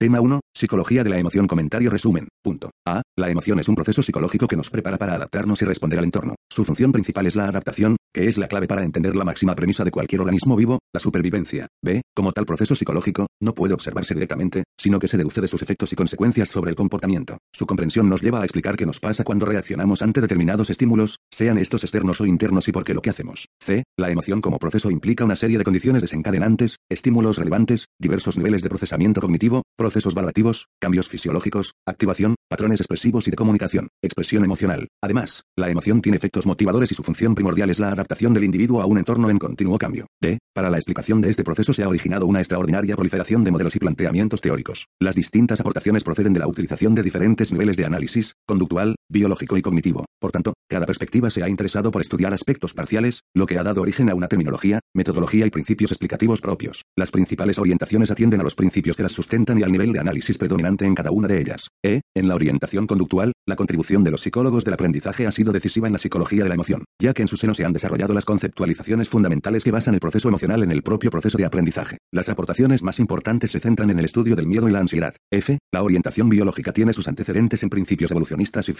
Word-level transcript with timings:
Tema 0.00 0.20
1. 0.20 0.38
Psicología 0.54 1.02
de 1.02 1.10
la 1.10 1.18
emoción. 1.18 1.48
Comentario 1.48 1.90
resumen. 1.90 2.28
Punto. 2.40 2.70
A. 2.86 3.02
La 3.16 3.30
emoción 3.30 3.58
es 3.58 3.68
un 3.68 3.74
proceso 3.74 4.00
psicológico 4.00 4.46
que 4.46 4.56
nos 4.56 4.70
prepara 4.70 4.96
para 4.96 5.14
adaptarnos 5.14 5.60
y 5.60 5.64
responder 5.64 5.98
al 5.98 6.04
entorno. 6.04 6.36
Su 6.48 6.64
función 6.64 6.92
principal 6.92 7.26
es 7.26 7.34
la 7.34 7.48
adaptación, 7.48 7.96
es 8.26 8.36
la 8.36 8.48
clave 8.48 8.66
para 8.66 8.82
entender 8.82 9.14
la 9.14 9.24
máxima 9.24 9.54
premisa 9.54 9.84
de 9.84 9.92
cualquier 9.92 10.20
organismo 10.20 10.56
vivo, 10.56 10.80
la 10.92 10.98
supervivencia. 10.98 11.68
B. 11.84 12.02
Como 12.16 12.32
tal 12.32 12.46
proceso 12.46 12.74
psicológico, 12.74 13.28
no 13.40 13.54
puede 13.54 13.74
observarse 13.74 14.14
directamente, 14.14 14.64
sino 14.76 14.98
que 14.98 15.06
se 15.06 15.16
deduce 15.16 15.40
de 15.40 15.46
sus 15.46 15.62
efectos 15.62 15.92
y 15.92 15.96
consecuencias 15.96 16.48
sobre 16.48 16.70
el 16.70 16.76
comportamiento. 16.76 17.38
Su 17.52 17.66
comprensión 17.66 18.08
nos 18.08 18.22
lleva 18.22 18.40
a 18.40 18.44
explicar 18.44 18.76
qué 18.76 18.86
nos 18.86 18.98
pasa 18.98 19.22
cuando 19.22 19.46
reaccionamos 19.46 20.02
ante 20.02 20.20
determinados 20.20 20.70
estímulos, 20.70 21.18
sean 21.30 21.58
estos 21.58 21.84
externos 21.84 22.20
o 22.20 22.26
internos 22.26 22.66
y 22.66 22.72
por 22.72 22.82
qué 22.82 22.92
lo 22.92 23.02
que 23.02 23.10
hacemos. 23.10 23.46
C. 23.60 23.84
La 23.96 24.10
emoción 24.10 24.40
como 24.40 24.58
proceso 24.58 24.90
implica 24.90 25.24
una 25.24 25.36
serie 25.36 25.58
de 25.58 25.64
condiciones 25.64 26.02
desencadenantes, 26.02 26.78
estímulos 26.90 27.38
relevantes, 27.38 27.86
diversos 28.00 28.36
niveles 28.36 28.62
de 28.62 28.68
procesamiento 28.68 29.20
cognitivo, 29.20 29.62
procesos 29.76 30.14
valorativos, 30.14 30.66
cambios 30.80 31.08
fisiológicos, 31.08 31.74
activación, 31.86 32.34
patrones 32.48 32.80
expresivos 32.80 33.28
y 33.28 33.30
de 33.30 33.36
comunicación, 33.36 33.88
expresión 34.02 34.44
emocional. 34.44 34.88
Además, 35.02 35.42
la 35.56 35.70
emoción 35.70 36.02
tiene 36.02 36.16
efectos 36.16 36.46
motivadores 36.46 36.90
y 36.90 36.94
su 36.96 37.04
función 37.04 37.36
primordial 37.36 37.70
es 37.70 37.78
la 37.78 37.88
adaptación 37.92 38.07
del 38.08 38.44
individuo 38.44 38.80
a 38.80 38.86
un 38.86 38.98
entorno 38.98 39.30
en 39.30 39.38
continuo 39.38 39.78
cambio. 39.78 40.06
D. 40.20 40.38
Para 40.54 40.70
la 40.70 40.78
explicación 40.78 41.20
de 41.20 41.30
este 41.30 41.44
proceso 41.44 41.72
se 41.72 41.82
ha 41.82 41.88
originado 41.88 42.26
una 42.26 42.40
extraordinaria 42.40 42.96
proliferación 42.96 43.44
de 43.44 43.50
modelos 43.50 43.76
y 43.76 43.78
planteamientos 43.78 44.40
teóricos. 44.40 44.86
Las 44.98 45.14
distintas 45.14 45.60
aportaciones 45.60 46.04
proceden 46.04 46.32
de 46.32 46.40
la 46.40 46.48
utilización 46.48 46.94
de 46.94 47.02
diferentes 47.02 47.52
niveles 47.52 47.76
de 47.76 47.84
análisis, 47.84 48.34
conductual, 48.46 48.96
biológico 49.08 49.56
y 49.56 49.62
cognitivo. 49.62 50.04
Por 50.20 50.32
tanto, 50.32 50.54
cada 50.68 50.86
perspectiva 50.86 51.30
se 51.30 51.42
ha 51.42 51.48
interesado 51.48 51.90
por 51.90 52.02
estudiar 52.02 52.32
aspectos 52.34 52.74
parciales, 52.74 53.22
lo 53.34 53.46
que 53.46 53.58
ha 53.58 53.62
dado 53.62 53.82
origen 53.82 54.10
a 54.10 54.14
una 54.14 54.28
terminología, 54.28 54.80
metodología 54.94 55.46
y 55.46 55.50
principios 55.50 55.92
explicativos 55.92 56.40
propios. 56.40 56.82
Las 56.96 57.10
principales 57.10 57.58
orientaciones 57.58 58.10
atienden 58.10 58.40
a 58.40 58.44
los 58.44 58.54
principios 58.54 58.96
que 58.96 59.02
las 59.02 59.12
sustentan 59.12 59.58
y 59.58 59.62
al 59.62 59.72
nivel 59.72 59.92
de 59.92 60.00
análisis 60.00 60.36
predominante 60.36 60.84
en 60.84 60.94
cada 60.94 61.10
una 61.10 61.28
de 61.28 61.40
ellas. 61.40 61.68
E. 61.84 62.00
En 62.14 62.28
la 62.28 62.34
orientación 62.34 62.86
conductual, 62.86 63.32
la 63.46 63.56
contribución 63.56 64.04
de 64.04 64.10
los 64.10 64.20
psicólogos 64.20 64.64
del 64.64 64.74
aprendizaje 64.74 65.26
ha 65.26 65.30
sido 65.30 65.52
decisiva 65.52 65.86
en 65.86 65.92
la 65.92 65.98
psicología 65.98 66.42
de 66.42 66.48
la 66.48 66.54
emoción, 66.54 66.84
ya 67.00 67.14
que 67.14 67.22
en 67.22 67.28
su 67.28 67.36
seno 67.36 67.54
se 67.54 67.64
han 67.64 67.72
desarrollado 67.72 68.12
las 68.12 68.24
conceptualizaciones 68.24 69.08
fundamentales 69.08 69.64
que 69.64 69.70
basan 69.70 69.94
el 69.94 70.00
proceso 70.00 70.28
emocional 70.28 70.62
en 70.62 70.72
el 70.72 70.82
propio 70.82 71.10
proceso 71.10 71.38
de 71.38 71.44
aprendizaje. 71.44 71.98
Las 72.12 72.28
aportaciones 72.28 72.82
más 72.82 72.98
importantes 72.98 73.52
se 73.52 73.60
centran 73.60 73.90
en 73.90 73.98
el 73.98 74.04
estudio 74.04 74.36
del 74.36 74.46
miedo 74.46 74.68
y 74.68 74.72
la 74.72 74.80
ansiedad. 74.80 75.14
F. 75.30 75.58
La 75.72 75.82
orientación 75.82 76.28
biológica 76.28 76.72
tiene 76.72 76.92
sus 76.92 77.08
antecedentes 77.08 77.62
en 77.62 77.70
principios 77.70 78.10
evolucionistas 78.10 78.68
y 78.68 78.72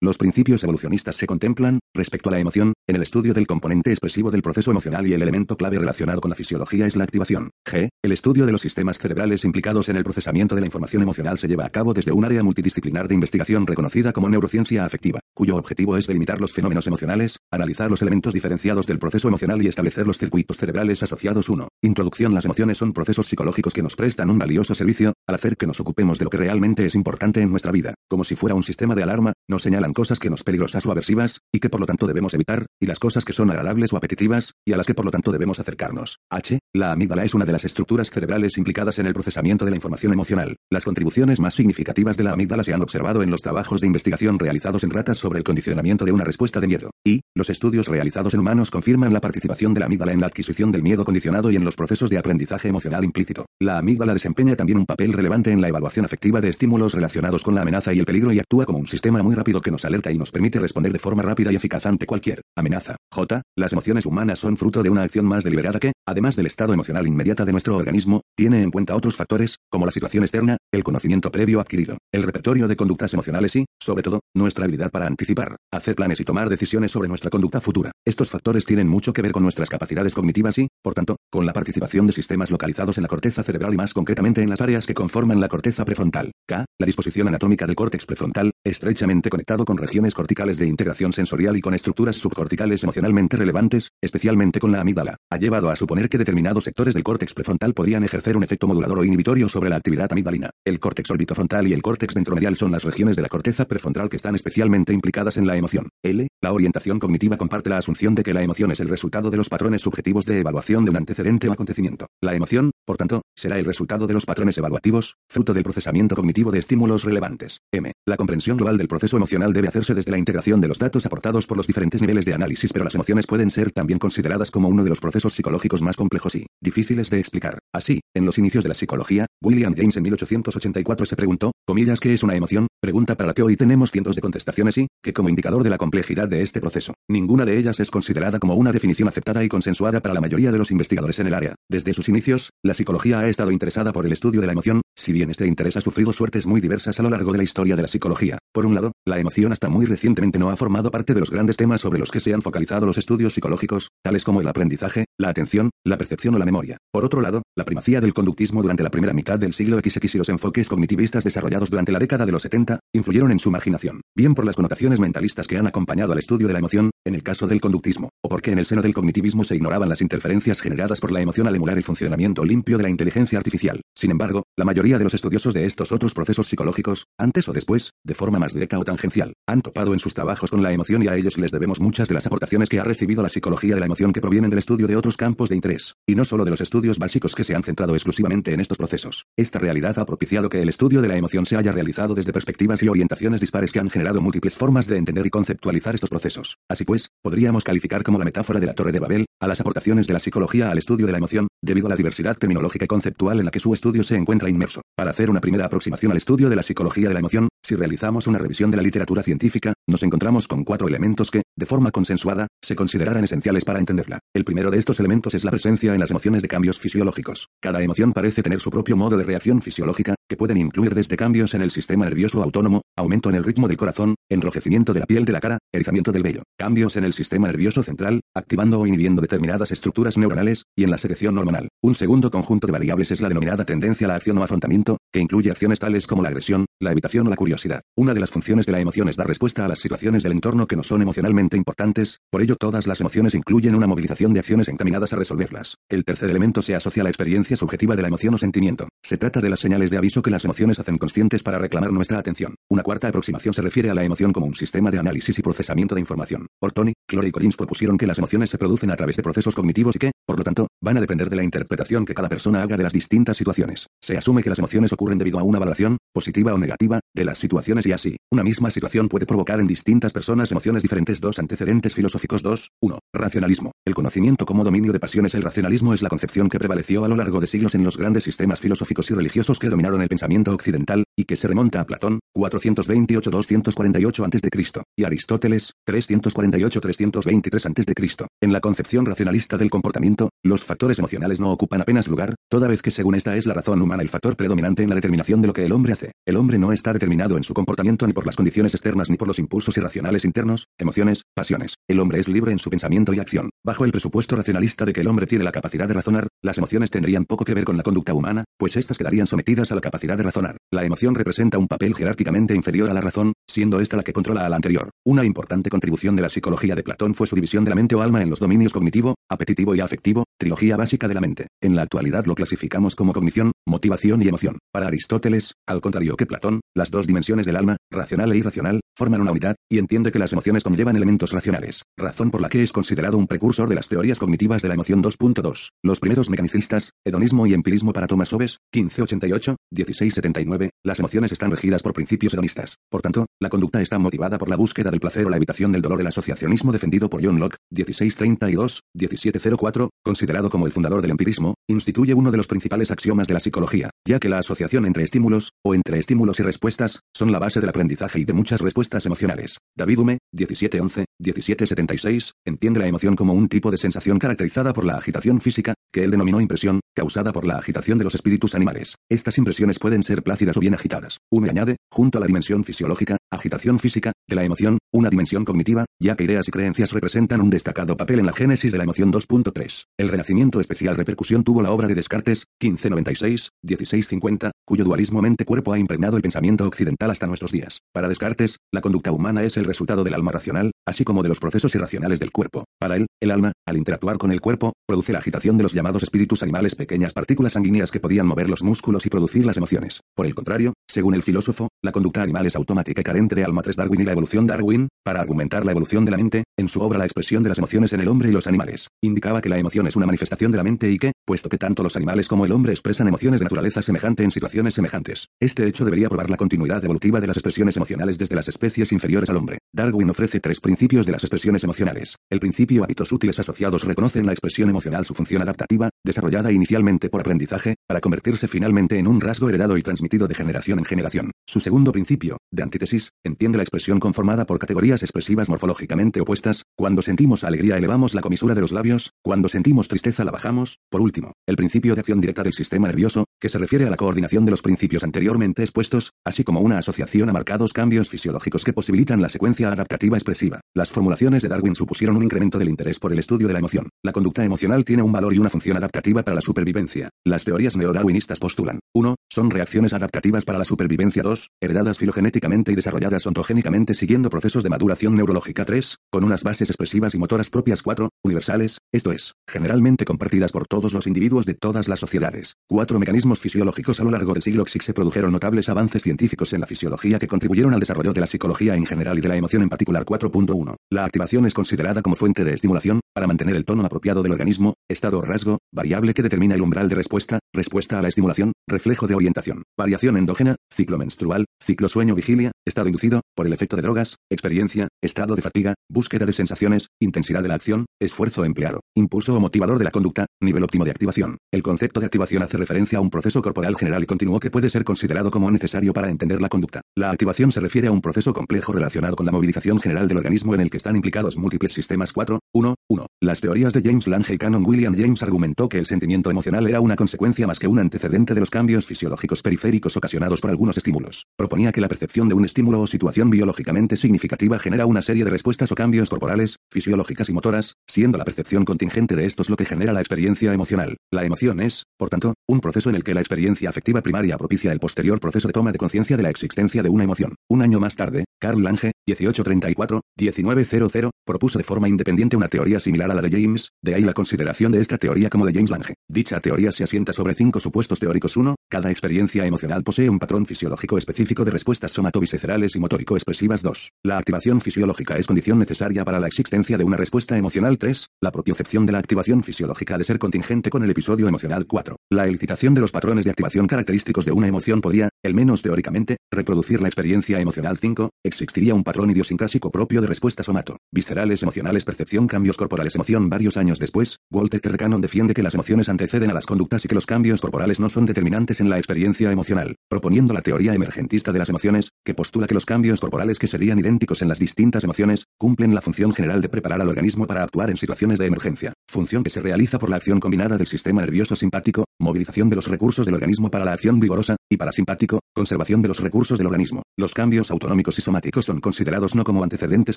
Los 0.00 0.18
principios 0.18 0.62
evolucionistas 0.62 1.16
se 1.16 1.26
contemplan, 1.26 1.80
respecto 1.94 2.28
a 2.28 2.32
la 2.32 2.38
emoción, 2.38 2.72
en 2.88 2.96
el 2.96 3.02
estudio 3.02 3.34
del 3.34 3.46
componente 3.46 3.90
expresivo 3.90 4.30
del 4.30 4.42
proceso 4.42 4.70
emocional 4.70 5.06
y 5.06 5.14
el 5.14 5.22
elemento 5.22 5.56
clave 5.56 5.78
relacionado 5.78 6.20
con 6.20 6.30
la 6.30 6.36
fisiología 6.36 6.86
es 6.86 6.96
la 6.96 7.04
activación. 7.04 7.50
G. 7.66 7.88
El 8.02 8.12
estudio 8.12 8.46
de 8.46 8.52
los 8.52 8.62
sistemas 8.62 8.98
cerebrales 8.98 9.44
implicados 9.44 9.88
en 9.88 9.96
el 9.96 10.04
procesamiento 10.04 10.54
de 10.54 10.60
la 10.60 10.66
información 10.66 11.02
emocional 11.02 11.38
se 11.38 11.48
lleva 11.48 11.64
a 11.64 11.70
cabo 11.70 11.92
desde 11.92 12.12
un 12.12 12.24
área 12.24 12.42
multidisciplinar 12.42 13.08
de 13.08 13.14
investigación 13.14 13.66
reconocida 13.66 14.12
como 14.12 14.28
neurociencia 14.28 14.84
afectiva, 14.84 15.20
cuyo 15.34 15.56
objetivo 15.56 15.96
es 15.96 16.06
delimitar 16.06 16.40
los 16.40 16.52
fenómenos 16.52 16.86
emocionales, 16.86 17.38
analizar 17.50 17.90
los 17.90 18.02
elementos 18.02 18.34
diferenciados 18.34 18.86
del 18.86 18.98
proceso 18.98 19.28
emocional 19.28 19.62
y 19.62 19.68
establecer 19.68 20.06
los 20.06 20.18
circuitos 20.18 20.56
cerebrales 20.56 21.02
asociados. 21.02 21.48
1. 21.48 21.68
Introducción 21.82 22.34
Las 22.34 22.44
emociones 22.44 22.78
son 22.78 22.92
procesos 22.92 23.26
psicológicos 23.26 23.74
que 23.74 23.82
nos 23.82 23.96
prestan 23.96 24.30
un 24.30 24.38
valioso 24.38 24.74
servicio, 24.74 25.12
al 25.26 25.34
hacer 25.34 25.56
que 25.56 25.66
nos 25.66 25.80
ocupemos 25.80 26.18
de 26.18 26.24
lo 26.24 26.30
que 26.30 26.38
realmente 26.38 26.86
es 26.86 26.94
importante 26.94 27.42
en 27.42 27.50
nuestra 27.50 27.72
vida, 27.72 27.94
como 28.08 28.24
si 28.24 28.36
fuera 28.36 28.54
un 28.54 28.62
sistema 28.62 28.94
de 28.94 29.02
alarma, 29.02 29.31
nos 29.48 29.62
señalan 29.62 29.92
cosas 29.92 30.18
que 30.18 30.30
nos 30.30 30.44
peligrosas 30.44 30.86
o 30.86 30.90
aversivas, 30.90 31.40
y 31.52 31.60
que 31.60 31.70
por 31.70 31.80
lo 31.80 31.86
tanto 31.86 32.06
debemos 32.06 32.34
evitar, 32.34 32.66
y 32.80 32.86
las 32.86 32.98
cosas 32.98 33.24
que 33.24 33.32
son 33.32 33.50
agradables 33.50 33.92
o 33.92 33.96
apetitivas, 33.96 34.54
y 34.64 34.72
a 34.72 34.76
las 34.76 34.86
que 34.86 34.94
por 34.94 35.04
lo 35.04 35.10
tanto 35.10 35.32
debemos 35.32 35.60
acercarnos. 35.60 36.18
H. 36.30 36.58
La 36.72 36.92
amígdala 36.92 37.24
es 37.24 37.34
una 37.34 37.44
de 37.44 37.52
las 37.52 37.64
estructuras 37.64 38.10
cerebrales 38.10 38.56
implicadas 38.58 38.98
en 38.98 39.06
el 39.06 39.14
procesamiento 39.14 39.64
de 39.64 39.72
la 39.72 39.76
información 39.76 40.12
emocional. 40.12 40.56
Las 40.70 40.84
contribuciones 40.84 41.40
más 41.40 41.54
significativas 41.54 42.16
de 42.16 42.24
la 42.24 42.32
amígdala 42.32 42.64
se 42.64 42.72
han 42.72 42.82
observado 42.82 43.22
en 43.22 43.30
los 43.30 43.42
trabajos 43.42 43.80
de 43.80 43.88
investigación 43.88 44.38
realizados 44.38 44.84
en 44.84 44.90
ratas 44.90 45.18
sobre 45.18 45.38
el 45.38 45.44
condicionamiento 45.44 46.04
de 46.04 46.12
una 46.12 46.24
respuesta 46.24 46.60
de 46.60 46.68
miedo, 46.68 46.90
y, 47.04 47.22
los 47.34 47.50
estudios 47.50 47.88
realizados 47.88 48.34
en 48.34 48.40
humanos 48.40 48.70
confirman 48.70 49.12
la 49.12 49.20
participación 49.20 49.74
de 49.74 49.80
la 49.80 49.86
amígdala 49.86 50.12
en 50.12 50.20
la 50.20 50.26
adquisición 50.26 50.70
del 50.70 50.82
miedo 50.82 51.04
condicionado 51.04 51.50
y 51.50 51.56
en 51.56 51.64
los 51.64 51.76
procesos 51.76 52.10
de 52.10 52.18
aprendizaje 52.18 52.68
emocional 52.68 53.04
implícito. 53.04 53.46
La 53.60 53.78
amígdala 53.78 54.12
desempeña 54.14 54.56
también 54.56 54.78
un 54.78 54.86
papel 54.86 55.12
relevante 55.12 55.50
en 55.50 55.60
la 55.60 55.68
evaluación 55.68 56.04
afectiva 56.04 56.40
de 56.40 56.48
estímulos 56.48 56.94
relacionados 56.94 57.42
con 57.42 57.54
la 57.54 57.62
amenaza 57.62 57.92
y 57.92 57.98
el 57.98 58.04
peligro 58.04 58.32
y 58.32 58.38
actúa 58.38 58.66
como 58.66 58.78
un 58.78 58.86
sistema 58.86 59.22
muy 59.22 59.34
rápido 59.34 59.60
que 59.60 59.70
nos 59.70 59.84
alerta 59.84 60.12
y 60.12 60.18
nos 60.18 60.30
permite 60.30 60.58
responder 60.58 60.92
de 60.92 60.98
forma 60.98 61.22
rápida 61.22 61.52
y 61.52 61.56
eficaz 61.56 61.86
ante 61.86 62.06
cualquier 62.06 62.42
amenaza. 62.56 62.96
J. 63.12 63.42
Las 63.56 63.72
emociones 63.72 64.06
humanas 64.06 64.38
son 64.38 64.56
fruto 64.56 64.82
de 64.82 64.90
una 64.90 65.02
acción 65.02 65.26
más 65.26 65.44
deliberada 65.44 65.80
que, 65.80 65.92
además 66.06 66.36
del 66.36 66.46
estado 66.46 66.72
emocional 66.72 67.06
inmediata 67.06 67.44
de 67.44 67.52
nuestro 67.52 67.76
organismo, 67.76 68.22
tiene 68.36 68.62
en 68.62 68.70
cuenta 68.70 68.94
otros 68.94 69.16
factores, 69.16 69.56
como 69.70 69.86
la 69.86 69.92
situación 69.92 70.24
externa, 70.24 70.56
el 70.72 70.84
conocimiento 70.84 71.30
previo 71.30 71.60
adquirido, 71.60 71.98
el 72.12 72.22
repertorio 72.22 72.68
de 72.68 72.76
conductas 72.76 73.12
emocionales 73.12 73.56
y, 73.56 73.66
sobre 73.80 74.02
todo, 74.02 74.20
nuestra 74.34 74.64
habilidad 74.64 74.90
para 74.90 75.06
anticipar, 75.06 75.56
hacer 75.72 75.94
planes 75.94 76.20
y 76.20 76.24
tomar 76.24 76.48
decisiones 76.48 76.91
sobre 76.92 77.08
nuestra 77.08 77.30
conducta 77.30 77.60
futura. 77.60 77.90
Estos 78.04 78.30
factores 78.30 78.64
tienen 78.64 78.88
mucho 78.88 79.12
que 79.12 79.22
ver 79.22 79.32
con 79.32 79.42
nuestras 79.42 79.68
capacidades 79.68 80.14
cognitivas 80.14 80.58
y, 80.58 80.68
por 80.82 80.94
tanto, 80.94 81.16
con 81.30 81.46
la 81.46 81.52
participación 81.52 82.06
de 82.06 82.12
sistemas 82.12 82.50
localizados 82.50 82.98
en 82.98 83.02
la 83.02 83.08
corteza 83.08 83.42
cerebral 83.42 83.74
y 83.74 83.76
más 83.76 83.94
concretamente 83.94 84.42
en 84.42 84.50
las 84.50 84.60
áreas 84.60 84.86
que 84.86 84.94
conforman 84.94 85.40
la 85.40 85.48
corteza 85.48 85.84
prefrontal. 85.84 86.30
K. 86.46 86.64
La 86.78 86.86
disposición 86.86 87.28
anatómica 87.28 87.66
del 87.66 87.74
córtex 87.74 88.06
prefrontal, 88.06 88.52
estrechamente 88.64 89.30
conectado 89.30 89.64
con 89.64 89.78
regiones 89.78 90.14
corticales 90.14 90.58
de 90.58 90.66
integración 90.66 91.12
sensorial 91.12 91.56
y 91.56 91.60
con 91.60 91.74
estructuras 91.74 92.16
subcorticales 92.16 92.82
emocionalmente 92.82 93.36
relevantes, 93.36 93.88
especialmente 94.02 94.60
con 94.60 94.72
la 94.72 94.80
amígdala, 94.80 95.16
ha 95.30 95.38
llevado 95.38 95.70
a 95.70 95.76
suponer 95.76 96.08
que 96.08 96.18
determinados 96.18 96.64
sectores 96.64 96.94
del 96.94 97.02
córtex 97.02 97.32
prefrontal 97.34 97.72
podrían 97.72 98.04
ejercer 98.04 98.36
un 98.36 98.44
efecto 98.44 98.66
modulador 98.66 98.98
o 98.98 99.04
inhibitorio 99.04 99.48
sobre 99.48 99.70
la 99.70 99.76
actividad 99.76 100.12
amigdalina. 100.12 100.50
El 100.64 100.78
córtex 100.78 101.10
orbitofrontal 101.10 101.66
y 101.66 101.72
el 101.72 101.82
córtex 101.82 102.14
ventromedial 102.14 102.56
son 102.56 102.72
las 102.72 102.84
regiones 102.84 103.16
de 103.16 103.22
la 103.22 103.28
corteza 103.28 103.64
prefrontal 103.66 104.08
que 104.08 104.16
están 104.16 104.34
especialmente 104.34 104.92
implicadas 104.92 105.36
en 105.36 105.46
la 105.46 105.56
emoción. 105.56 105.88
L. 106.02 106.28
La 106.42 106.52
orientación 106.52 106.81
cognitiva 106.82 107.36
comparte 107.36 107.70
la 107.70 107.78
asunción 107.78 108.14
de 108.14 108.22
que 108.22 108.34
la 108.34 108.42
emoción 108.42 108.72
es 108.72 108.80
el 108.80 108.88
resultado 108.88 109.30
de 109.30 109.36
los 109.36 109.48
patrones 109.48 109.82
subjetivos 109.82 110.26
de 110.26 110.38
evaluación 110.38 110.84
de 110.84 110.90
un 110.90 110.96
antecedente 110.96 111.48
o 111.48 111.52
acontecimiento. 111.52 112.06
La 112.20 112.34
emoción, 112.34 112.72
por 112.84 112.96
tanto, 112.96 113.22
será 113.36 113.58
el 113.58 113.64
resultado 113.64 114.06
de 114.06 114.14
los 114.14 114.26
patrones 114.26 114.58
evaluativos, 114.58 115.16
fruto 115.28 115.54
del 115.54 115.62
procesamiento 115.62 116.16
cognitivo 116.16 116.50
de 116.50 116.58
estímulos 116.58 117.04
relevantes. 117.04 117.60
M. 117.72 117.92
La 118.06 118.16
comprensión 118.16 118.56
global 118.56 118.78
del 118.78 118.88
proceso 118.88 119.16
emocional 119.16 119.52
debe 119.52 119.68
hacerse 119.68 119.94
desde 119.94 120.10
la 120.10 120.18
integración 120.18 120.60
de 120.60 120.68
los 120.68 120.78
datos 120.78 121.06
aportados 121.06 121.46
por 121.46 121.56
los 121.56 121.66
diferentes 121.66 122.00
niveles 122.00 122.24
de 122.24 122.34
análisis, 122.34 122.72
pero 122.72 122.84
las 122.84 122.94
emociones 122.94 123.26
pueden 123.26 123.50
ser 123.50 123.70
también 123.70 123.98
consideradas 123.98 124.50
como 124.50 124.68
uno 124.68 124.82
de 124.82 124.90
los 124.90 125.00
procesos 125.00 125.32
psicológicos 125.34 125.82
más 125.82 125.96
complejos 125.96 126.34
y 126.34 126.46
difíciles 126.60 127.10
de 127.10 127.20
explicar. 127.20 127.58
Así, 127.72 128.00
en 128.14 128.26
los 128.26 128.38
inicios 128.38 128.64
de 128.64 128.68
la 128.68 128.74
psicología, 128.74 129.26
William 129.42 129.74
James 129.76 129.96
en 129.96 130.02
1884 130.02 131.06
se 131.06 131.16
preguntó, 131.16 131.52
comillas, 131.64 132.00
¿qué 132.00 132.12
es 132.12 132.22
una 132.22 132.34
emoción? 132.34 132.66
Pregunta 132.82 133.16
para 133.16 133.28
la 133.28 133.34
que 133.34 133.44
hoy 133.44 133.56
tenemos 133.56 133.92
cientos 133.92 134.16
de 134.16 134.22
contestaciones 134.22 134.76
y, 134.76 134.88
que 135.00 135.12
como 135.12 135.28
indicador 135.28 135.62
de 135.62 135.70
la 135.70 135.78
complejidad 135.78 136.26
de 136.26 136.42
este 136.42 136.60
proceso, 136.60 136.94
ninguna 137.08 137.44
de 137.44 137.56
ellas 137.56 137.78
es 137.78 137.92
considerada 137.92 138.40
como 138.40 138.56
una 138.56 138.72
definición 138.72 139.06
aceptada 139.06 139.44
y 139.44 139.48
consensuada 139.48 140.00
para 140.00 140.14
la 140.14 140.20
mayoría 140.20 140.50
de 140.50 140.58
los 140.58 140.72
investigadores 140.72 141.20
en 141.20 141.28
el 141.28 141.34
área. 141.34 141.54
Desde 141.70 141.94
sus 141.94 142.08
inicios, 142.08 142.50
la 142.60 142.74
psicología 142.74 143.20
ha 143.20 143.28
estado 143.28 143.52
interesada 143.52 143.92
por 143.92 144.04
el 144.04 144.10
estudio 144.10 144.40
de 144.40 144.48
la 144.48 144.54
emoción, 144.54 144.80
si 144.96 145.12
bien 145.12 145.30
este 145.30 145.46
interés 145.46 145.76
ha 145.76 145.80
sufrido 145.80 146.12
suertes 146.12 146.44
muy 146.44 146.60
diversas 146.60 146.98
a 146.98 147.04
lo 147.04 147.10
largo 147.10 147.30
de 147.30 147.38
la 147.38 147.44
historia 147.44 147.76
de 147.76 147.82
la 147.82 147.88
psicología. 147.88 148.38
Por 148.52 148.66
un 148.66 148.74
lado, 148.74 148.90
la 149.06 149.20
emoción 149.20 149.52
hasta 149.52 149.68
muy 149.68 149.86
recientemente 149.86 150.40
no 150.40 150.50
ha 150.50 150.56
formado 150.56 150.90
parte 150.90 151.14
de 151.14 151.20
los 151.20 151.30
grandes 151.30 151.56
temas 151.56 151.80
sobre 151.80 152.00
los 152.00 152.10
que 152.10 152.18
se 152.18 152.34
han 152.34 152.42
focalizado 152.42 152.84
los 152.84 152.98
estudios 152.98 153.32
psicológicos, 153.32 153.90
tales 154.02 154.24
como 154.24 154.40
el 154.40 154.48
aprendizaje, 154.48 155.04
la 155.18 155.28
atención, 155.28 155.70
la 155.84 155.98
percepción 155.98 156.34
o 156.34 156.38
la 156.38 156.46
memoria. 156.46 156.78
Por 156.92 157.04
otro 157.04 157.20
lado, 157.20 157.42
la 157.56 157.64
primacía 157.64 158.00
del 158.00 158.12
conductismo 158.12 158.60
durante 158.60 158.82
la 158.82 158.90
primera 158.90 159.12
mitad 159.12 159.38
del 159.38 159.52
siglo 159.52 159.78
XX 159.78 160.16
y 160.16 160.18
los 160.18 160.28
enfoques 160.28 160.68
cognitivistas 160.68 161.22
desarrollados 161.22 161.70
durante 161.70 161.92
la 161.92 162.00
década 162.00 162.26
de 162.26 162.32
los 162.32 162.42
70, 162.42 162.71
influyeron 162.92 163.32
en 163.32 163.38
su 163.38 163.50
marginación, 163.50 164.02
bien 164.14 164.34
por 164.34 164.44
las 164.44 164.56
connotaciones 164.56 165.00
mentalistas 165.00 165.46
que 165.46 165.56
han 165.56 165.66
acompañado 165.66 166.12
al 166.12 166.18
estudio 166.18 166.46
de 166.46 166.52
la 166.52 166.58
emoción, 166.58 166.90
en 167.04 167.14
el 167.14 167.22
caso 167.22 167.46
del 167.46 167.60
conductismo, 167.60 168.10
o 168.22 168.28
porque 168.28 168.52
en 168.52 168.58
el 168.58 168.66
seno 168.66 168.82
del 168.82 168.94
cognitivismo 168.94 169.44
se 169.44 169.56
ignoraban 169.56 169.88
las 169.88 170.00
interferencias 170.00 170.60
generadas 170.60 171.00
por 171.00 171.12
la 171.12 171.20
emoción 171.20 171.46
al 171.46 171.56
emular 171.56 171.76
el 171.76 171.84
funcionamiento 171.84 172.44
limpio 172.44 172.76
de 172.76 172.84
la 172.84 172.90
inteligencia 172.90 173.38
artificial. 173.38 173.80
Sin 173.94 174.10
embargo, 174.10 174.44
la 174.56 174.64
mayoría 174.64 174.98
de 174.98 175.04
los 175.04 175.14
estudiosos 175.14 175.54
de 175.54 175.66
estos 175.66 175.92
otros 175.92 176.14
procesos 176.14 176.46
psicológicos, 176.46 177.06
antes 177.18 177.48
o 177.48 177.52
después, 177.52 177.92
de 178.04 178.14
forma 178.14 178.38
más 178.38 178.54
directa 178.54 178.78
o 178.78 178.84
tangencial, 178.84 179.34
han 179.46 179.62
topado 179.62 179.92
en 179.92 179.98
sus 179.98 180.14
trabajos 180.14 180.50
con 180.50 180.62
la 180.62 180.72
emoción 180.72 181.02
y 181.02 181.08
a 181.08 181.16
ellos 181.16 181.38
les 181.38 181.50
debemos 181.50 181.80
muchas 181.80 182.08
de 182.08 182.14
las 182.14 182.26
aportaciones 182.26 182.68
que 182.68 182.80
ha 182.80 182.84
recibido 182.84 183.22
la 183.22 183.28
psicología 183.28 183.74
de 183.74 183.80
la 183.80 183.86
emoción 183.86 184.12
que 184.12 184.20
provienen 184.20 184.50
del 184.50 184.58
estudio 184.58 184.86
de 184.86 184.96
otros 184.96 185.16
campos 185.16 185.48
de 185.48 185.56
interés, 185.56 185.94
y 186.06 186.14
no 186.14 186.24
solo 186.24 186.44
de 186.44 186.50
los 186.50 186.60
estudios 186.60 186.98
básicos 186.98 187.34
que 187.34 187.44
se 187.44 187.54
han 187.54 187.62
centrado 187.62 187.94
exclusivamente 187.94 188.52
en 188.52 188.60
estos 188.60 188.78
procesos. 188.78 189.26
Esta 189.36 189.58
realidad 189.58 189.98
ha 189.98 190.06
propiciado 190.06 190.48
que 190.48 190.62
el 190.62 190.68
estudio 190.68 191.02
de 191.02 191.08
la 191.08 191.16
emoción 191.16 191.46
se 191.46 191.56
haya 191.56 191.72
realizado 191.72 192.14
desde 192.14 192.32
perspectivas 192.32 192.82
y 192.82 192.88
orientaciones 192.88 193.40
dispares 193.40 193.72
que 193.72 193.80
han 193.80 193.90
generado 193.90 194.20
múltiples 194.20 194.56
formas 194.56 194.86
de 194.86 194.98
entender 194.98 195.26
y 195.26 195.30
conceptualizar 195.30 195.94
estos 195.94 196.10
procesos. 196.10 196.58
Así 196.68 196.84
pues, 196.92 197.08
podríamos 197.22 197.64
calificar 197.64 198.02
como 198.02 198.18
la 198.18 198.26
metáfora 198.26 198.60
de 198.60 198.66
la 198.66 198.74
Torre 198.74 198.92
de 198.92 199.00
Babel 199.00 199.24
a 199.40 199.46
las 199.46 199.62
aportaciones 199.62 200.06
de 200.06 200.12
la 200.12 200.18
psicología 200.18 200.70
al 200.70 200.76
estudio 200.76 201.06
de 201.06 201.12
la 201.12 201.16
emoción, 201.16 201.48
debido 201.62 201.86
a 201.86 201.88
la 201.88 201.96
diversidad 201.96 202.36
terminológica 202.36 202.84
y 202.84 202.88
conceptual 202.88 203.38
en 203.38 203.46
la 203.46 203.50
que 203.50 203.60
su 203.60 203.72
estudio 203.72 204.04
se 204.04 204.14
encuentra 204.14 204.50
inmerso. 204.50 204.82
Para 204.94 205.10
hacer 205.10 205.30
una 205.30 205.40
primera 205.40 205.64
aproximación 205.64 206.12
al 206.12 206.18
estudio 206.18 206.50
de 206.50 206.56
la 206.56 206.62
psicología 206.62 207.08
de 207.08 207.14
la 207.14 207.20
emoción, 207.20 207.48
si 207.64 207.76
realizamos 207.76 208.26
una 208.26 208.38
revisión 208.38 208.70
de 208.70 208.76
la 208.76 208.82
literatura 208.82 209.22
científica, 209.22 209.74
nos 209.86 210.02
encontramos 210.02 210.48
con 210.48 210.64
cuatro 210.64 210.88
elementos 210.88 211.30
que, 211.30 211.42
de 211.56 211.66
forma 211.66 211.92
consensuada, 211.92 212.48
se 212.60 212.74
considerarán 212.74 213.24
esenciales 213.24 213.64
para 213.64 213.78
entenderla. 213.78 214.18
El 214.34 214.44
primero 214.44 214.70
de 214.70 214.78
estos 214.78 214.98
elementos 214.98 215.34
es 215.34 215.44
la 215.44 215.52
presencia 215.52 215.94
en 215.94 216.00
las 216.00 216.10
emociones 216.10 216.42
de 216.42 216.48
cambios 216.48 216.80
fisiológicos. 216.80 217.48
Cada 217.60 217.82
emoción 217.82 218.12
parece 218.12 218.42
tener 218.42 218.60
su 218.60 218.70
propio 218.70 218.96
modo 218.96 219.16
de 219.16 219.24
reacción 219.24 219.62
fisiológica, 219.62 220.16
que 220.28 220.36
pueden 220.36 220.56
incluir 220.56 220.94
desde 220.94 221.16
cambios 221.16 221.54
en 221.54 221.62
el 221.62 221.70
sistema 221.70 222.04
nervioso 222.04 222.42
autónomo, 222.42 222.82
aumento 222.96 223.28
en 223.28 223.36
el 223.36 223.44
ritmo 223.44 223.68
del 223.68 223.76
corazón, 223.76 224.16
enrojecimiento 224.28 224.92
de 224.92 225.00
la 225.00 225.06
piel 225.06 225.24
de 225.24 225.32
la 225.32 225.40
cara, 225.40 225.58
erizamiento 225.72 226.10
del 226.10 226.22
vello, 226.22 226.42
cambios 226.58 226.96
en 226.96 227.04
el 227.04 227.12
sistema 227.12 227.46
nervioso 227.46 227.82
central, 227.82 228.22
activando 228.34 228.80
o 228.80 228.86
inhibiendo 228.86 229.22
determinadas 229.22 229.70
estructuras 229.70 230.18
neuronales, 230.18 230.64
y 230.76 230.84
en 230.84 230.90
la 230.90 230.98
secreción 230.98 231.38
hormonal. 231.38 231.68
Un 231.82 231.94
segundo 231.94 232.30
conjunto 232.30 232.66
de 232.66 232.72
variables 232.72 233.10
es 233.12 233.20
la 233.20 233.28
denominada 233.28 233.64
tendencia 233.64 234.06
a 234.06 234.08
la 234.08 234.16
acción 234.16 234.38
o 234.38 234.42
afrontamiento, 234.42 234.96
que 235.12 235.20
incluye 235.20 235.50
acciones 235.50 235.78
tales 235.78 236.06
como 236.06 236.22
la 236.22 236.30
agresión, 236.30 236.66
la 236.80 236.92
evitación 236.92 237.26
o 237.26 237.30
la 237.30 237.36
curiosidad. 237.36 237.51
Una 237.96 238.14
de 238.14 238.20
las 238.20 238.30
funciones 238.30 238.66
de 238.66 238.72
la 238.72 238.80
emoción 238.80 239.08
es 239.08 239.16
dar 239.16 239.26
respuesta 239.26 239.64
a 239.64 239.68
las 239.68 239.78
situaciones 239.78 240.22
del 240.22 240.32
entorno 240.32 240.66
que 240.66 240.76
no 240.76 240.82
son 240.82 241.02
emocionalmente 241.02 241.56
importantes, 241.56 242.20
por 242.30 242.42
ello 242.42 242.56
todas 242.56 242.86
las 242.86 243.00
emociones 243.00 243.34
incluyen 243.34 243.74
una 243.74 243.86
movilización 243.86 244.32
de 244.32 244.40
acciones 244.40 244.68
encaminadas 244.68 245.12
a 245.12 245.16
resolverlas. 245.16 245.76
El 245.88 246.04
tercer 246.04 246.30
elemento 246.30 246.62
se 246.62 246.74
asocia 246.74 247.02
a 247.02 247.04
la 247.04 247.10
experiencia 247.10 247.56
subjetiva 247.56 247.96
de 247.96 248.02
la 248.02 248.08
emoción 248.08 248.34
o 248.34 248.38
sentimiento. 248.38 248.88
Se 249.02 249.18
trata 249.18 249.40
de 249.40 249.50
las 249.50 249.60
señales 249.60 249.90
de 249.90 249.98
aviso 249.98 250.22
que 250.22 250.30
las 250.30 250.44
emociones 250.44 250.78
hacen 250.78 250.98
conscientes 250.98 251.42
para 251.42 251.58
reclamar 251.58 251.92
nuestra 251.92 252.18
atención. 252.18 252.54
Una 252.70 252.82
cuarta 252.82 253.08
aproximación 253.08 253.54
se 253.54 253.62
refiere 253.62 253.90
a 253.90 253.94
la 253.94 254.04
emoción 254.04 254.32
como 254.32 254.46
un 254.46 254.54
sistema 254.54 254.90
de 254.90 254.98
análisis 254.98 255.38
y 255.38 255.42
procesamiento 255.42 255.94
de 255.94 256.00
información. 256.00 256.46
Ortoni, 256.60 256.94
Clore 257.06 257.28
y 257.28 257.32
Collins 257.32 257.56
propusieron 257.56 257.98
que 257.98 258.06
las 258.06 258.18
emociones 258.18 258.50
se 258.50 258.58
producen 258.58 258.90
a 258.90 258.96
través 258.96 259.16
de 259.16 259.22
procesos 259.22 259.54
cognitivos 259.54 259.96
y 259.96 259.98
que, 259.98 260.12
por 260.26 260.38
lo 260.38 260.44
tanto, 260.44 260.68
van 260.80 260.96
a 260.96 261.00
depender 261.00 261.28
de 261.28 261.36
la 261.36 261.44
interpretación 261.44 262.04
que 262.04 262.14
cada 262.14 262.28
persona 262.28 262.62
haga 262.62 262.76
de 262.76 262.82
las 262.82 262.92
distintas 262.92 263.36
situaciones. 263.36 263.86
Se 264.00 264.16
asume 264.16 264.42
que 264.42 264.50
las 264.50 264.58
emociones 264.58 264.92
ocurren 264.92 265.18
debido 265.18 265.38
a 265.38 265.42
una 265.42 265.58
valoración, 265.58 265.98
positiva 266.12 266.54
o 266.54 266.58
negativa, 266.58 267.00
de 267.14 267.24
las 267.24 267.38
situaciones 267.42 267.84
y 267.84 267.92
así, 267.92 268.16
una 268.30 268.42
misma 268.42 268.70
situación 268.70 269.08
puede 269.08 269.26
provocar 269.26 269.60
en 269.60 269.66
distintas 269.66 270.14
personas 270.14 270.50
emociones 270.50 270.82
diferentes. 270.82 271.20
Dos 271.20 271.38
antecedentes 271.38 271.94
filosóficos 271.94 272.42
2. 272.42 272.70
1. 272.80 272.98
Racionalismo. 273.12 273.72
El 273.84 273.94
conocimiento 273.94 274.46
como 274.46 274.64
dominio 274.64 274.92
de 274.92 275.00
pasiones. 275.00 275.34
El 275.34 275.42
racionalismo 275.42 275.92
es 275.92 276.00
la 276.00 276.08
concepción 276.08 276.48
que 276.48 276.58
prevaleció 276.58 277.04
a 277.04 277.08
lo 277.08 277.16
largo 277.16 277.40
de 277.40 277.46
siglos 277.46 277.74
en 277.74 277.84
los 277.84 277.98
grandes 277.98 278.24
sistemas 278.24 278.60
filosóficos 278.60 279.10
y 279.10 279.14
religiosos 279.14 279.58
que 279.58 279.68
dominaron 279.68 280.00
el 280.00 280.08
pensamiento 280.08 280.52
occidental, 280.52 281.04
y 281.18 281.24
que 281.24 281.36
se 281.36 281.48
remonta 281.48 281.80
a 281.80 281.84
Platón, 281.84 282.20
428-248 282.34 284.24
a.C., 284.24 284.82
y 284.96 285.04
Aristóteles, 285.04 285.72
348-323 285.86 287.66
a.C. 287.66 288.26
En 288.40 288.52
la 288.52 288.60
concepción 288.60 289.04
racionalista 289.04 289.56
del 289.56 289.68
comportamiento, 289.68 290.30
los 290.42 290.64
factores 290.64 290.98
emocionales 290.98 291.40
no 291.40 291.50
ocupan 291.50 291.80
apenas 291.80 292.08
lugar, 292.08 292.34
toda 292.48 292.68
vez 292.68 292.82
que 292.82 292.90
según 292.90 293.14
esta 293.14 293.36
es 293.36 293.46
la 293.46 293.54
razón 293.54 293.82
humana 293.82 294.02
el 294.02 294.08
factor 294.08 294.36
predominante 294.36 294.82
en 294.82 294.88
la 294.88 294.94
determinación 294.94 295.40
de 295.40 295.48
lo 295.48 295.52
que 295.52 295.64
el 295.64 295.72
hombre 295.72 295.92
hace. 295.92 296.12
El 296.26 296.36
hombre 296.36 296.58
no 296.58 296.72
está 296.72 296.92
determinado 296.92 297.31
en 297.36 297.44
su 297.44 297.54
comportamiento 297.54 298.06
ni 298.06 298.12
por 298.12 298.26
las 298.26 298.36
condiciones 298.36 298.74
externas 298.74 299.10
ni 299.10 299.16
por 299.16 299.28
los 299.28 299.38
impulsos 299.38 299.76
irracionales 299.76 300.24
internos, 300.24 300.66
emociones, 300.78 301.24
pasiones. 301.34 301.76
El 301.88 302.00
hombre 302.00 302.20
es 302.20 302.28
libre 302.28 302.52
en 302.52 302.58
su 302.58 302.70
pensamiento 302.70 303.12
y 303.12 303.20
acción. 303.20 303.50
Bajo 303.64 303.84
el 303.84 303.92
presupuesto 303.92 304.36
racionalista 304.36 304.84
de 304.84 304.92
que 304.92 305.00
el 305.00 305.08
hombre 305.08 305.26
tiene 305.26 305.44
la 305.44 305.52
capacidad 305.52 305.88
de 305.88 305.94
razonar, 305.94 306.28
las 306.42 306.58
emociones 306.58 306.90
tendrían 306.90 307.24
poco 307.24 307.44
que 307.44 307.54
ver 307.54 307.64
con 307.64 307.76
la 307.76 307.82
conducta 307.82 308.14
humana, 308.14 308.44
pues 308.58 308.76
éstas 308.76 308.98
quedarían 308.98 309.26
sometidas 309.26 309.72
a 309.72 309.74
la 309.74 309.80
capacidad 309.80 310.16
de 310.16 310.22
razonar. 310.22 310.56
La 310.70 310.84
emoción 310.84 311.14
representa 311.14 311.58
un 311.58 311.68
papel 311.68 311.94
jerárquicamente 311.94 312.54
inferior 312.54 312.90
a 312.90 312.94
la 312.94 313.00
razón, 313.00 313.32
siendo 313.48 313.80
esta 313.80 313.96
la 313.96 314.02
que 314.02 314.12
controla 314.12 314.46
a 314.46 314.48
la 314.48 314.56
anterior. 314.56 314.90
Una 315.04 315.24
importante 315.24 315.70
contribución 315.70 316.16
de 316.16 316.22
la 316.22 316.28
psicología 316.28 316.74
de 316.74 316.82
Platón 316.82 317.14
fue 317.14 317.26
su 317.26 317.34
división 317.34 317.64
de 317.64 317.70
la 317.70 317.76
mente 317.76 317.94
o 317.94 318.02
alma 318.02 318.22
en 318.22 318.30
los 318.30 318.40
dominios 318.40 318.72
cognitivo, 318.72 319.14
apetitivo 319.28 319.74
y 319.74 319.80
afectivo, 319.80 320.24
trilogía 320.38 320.76
básica 320.76 321.08
de 321.08 321.14
la 321.14 321.20
mente. 321.20 321.46
En 321.60 321.76
la 321.76 321.82
actualidad 321.82 322.26
lo 322.26 322.34
clasificamos 322.34 322.94
como 322.94 323.12
cognición, 323.12 323.52
motivación 323.66 324.22
y 324.22 324.28
emoción. 324.28 324.58
Para 324.72 324.88
Aristóteles, 324.88 325.54
al 325.66 325.80
contrario 325.80 326.16
que 326.16 326.26
Platón, 326.26 326.60
las 326.74 326.90
dos 326.90 327.06
dimensiones 327.06 327.46
del 327.46 327.56
alma, 327.56 327.76
racional 327.90 328.32
e 328.32 328.36
irracional, 328.36 328.80
forman 328.96 329.20
una 329.20 329.32
unidad, 329.32 329.56
y 329.70 329.78
entiende 329.78 330.12
que 330.12 330.18
las 330.18 330.32
emociones 330.32 330.64
conllevan 330.64 330.96
elementos 330.96 331.32
racionales, 331.32 331.82
razón 331.96 332.30
por 332.30 332.40
la 332.40 332.48
que 332.48 332.62
es 332.62 332.72
considerado 332.72 333.18
un 333.18 333.26
precursor 333.26 333.68
de 333.68 333.74
las 333.74 333.88
teorías 333.88 334.18
cognitivas 334.18 334.62
de 334.62 334.68
la 334.68 334.74
emoción 334.74 335.02
2.2. 335.02 335.70
Los 335.82 336.00
primeros 336.00 336.30
mecanicistas, 336.30 336.92
hedonismo 337.04 337.46
y 337.46 337.54
empirismo 337.54 337.92
para 337.92 338.06
Thomas 338.06 338.32
Hobbes, 338.32 338.58
1588, 338.74 339.56
1679, 339.70 340.70
las 340.84 340.98
emociones 340.98 341.32
están 341.32 341.50
regidas 341.50 341.82
por 341.82 341.92
principios 341.94 342.34
hedonistas. 342.34 342.76
Por 342.90 343.02
tanto, 343.02 343.26
la 343.40 343.48
conducta 343.48 343.80
está 343.80 343.98
motivada 343.98 344.38
por 344.38 344.48
la 344.48 344.56
búsqueda 344.56 344.90
del 344.90 345.00
placer 345.00 345.26
o 345.26 345.30
la 345.30 345.36
evitación 345.36 345.72
del 345.72 345.82
dolor. 345.82 346.00
El 346.00 346.06
asociacionismo 346.06 346.72
defendido 346.72 347.10
por 347.10 347.24
John 347.24 347.40
Locke, 347.40 347.56
1632, 347.70 348.82
1704, 348.94 349.90
considerado 350.04 350.48
como 350.48 350.66
el 350.66 350.72
fundador 350.72 351.02
del 351.02 351.10
empirismo, 351.10 351.54
instituye 351.68 352.14
uno 352.14 352.30
de 352.30 352.36
los 352.36 352.46
principales 352.46 352.90
axiomas 352.90 353.26
de 353.26 353.34
la 353.34 353.40
psicología, 353.40 353.90
ya 354.06 354.18
que 354.18 354.28
la 354.28 354.38
asociación 354.38 354.86
entre 354.86 355.04
estímulos, 355.04 355.52
o 355.64 355.74
entre 355.74 355.98
estímulos 355.98 356.38
y 356.40 356.42
respuestas, 356.42 357.00
son 357.14 357.32
la 357.32 357.38
base 357.38 357.60
del 357.60 357.70
aprendizaje 357.70 358.20
y 358.20 358.24
de 358.24 358.32
muchas 358.32 358.60
respuestas 358.60 359.06
emocionales. 359.06 359.58
David 359.76 359.98
Hume, 359.98 360.18
1711, 360.32 361.04
1776, 361.18 362.32
entiende 362.46 362.80
la 362.80 362.86
emoción 362.86 363.16
como 363.16 363.32
un 363.32 363.48
tipo 363.48 363.70
de 363.70 363.78
sensación 363.78 364.18
caracterizada 364.18 364.72
por 364.72 364.84
la 364.84 364.96
agitación 364.96 365.40
física, 365.40 365.74
que 365.92 366.04
él 366.04 366.10
denominó 366.10 366.40
impresión, 366.40 366.80
causada 366.94 367.32
por 367.32 367.44
la 367.44 367.56
agitación 367.56 367.98
de 367.98 368.04
los 368.04 368.14
espíritus 368.14 368.54
animales. 368.54 368.96
Estas 369.08 369.38
impresiones 369.38 369.78
pueden 369.78 370.02
ser 370.02 370.22
plácidas 370.22 370.56
o 370.56 370.60
bien 370.60 370.74
agitadas. 370.74 371.18
Hume 371.30 371.50
añade, 371.50 371.76
junto 371.90 372.18
a 372.18 372.20
la 372.20 372.26
dimensión 372.26 372.64
fisiológica, 372.64 373.16
agitación 373.30 373.78
física, 373.78 374.12
de 374.28 374.36
la 374.36 374.44
emoción, 374.44 374.78
una 374.92 375.10
dimensión 375.10 375.44
cognitiva, 375.44 375.84
ya 376.00 376.16
que 376.16 376.24
ideas 376.24 376.48
y 376.48 376.50
creencias 376.50 376.92
representan 376.92 377.40
un 377.40 377.50
destacado 377.50 377.96
papel 377.96 378.18
en 378.18 378.26
la 378.26 378.32
génesis 378.32 378.72
de 378.72 378.78
la 378.78 378.84
emoción 378.84 379.12
2.3. 379.12 379.84
El 379.98 380.08
renacimiento 380.08 380.60
especial 380.60 380.96
repercusión 380.96 381.44
tuvo 381.44 381.62
la 381.62 381.70
obra 381.70 381.88
de 381.88 381.94
Descartes, 381.94 382.46
1596, 382.60 383.50
1650, 383.62 384.50
cuyo 384.66 384.84
dualismo 384.84 385.22
mente-cuerpo 385.22 385.72
ha 385.72 385.78
impregnado 385.78 386.16
el 386.16 386.22
pensamiento 386.22 386.66
occidental 386.66 387.10
hasta 387.10 387.26
nuestros 387.26 387.52
días. 387.52 387.80
Para 387.92 388.08
Descartes, 388.08 388.56
la 388.72 388.80
conducta 388.80 389.12
humana 389.12 389.42
es 389.42 389.56
el 389.56 389.64
resultado 389.64 390.04
del 390.04 390.14
alma 390.14 390.32
racional, 390.32 390.71
así 390.86 391.04
como 391.04 391.22
de 391.22 391.28
los 391.28 391.40
procesos 391.40 391.74
irracionales 391.74 392.20
del 392.20 392.32
cuerpo. 392.32 392.64
Para 392.78 392.96
él, 392.96 393.06
el 393.20 393.30
alma, 393.30 393.52
al 393.66 393.76
interactuar 393.76 394.18
con 394.18 394.32
el 394.32 394.40
cuerpo, 394.40 394.72
produce 394.86 395.12
la 395.12 395.20
agitación 395.20 395.56
de 395.56 395.62
los 395.62 395.72
llamados 395.72 396.02
espíritus 396.02 396.42
animales, 396.42 396.74
pequeñas 396.74 397.12
partículas 397.12 397.52
sanguíneas 397.52 397.90
que 397.90 398.00
podían 398.00 398.26
mover 398.26 398.48
los 398.48 398.62
músculos 398.62 399.06
y 399.06 399.10
producir 399.10 399.46
las 399.46 399.56
emociones. 399.56 400.00
Por 400.14 400.26
el 400.26 400.34
contrario, 400.34 400.74
según 400.88 401.14
el 401.14 401.22
filósofo, 401.22 401.68
la 401.82 401.92
conducta 401.92 402.22
animal 402.22 402.46
es 402.46 402.56
automática 402.56 403.00
y 403.00 403.04
carente 403.04 403.34
de 403.34 403.44
alma 403.44 403.62
3 403.62 403.76
Darwin 403.76 404.00
y 404.00 404.04
la 404.04 404.12
evolución 404.12 404.46
Darwin, 404.46 404.88
para 405.04 405.20
argumentar 405.20 405.64
la 405.64 405.70
evolución 405.70 406.04
de 406.04 406.10
la 406.10 406.16
mente, 406.16 406.44
en 406.58 406.68
su 406.68 406.80
obra 406.80 406.98
La 406.98 407.04
expresión 407.04 407.42
de 407.42 407.48
las 407.48 407.58
emociones 407.58 407.92
en 407.92 408.00
el 408.00 408.08
hombre 408.08 408.28
y 408.28 408.32
los 408.32 408.46
animales, 408.46 408.88
indicaba 409.02 409.40
que 409.40 409.48
la 409.48 409.58
emoción 409.58 409.86
es 409.86 409.96
una 409.96 410.06
manifestación 410.06 410.50
de 410.50 410.58
la 410.58 410.64
mente 410.64 410.90
y 410.90 410.98
que, 410.98 411.12
puesto 411.24 411.48
que 411.48 411.58
tanto 411.58 411.82
los 411.82 411.96
animales 411.96 412.28
como 412.28 412.44
el 412.44 412.52
hombre 412.52 412.72
expresan 412.72 413.08
emociones 413.08 413.40
de 413.40 413.44
naturaleza 413.44 413.82
semejante 413.82 414.24
en 414.24 414.30
situaciones 414.30 414.74
semejantes, 414.74 415.28
este 415.40 415.66
hecho 415.66 415.84
debería 415.84 416.08
probar 416.08 416.28
la 416.28 416.36
continuidad 416.36 416.84
evolutiva 416.84 417.20
de 417.20 417.26
las 417.28 417.36
expresiones 417.36 417.76
emocionales 417.76 418.18
desde 418.18 418.34
las 418.34 418.48
especies 418.48 418.92
inferiores 418.92 419.30
al 419.30 419.36
hombre. 419.36 419.58
Darwin 419.72 420.10
ofrece 420.10 420.40
tres 420.40 420.60
principios 420.60 420.71
de 420.72 421.12
las 421.12 421.22
expresiones 421.22 421.62
emocionales. 421.64 422.16
El 422.30 422.40
principio 422.40 422.82
hábitos 422.82 423.12
útiles 423.12 423.38
asociados 423.38 423.84
reconoce 423.84 424.18
en 424.18 424.26
la 424.26 424.32
expresión 424.32 424.68
emocional 424.68 425.04
su 425.04 425.14
función 425.14 425.42
adaptativa, 425.42 425.90
desarrollada 426.04 426.50
inicialmente 426.50 427.08
por 427.08 427.20
aprendizaje, 427.20 427.76
para 427.86 428.00
convertirse 428.00 428.48
finalmente 428.48 428.98
en 428.98 429.06
un 429.06 429.20
rasgo 429.20 429.48
heredado 429.48 429.76
y 429.76 429.82
transmitido 429.82 430.26
de 430.26 430.34
generación 430.34 430.78
en 430.78 430.84
generación. 430.84 431.30
Su 431.46 431.60
segundo 431.60 431.92
principio, 431.92 432.38
de 432.50 432.62
antítesis, 432.62 433.10
entiende 433.24 433.58
la 433.58 433.64
expresión 433.64 434.00
conformada 434.00 434.46
por 434.46 434.58
categorías 434.58 435.02
expresivas 435.02 435.48
morfológicamente 435.48 436.20
opuestas, 436.20 436.62
cuando 436.76 437.02
sentimos 437.02 437.44
alegría 437.44 437.76
elevamos 437.76 438.14
la 438.14 438.22
comisura 438.22 438.54
de 438.54 438.62
los 438.62 438.72
labios, 438.72 439.10
cuando 439.22 439.48
sentimos 439.48 439.88
tristeza 439.88 440.24
la 440.24 440.32
bajamos, 440.32 440.78
por 440.90 441.00
último, 441.00 441.32
el 441.46 441.56
principio 441.56 441.94
de 441.94 442.00
acción 442.00 442.20
directa 442.20 442.42
del 442.42 442.54
sistema 442.54 442.88
nervioso, 442.88 443.26
que 443.40 443.48
se 443.48 443.58
refiere 443.58 443.86
a 443.86 443.90
la 443.90 443.96
coordinación 443.96 444.44
de 444.44 444.52
los 444.52 444.62
principios 444.62 445.04
anteriormente 445.04 445.62
expuestos, 445.62 446.12
así 446.24 446.44
como 446.44 446.60
una 446.60 446.78
asociación 446.78 447.28
a 447.28 447.32
marcados 447.32 447.72
cambios 447.72 448.08
fisiológicos 448.08 448.64
que 448.64 448.72
posibilitan 448.72 449.20
la 449.20 449.28
secuencia 449.28 449.70
adaptativa 449.70 450.16
expresiva. 450.16 450.61
Las 450.74 450.88
formulaciones 450.90 451.42
de 451.42 451.50
Darwin 451.50 451.76
supusieron 451.76 452.16
un 452.16 452.22
incremento 452.22 452.58
del 452.58 452.70
interés 452.70 452.98
por 452.98 453.12
el 453.12 453.18
estudio 453.18 453.46
de 453.46 453.52
la 453.52 453.58
emoción. 453.58 453.90
La 454.02 454.12
conducta 454.12 454.42
emocional 454.42 454.86
tiene 454.86 455.02
un 455.02 455.12
valor 455.12 455.34
y 455.34 455.38
una 455.38 455.50
función 455.50 455.76
adaptativa 455.76 456.22
para 456.22 456.34
la 456.34 456.40
supervivencia. 456.40 457.10
Las 457.26 457.44
teorías 457.44 457.76
neodarwinistas 457.76 458.40
postulan 458.40 458.80
1. 458.94 459.14
Son 459.28 459.50
reacciones 459.50 459.92
adaptativas 459.92 460.46
para 460.46 460.58
la 460.58 460.64
supervivencia 460.64 461.22
2, 461.22 461.50
heredadas 461.60 461.98
filogenéticamente 461.98 462.72
y 462.72 462.74
desarrolladas 462.74 463.26
ontogénicamente 463.26 463.94
siguiendo 463.94 464.30
procesos 464.30 464.64
de 464.64 464.70
maduración 464.70 465.14
neurológica 465.14 465.66
3, 465.66 465.96
con 466.10 466.24
unas 466.24 466.42
bases 466.42 466.70
expresivas 466.70 467.14
y 467.14 467.18
motoras 467.18 467.50
propias 467.50 467.82
4, 467.82 468.08
universales, 468.24 468.78
esto 468.92 469.12
es, 469.12 469.34
generalmente 469.46 470.06
compartidas 470.06 470.52
por 470.52 470.66
todos 470.66 470.94
los 470.94 471.06
individuos 471.06 471.44
de 471.44 471.52
todas 471.52 471.86
las 471.88 472.00
sociedades. 472.00 472.54
Cuatro 472.66 472.98
mecanismos 472.98 473.40
fisiológicos 473.40 474.00
a 474.00 474.04
lo 474.04 474.10
largo 474.10 474.32
del 474.32 474.42
siglo 474.42 474.64
XX 474.66 474.84
se 474.86 474.94
produjeron 474.94 475.32
notables 475.32 475.68
avances 475.68 476.02
científicos 476.02 476.54
en 476.54 476.60
la 476.60 476.66
fisiología 476.66 477.18
que 477.18 477.26
contribuyeron 477.26 477.74
al 477.74 477.80
desarrollo 477.80 478.14
de 478.14 478.20
la 478.20 478.26
psicología 478.26 478.74
en 478.74 478.86
general 478.86 479.18
y 479.18 479.20
de 479.20 479.28
la 479.28 479.36
emoción 479.36 479.62
en 479.62 479.68
particular 479.68 480.06
4.1. 480.52 480.76
La 480.90 481.04
activación 481.04 481.46
es 481.46 481.54
considerada 481.54 482.02
como 482.02 482.16
fuente 482.16 482.44
de 482.44 482.54
estimulación, 482.54 483.00
para 483.14 483.26
mantener 483.26 483.56
el 483.56 483.64
tono 483.64 483.84
apropiado 483.84 484.22
del 484.22 484.32
organismo, 484.32 484.74
estado 484.88 485.18
o 485.18 485.22
rasgo, 485.22 485.58
variable 485.72 486.14
que 486.14 486.22
determina 486.22 486.54
el 486.54 486.62
umbral 486.62 486.88
de 486.88 486.94
respuesta, 486.94 487.38
respuesta 487.54 487.98
a 487.98 488.02
la 488.02 488.08
estimulación, 488.08 488.52
reflejo 488.66 489.06
de 489.06 489.14
orientación, 489.14 489.64
variación 489.78 490.16
endógena, 490.16 490.56
ciclo 490.72 490.98
menstrual, 490.98 491.44
ciclo 491.62 491.88
sueño-vigilia, 491.88 492.52
estado 492.66 492.88
inducido, 492.88 493.20
por 493.36 493.46
el 493.46 493.52
efecto 493.52 493.76
de 493.76 493.82
drogas, 493.82 494.16
experiencia, 494.30 494.88
estado 495.02 495.34
de 495.34 495.42
fatiga, 495.42 495.74
búsqueda 495.90 496.26
de 496.26 496.32
sensaciones, 496.32 496.88
intensidad 497.00 497.42
de 497.42 497.48
la 497.48 497.54
acción, 497.54 497.86
esfuerzo 498.00 498.44
empleado, 498.44 498.80
impulso 498.96 499.34
o 499.36 499.40
motivador 499.40 499.78
de 499.78 499.84
la 499.84 499.90
conducta, 499.90 500.26
nivel 500.40 500.64
óptimo 500.64 500.84
de 500.84 500.90
activación. 500.90 501.38
El 501.52 501.62
concepto 501.62 502.00
de 502.00 502.06
activación 502.06 502.42
hace 502.42 502.56
referencia 502.56 502.98
a 502.98 503.02
un 503.02 503.10
proceso 503.10 503.42
corporal 503.42 503.76
general 503.76 504.02
y 504.02 504.06
continuo 504.06 504.40
que 504.40 504.50
puede 504.50 504.70
ser 504.70 504.84
considerado 504.84 505.30
como 505.30 505.50
necesario 505.50 505.92
para 505.92 506.08
entender 506.08 506.40
la 506.40 506.48
conducta. 506.48 506.80
La 506.96 507.10
activación 507.10 507.52
se 507.52 507.60
refiere 507.60 507.88
a 507.88 507.92
un 507.92 508.00
proceso 508.00 508.32
complejo 508.32 508.72
relacionado 508.72 509.16
con 509.16 509.26
la 509.26 509.32
movilización 509.32 509.78
general 509.78 510.08
del 510.08 510.18
organismo 510.18 510.54
en 510.54 510.62
el 510.62 510.70
que 510.70 510.78
están 510.78 510.96
implicados 510.96 511.36
múltiples 511.36 511.72
sistemas 511.72 512.12
4, 512.12 512.38
1, 512.54 512.74
1. 512.88 513.06
Las 513.20 513.40
teorías 513.40 513.72
de 513.72 513.82
James 513.82 514.06
Lange 514.06 514.34
y 514.34 514.38
Canon 514.38 514.64
William 514.66 514.94
James 514.96 515.22
argumentó 515.22 515.68
que 515.68 515.78
el 515.78 515.86
sentimiento 515.86 516.30
emocional 516.30 516.66
era 516.66 516.80
una 516.80 516.96
consecuencia 516.96 517.41
más 517.46 517.58
que 517.58 517.66
un 517.66 517.78
antecedente 517.78 518.34
de 518.34 518.40
los 518.40 518.50
cambios 518.50 518.86
fisiológicos 518.86 519.42
periféricos 519.42 519.96
ocasionados 519.96 520.40
por 520.40 520.50
algunos 520.50 520.76
estímulos. 520.76 521.26
Proponía 521.36 521.72
que 521.72 521.80
la 521.80 521.88
percepción 521.88 522.28
de 522.28 522.34
un 522.34 522.44
estímulo 522.44 522.80
o 522.80 522.86
situación 522.86 523.30
biológicamente 523.30 523.96
significativa 523.96 524.58
genera 524.58 524.86
una 524.86 525.02
serie 525.02 525.24
de 525.24 525.30
respuestas 525.30 525.72
o 525.72 525.74
cambios 525.74 526.10
corporales, 526.10 526.58
fisiológicas 526.70 527.28
y 527.28 527.32
motoras, 527.32 527.74
siendo 527.86 528.18
la 528.18 528.24
percepción 528.24 528.64
contingente 528.64 529.16
de 529.16 529.26
estos 529.26 529.50
lo 529.50 529.56
que 529.56 529.64
genera 529.64 529.92
la 529.92 530.00
experiencia 530.00 530.52
emocional. 530.52 530.96
La 531.10 531.24
emoción 531.24 531.60
es, 531.60 531.84
por 531.98 532.10
tanto, 532.10 532.34
un 532.48 532.60
proceso 532.60 532.90
en 532.90 532.96
el 532.96 533.04
que 533.04 533.14
la 533.14 533.20
experiencia 533.20 533.70
afectiva 533.70 534.02
primaria 534.02 534.36
propicia 534.38 534.72
el 534.72 534.80
posterior 534.80 535.20
proceso 535.20 535.48
de 535.48 535.52
toma 535.52 535.72
de 535.72 535.78
conciencia 535.78 536.16
de 536.16 536.22
la 536.22 536.30
existencia 536.30 536.82
de 536.82 536.88
una 536.88 537.04
emoción. 537.04 537.34
Un 537.48 537.62
año 537.62 537.80
más 537.80 537.96
tarde, 537.96 538.24
Carl 538.40 538.62
Lange, 538.62 538.92
1834-1900, 539.08 541.10
propuso 541.24 541.58
de 541.58 541.64
forma 541.64 541.88
independiente 541.88 542.36
una 542.36 542.48
teoría 542.48 542.80
similar 542.80 543.10
a 543.10 543.14
la 543.14 543.22
de 543.22 543.30
James, 543.30 543.70
de 543.82 543.94
ahí 543.94 544.02
la 544.02 544.14
consideración 544.14 544.72
de 544.72 544.80
esta 544.80 544.98
teoría 544.98 545.30
como 545.30 545.46
de 545.46 545.52
James 545.52 545.70
Lange. 545.70 545.94
Dicha 546.08 546.40
teoría 546.40 546.72
se 546.72 546.82
asienta 546.84 547.12
sobre 547.12 547.31
cinco 547.34 547.60
supuestos 547.60 547.98
teóricos. 547.98 548.36
1. 548.36 548.54
Cada 548.68 548.90
experiencia 548.90 549.46
emocional 549.46 549.82
posee 549.82 550.08
un 550.08 550.18
patrón 550.18 550.46
fisiológico 550.46 550.98
específico 550.98 551.44
de 551.44 551.50
respuestas 551.50 551.92
somatoviscerales 551.92 552.74
y 552.74 552.80
motórico 552.80 553.16
expresivas 553.16 553.62
2. 553.62 553.90
La 554.02 554.18
activación 554.18 554.60
fisiológica 554.60 555.16
es 555.16 555.26
condición 555.26 555.58
necesaria 555.58 556.04
para 556.04 556.20
la 556.20 556.26
existencia 556.26 556.78
de 556.78 556.84
una 556.84 556.96
respuesta 556.96 557.36
emocional 557.36 557.78
3. 557.78 558.08
La 558.20 558.32
propiocepción 558.32 558.86
de 558.86 558.92
la 558.92 558.98
activación 558.98 559.42
fisiológica 559.42 559.94
ha 559.94 559.98
de 559.98 560.04
ser 560.04 560.18
contingente 560.18 560.70
con 560.70 560.82
el 560.82 560.90
episodio 560.90 561.28
emocional 561.28 561.66
4. 561.66 561.96
La 562.10 562.26
elicitación 562.26 562.74
de 562.74 562.80
los 562.80 562.92
patrones 562.92 563.24
de 563.24 563.30
activación 563.30 563.66
característicos 563.66 564.24
de 564.24 564.32
una 564.32 564.48
emoción 564.48 564.80
podía, 564.80 565.08
el 565.22 565.34
menos 565.34 565.62
teóricamente, 565.62 566.16
reproducir 566.30 566.80
la 566.80 566.88
experiencia 566.88 567.40
emocional 567.40 567.78
5. 567.78 568.10
Existiría 568.24 568.74
un 568.74 568.84
patrón 568.84 569.10
idiosincrásico 569.10 569.70
propio 569.70 570.00
de 570.00 570.06
respuesta 570.06 570.42
somato. 570.42 570.76
Viscerales 570.92 571.42
emocionales 571.42 571.84
percepción 571.84 572.26
cambios 572.26 572.56
corporales 572.56 572.94
emoción 572.94 573.28
varios 573.28 573.56
años 573.56 573.78
después, 573.78 574.18
Walter 574.30 574.60
Terrecanon 574.60 575.00
defiende 575.00 575.34
que 575.34 575.42
las 575.42 575.54
emociones 575.54 575.88
anteceden 575.88 576.30
a 576.30 576.34
las 576.34 576.46
conductas 576.46 576.84
y 576.84 576.88
que 576.88 576.94
los 576.94 577.06
cambios 577.06 577.21
corporales 577.22 577.80
no 577.80 577.88
son 577.88 578.06
determinantes 578.06 578.60
en 578.60 578.68
la 578.68 578.78
experiencia 578.78 579.30
emocional, 579.30 579.76
proponiendo 579.88 580.32
la 580.32 580.42
teoría 580.42 580.74
emergentista 580.74 581.32
de 581.32 581.38
las 581.38 581.48
emociones, 581.48 581.90
que 582.04 582.14
postula 582.14 582.46
que 582.46 582.54
los 582.54 582.66
cambios 582.66 583.00
corporales 583.00 583.38
que 583.38 583.46
serían 583.46 583.78
idénticos 583.78 584.22
en 584.22 584.28
las 584.28 584.38
distintas 584.38 584.84
emociones, 584.84 585.26
cumplen 585.38 585.74
la 585.74 585.80
función 585.80 586.12
general 586.12 586.40
de 586.40 586.48
preparar 586.48 586.80
al 586.80 586.88
organismo 586.88 587.26
para 587.26 587.44
actuar 587.44 587.70
en 587.70 587.76
situaciones 587.76 588.18
de 588.18 588.26
emergencia, 588.26 588.72
función 588.88 589.22
que 589.22 589.30
se 589.30 589.40
realiza 589.40 589.78
por 589.78 589.90
la 589.90 589.96
acción 589.96 590.20
combinada 590.20 590.58
del 590.58 590.66
sistema 590.66 591.00
nervioso 591.00 591.36
simpático, 591.36 591.84
movilización 592.00 592.50
de 592.50 592.56
los 592.56 592.66
recursos 592.66 593.06
del 593.06 593.14
organismo 593.14 593.50
para 593.50 593.64
la 593.64 593.72
acción 593.72 594.00
vigorosa, 594.00 594.36
y 594.52 594.56
parasimpático, 594.56 595.20
conservación 595.34 595.82
de 595.82 595.88
los 595.88 596.00
recursos 596.00 596.38
del 596.38 596.46
organismo. 596.46 596.82
Los 596.96 597.14
cambios 597.14 597.50
autonómicos 597.50 597.98
y 597.98 598.02
somáticos 598.02 598.44
son 598.44 598.60
considerados 598.60 599.14
no 599.14 599.24
como 599.24 599.42
antecedentes 599.42 599.96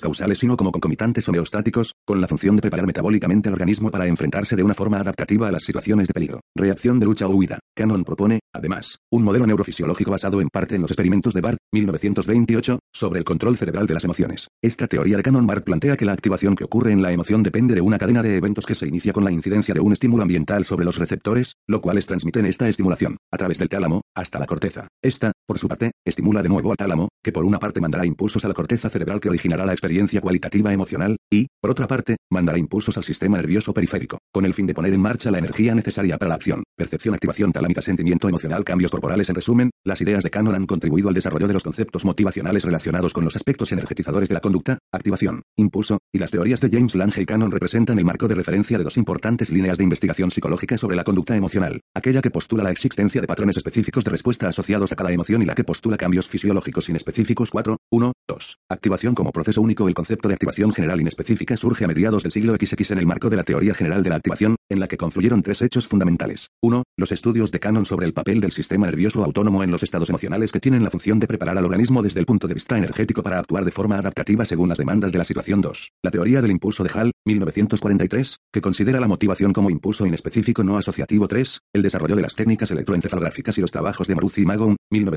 causales 0.00 0.38
sino 0.38 0.56
como 0.56 0.72
concomitantes 0.72 1.28
homeostáticos, 1.28 1.94
con 2.04 2.20
la 2.20 2.28
función 2.28 2.56
de 2.56 2.62
preparar 2.62 2.86
metabólicamente 2.86 3.48
al 3.48 3.54
organismo 3.54 3.90
para 3.90 4.06
enfrentarse 4.06 4.56
de 4.56 4.62
una 4.62 4.74
forma 4.74 4.98
adaptativa 4.98 5.48
a 5.48 5.52
las 5.52 5.62
situaciones 5.62 6.08
de 6.08 6.14
peligro. 6.14 6.40
Reacción 6.54 6.98
de 6.98 7.06
lucha 7.06 7.26
o 7.26 7.34
huida. 7.34 7.58
Cannon 7.74 8.04
propone, 8.04 8.40
además, 8.54 8.96
un 9.10 9.22
modelo 9.22 9.46
neurofisiológico 9.46 10.10
basado 10.10 10.40
en 10.40 10.48
parte 10.48 10.74
en 10.74 10.82
los 10.82 10.90
experimentos 10.90 11.34
de 11.34 11.42
Barth, 11.42 11.58
1928, 11.72 12.78
sobre 12.92 13.18
el 13.18 13.24
control 13.24 13.58
cerebral 13.58 13.86
de 13.86 13.94
las 13.94 14.04
emociones. 14.04 14.48
Esta 14.62 14.86
teoría 14.86 15.18
de 15.18 15.22
Cannon 15.22 15.46
Barth 15.46 15.64
plantea 15.64 15.96
que 15.96 16.06
la 16.06 16.12
activación 16.12 16.56
que 16.56 16.64
ocurre 16.64 16.92
en 16.92 17.02
la 17.02 17.12
emoción 17.12 17.42
depende 17.42 17.74
de 17.74 17.82
una 17.82 17.98
cadena 17.98 18.22
de 18.22 18.36
eventos 18.36 18.64
que 18.64 18.74
se 18.74 18.88
inicia 18.88 19.12
con 19.12 19.24
la 19.24 19.32
incidencia 19.32 19.74
de 19.74 19.80
un 19.80 19.92
estímulo 19.92 20.22
ambiental 20.22 20.64
sobre 20.64 20.84
los 20.84 20.96
receptores, 20.96 21.56
lo 21.66 21.80
cuales 21.80 22.06
transmiten 22.06 22.46
esta 22.46 22.68
estimulación, 22.68 23.18
a 23.30 23.36
través 23.36 23.58
del 23.58 23.68
tálamo, 23.68 24.00
hasta 24.14 24.38
la 24.38 24.45
corteza. 24.46 24.88
Esta, 25.02 25.32
por 25.46 25.58
su 25.58 25.68
parte, 25.68 25.92
estimula 26.04 26.42
de 26.42 26.48
nuevo 26.48 26.72
al 26.72 26.76
tálamo, 26.76 27.08
que 27.22 27.32
por 27.32 27.44
una 27.44 27.58
parte 27.58 27.80
mandará 27.80 28.04
impulsos 28.04 28.44
a 28.44 28.48
la 28.48 28.54
corteza 28.54 28.90
cerebral 28.90 29.20
que 29.20 29.28
originará 29.28 29.64
la 29.64 29.72
experiencia 29.72 30.20
cualitativa 30.20 30.72
emocional, 30.72 31.16
y, 31.30 31.46
por 31.60 31.70
otra 31.70 31.86
parte, 31.86 32.16
mandará 32.30 32.58
impulsos 32.58 32.96
al 32.96 33.04
sistema 33.04 33.36
nervioso 33.36 33.72
periférico, 33.72 34.18
con 34.32 34.44
el 34.44 34.54
fin 34.54 34.66
de 34.66 34.74
poner 34.74 34.92
en 34.92 35.00
marcha 35.00 35.30
la 35.30 35.38
energía 35.38 35.74
necesaria 35.74 36.18
para 36.18 36.30
la 36.30 36.34
acción. 36.34 36.64
Percepción, 36.76 37.14
activación 37.14 37.52
talámica, 37.52 37.80
sentimiento 37.80 38.28
emocional, 38.28 38.64
cambios 38.64 38.90
corporales. 38.90 39.28
En 39.28 39.36
resumen, 39.36 39.70
las 39.84 40.00
ideas 40.00 40.24
de 40.24 40.30
Cannon 40.30 40.54
han 40.54 40.66
contribuido 40.66 41.08
al 41.08 41.14
desarrollo 41.14 41.46
de 41.46 41.54
los 41.54 41.62
conceptos 41.62 42.04
motivacionales 42.04 42.64
relacionados 42.64 43.12
con 43.12 43.24
los 43.24 43.36
aspectos 43.36 43.70
energetizadores 43.70 44.28
de 44.28 44.34
la 44.34 44.40
conducta, 44.40 44.78
activación, 44.92 45.42
impulso, 45.56 45.98
y 46.12 46.18
las 46.18 46.30
teorías 46.32 46.60
de 46.60 46.70
James 46.70 46.94
Lange 46.96 47.22
y 47.22 47.26
Cannon 47.26 47.52
representan 47.52 47.98
el 47.98 48.04
marco 48.04 48.26
de 48.26 48.34
referencia 48.34 48.78
de 48.78 48.84
dos 48.84 48.96
importantes 48.96 49.50
líneas 49.50 49.78
de 49.78 49.84
investigación 49.84 50.30
psicológica 50.30 50.76
sobre 50.76 50.96
la 50.96 51.04
conducta 51.04 51.36
emocional, 51.36 51.80
aquella 51.94 52.20
que 52.20 52.30
postula 52.30 52.64
la 52.64 52.70
existencia 52.70 53.20
de 53.20 53.26
patrones 53.26 53.56
específicos 53.56 54.04
de 54.04 54.10
respuesta 54.10 54.48
asociados 54.48 54.92
a 54.92 54.96
cada 54.96 55.12
emoción 55.12 55.35
y 55.42 55.46
la 55.46 55.54
que 55.54 55.64
postula 55.64 55.96
cambios 55.96 56.28
fisiológicos 56.28 56.88
inespecíficos 56.88 57.50
4, 57.50 57.76
1, 57.90 58.12
2. 58.28 58.58
Activación 58.68 59.14
como 59.14 59.32
proceso 59.32 59.60
único 59.60 59.88
El 59.88 59.94
concepto 59.94 60.28
de 60.28 60.34
activación 60.34 60.72
general 60.72 61.00
inespecífica 61.00 61.56
surge 61.56 61.84
a 61.84 61.88
mediados 61.88 62.22
del 62.22 62.32
siglo 62.32 62.54
XX 62.54 62.90
en 62.92 62.98
el 62.98 63.06
marco 63.06 63.30
de 63.30 63.36
la 63.36 63.44
teoría 63.44 63.74
general 63.74 64.02
de 64.02 64.10
la 64.10 64.16
activación, 64.16 64.56
en 64.68 64.80
la 64.80 64.88
que 64.88 64.96
confluyeron 64.96 65.42
tres 65.42 65.62
hechos 65.62 65.86
fundamentales. 65.86 66.48
1. 66.62 66.82
Los 66.96 67.12
estudios 67.12 67.52
de 67.52 67.60
Cannon 67.60 67.86
sobre 67.86 68.06
el 68.06 68.12
papel 68.12 68.40
del 68.40 68.52
sistema 68.52 68.86
nervioso 68.86 69.24
autónomo 69.24 69.62
en 69.62 69.70
los 69.70 69.82
estados 69.82 70.08
emocionales 70.08 70.52
que 70.52 70.60
tienen 70.60 70.82
la 70.82 70.90
función 70.90 71.20
de 71.20 71.26
preparar 71.26 71.58
al 71.58 71.64
organismo 71.64 72.02
desde 72.02 72.20
el 72.20 72.26
punto 72.26 72.48
de 72.48 72.54
vista 72.54 72.76
energético 72.76 73.22
para 73.22 73.38
actuar 73.38 73.64
de 73.64 73.70
forma 73.70 73.98
adaptativa 73.98 74.44
según 74.44 74.68
las 74.68 74.78
demandas 74.78 75.12
de 75.12 75.18
la 75.18 75.24
situación 75.24 75.60
2. 75.60 75.92
La 76.02 76.10
teoría 76.10 76.42
del 76.42 76.50
impulso 76.50 76.82
de 76.82 76.90
Hall, 76.90 77.12
1943, 77.24 78.38
que 78.52 78.60
considera 78.60 79.00
la 79.00 79.08
motivación 79.08 79.52
como 79.52 79.70
impulso 79.70 80.06
inespecífico 80.06 80.64
no 80.64 80.78
asociativo 80.78 81.28
3. 81.28 81.60
El 81.72 81.82
desarrollo 81.82 82.16
de 82.16 82.22
las 82.22 82.34
técnicas 82.34 82.70
electroencefalográficas 82.70 83.58
y 83.58 83.60
los 83.60 83.72
trabajos 83.72 84.06
de 84.06 84.14
Maruzzi 84.14 84.42
y 84.42 84.46
Magon, 84.46 84.76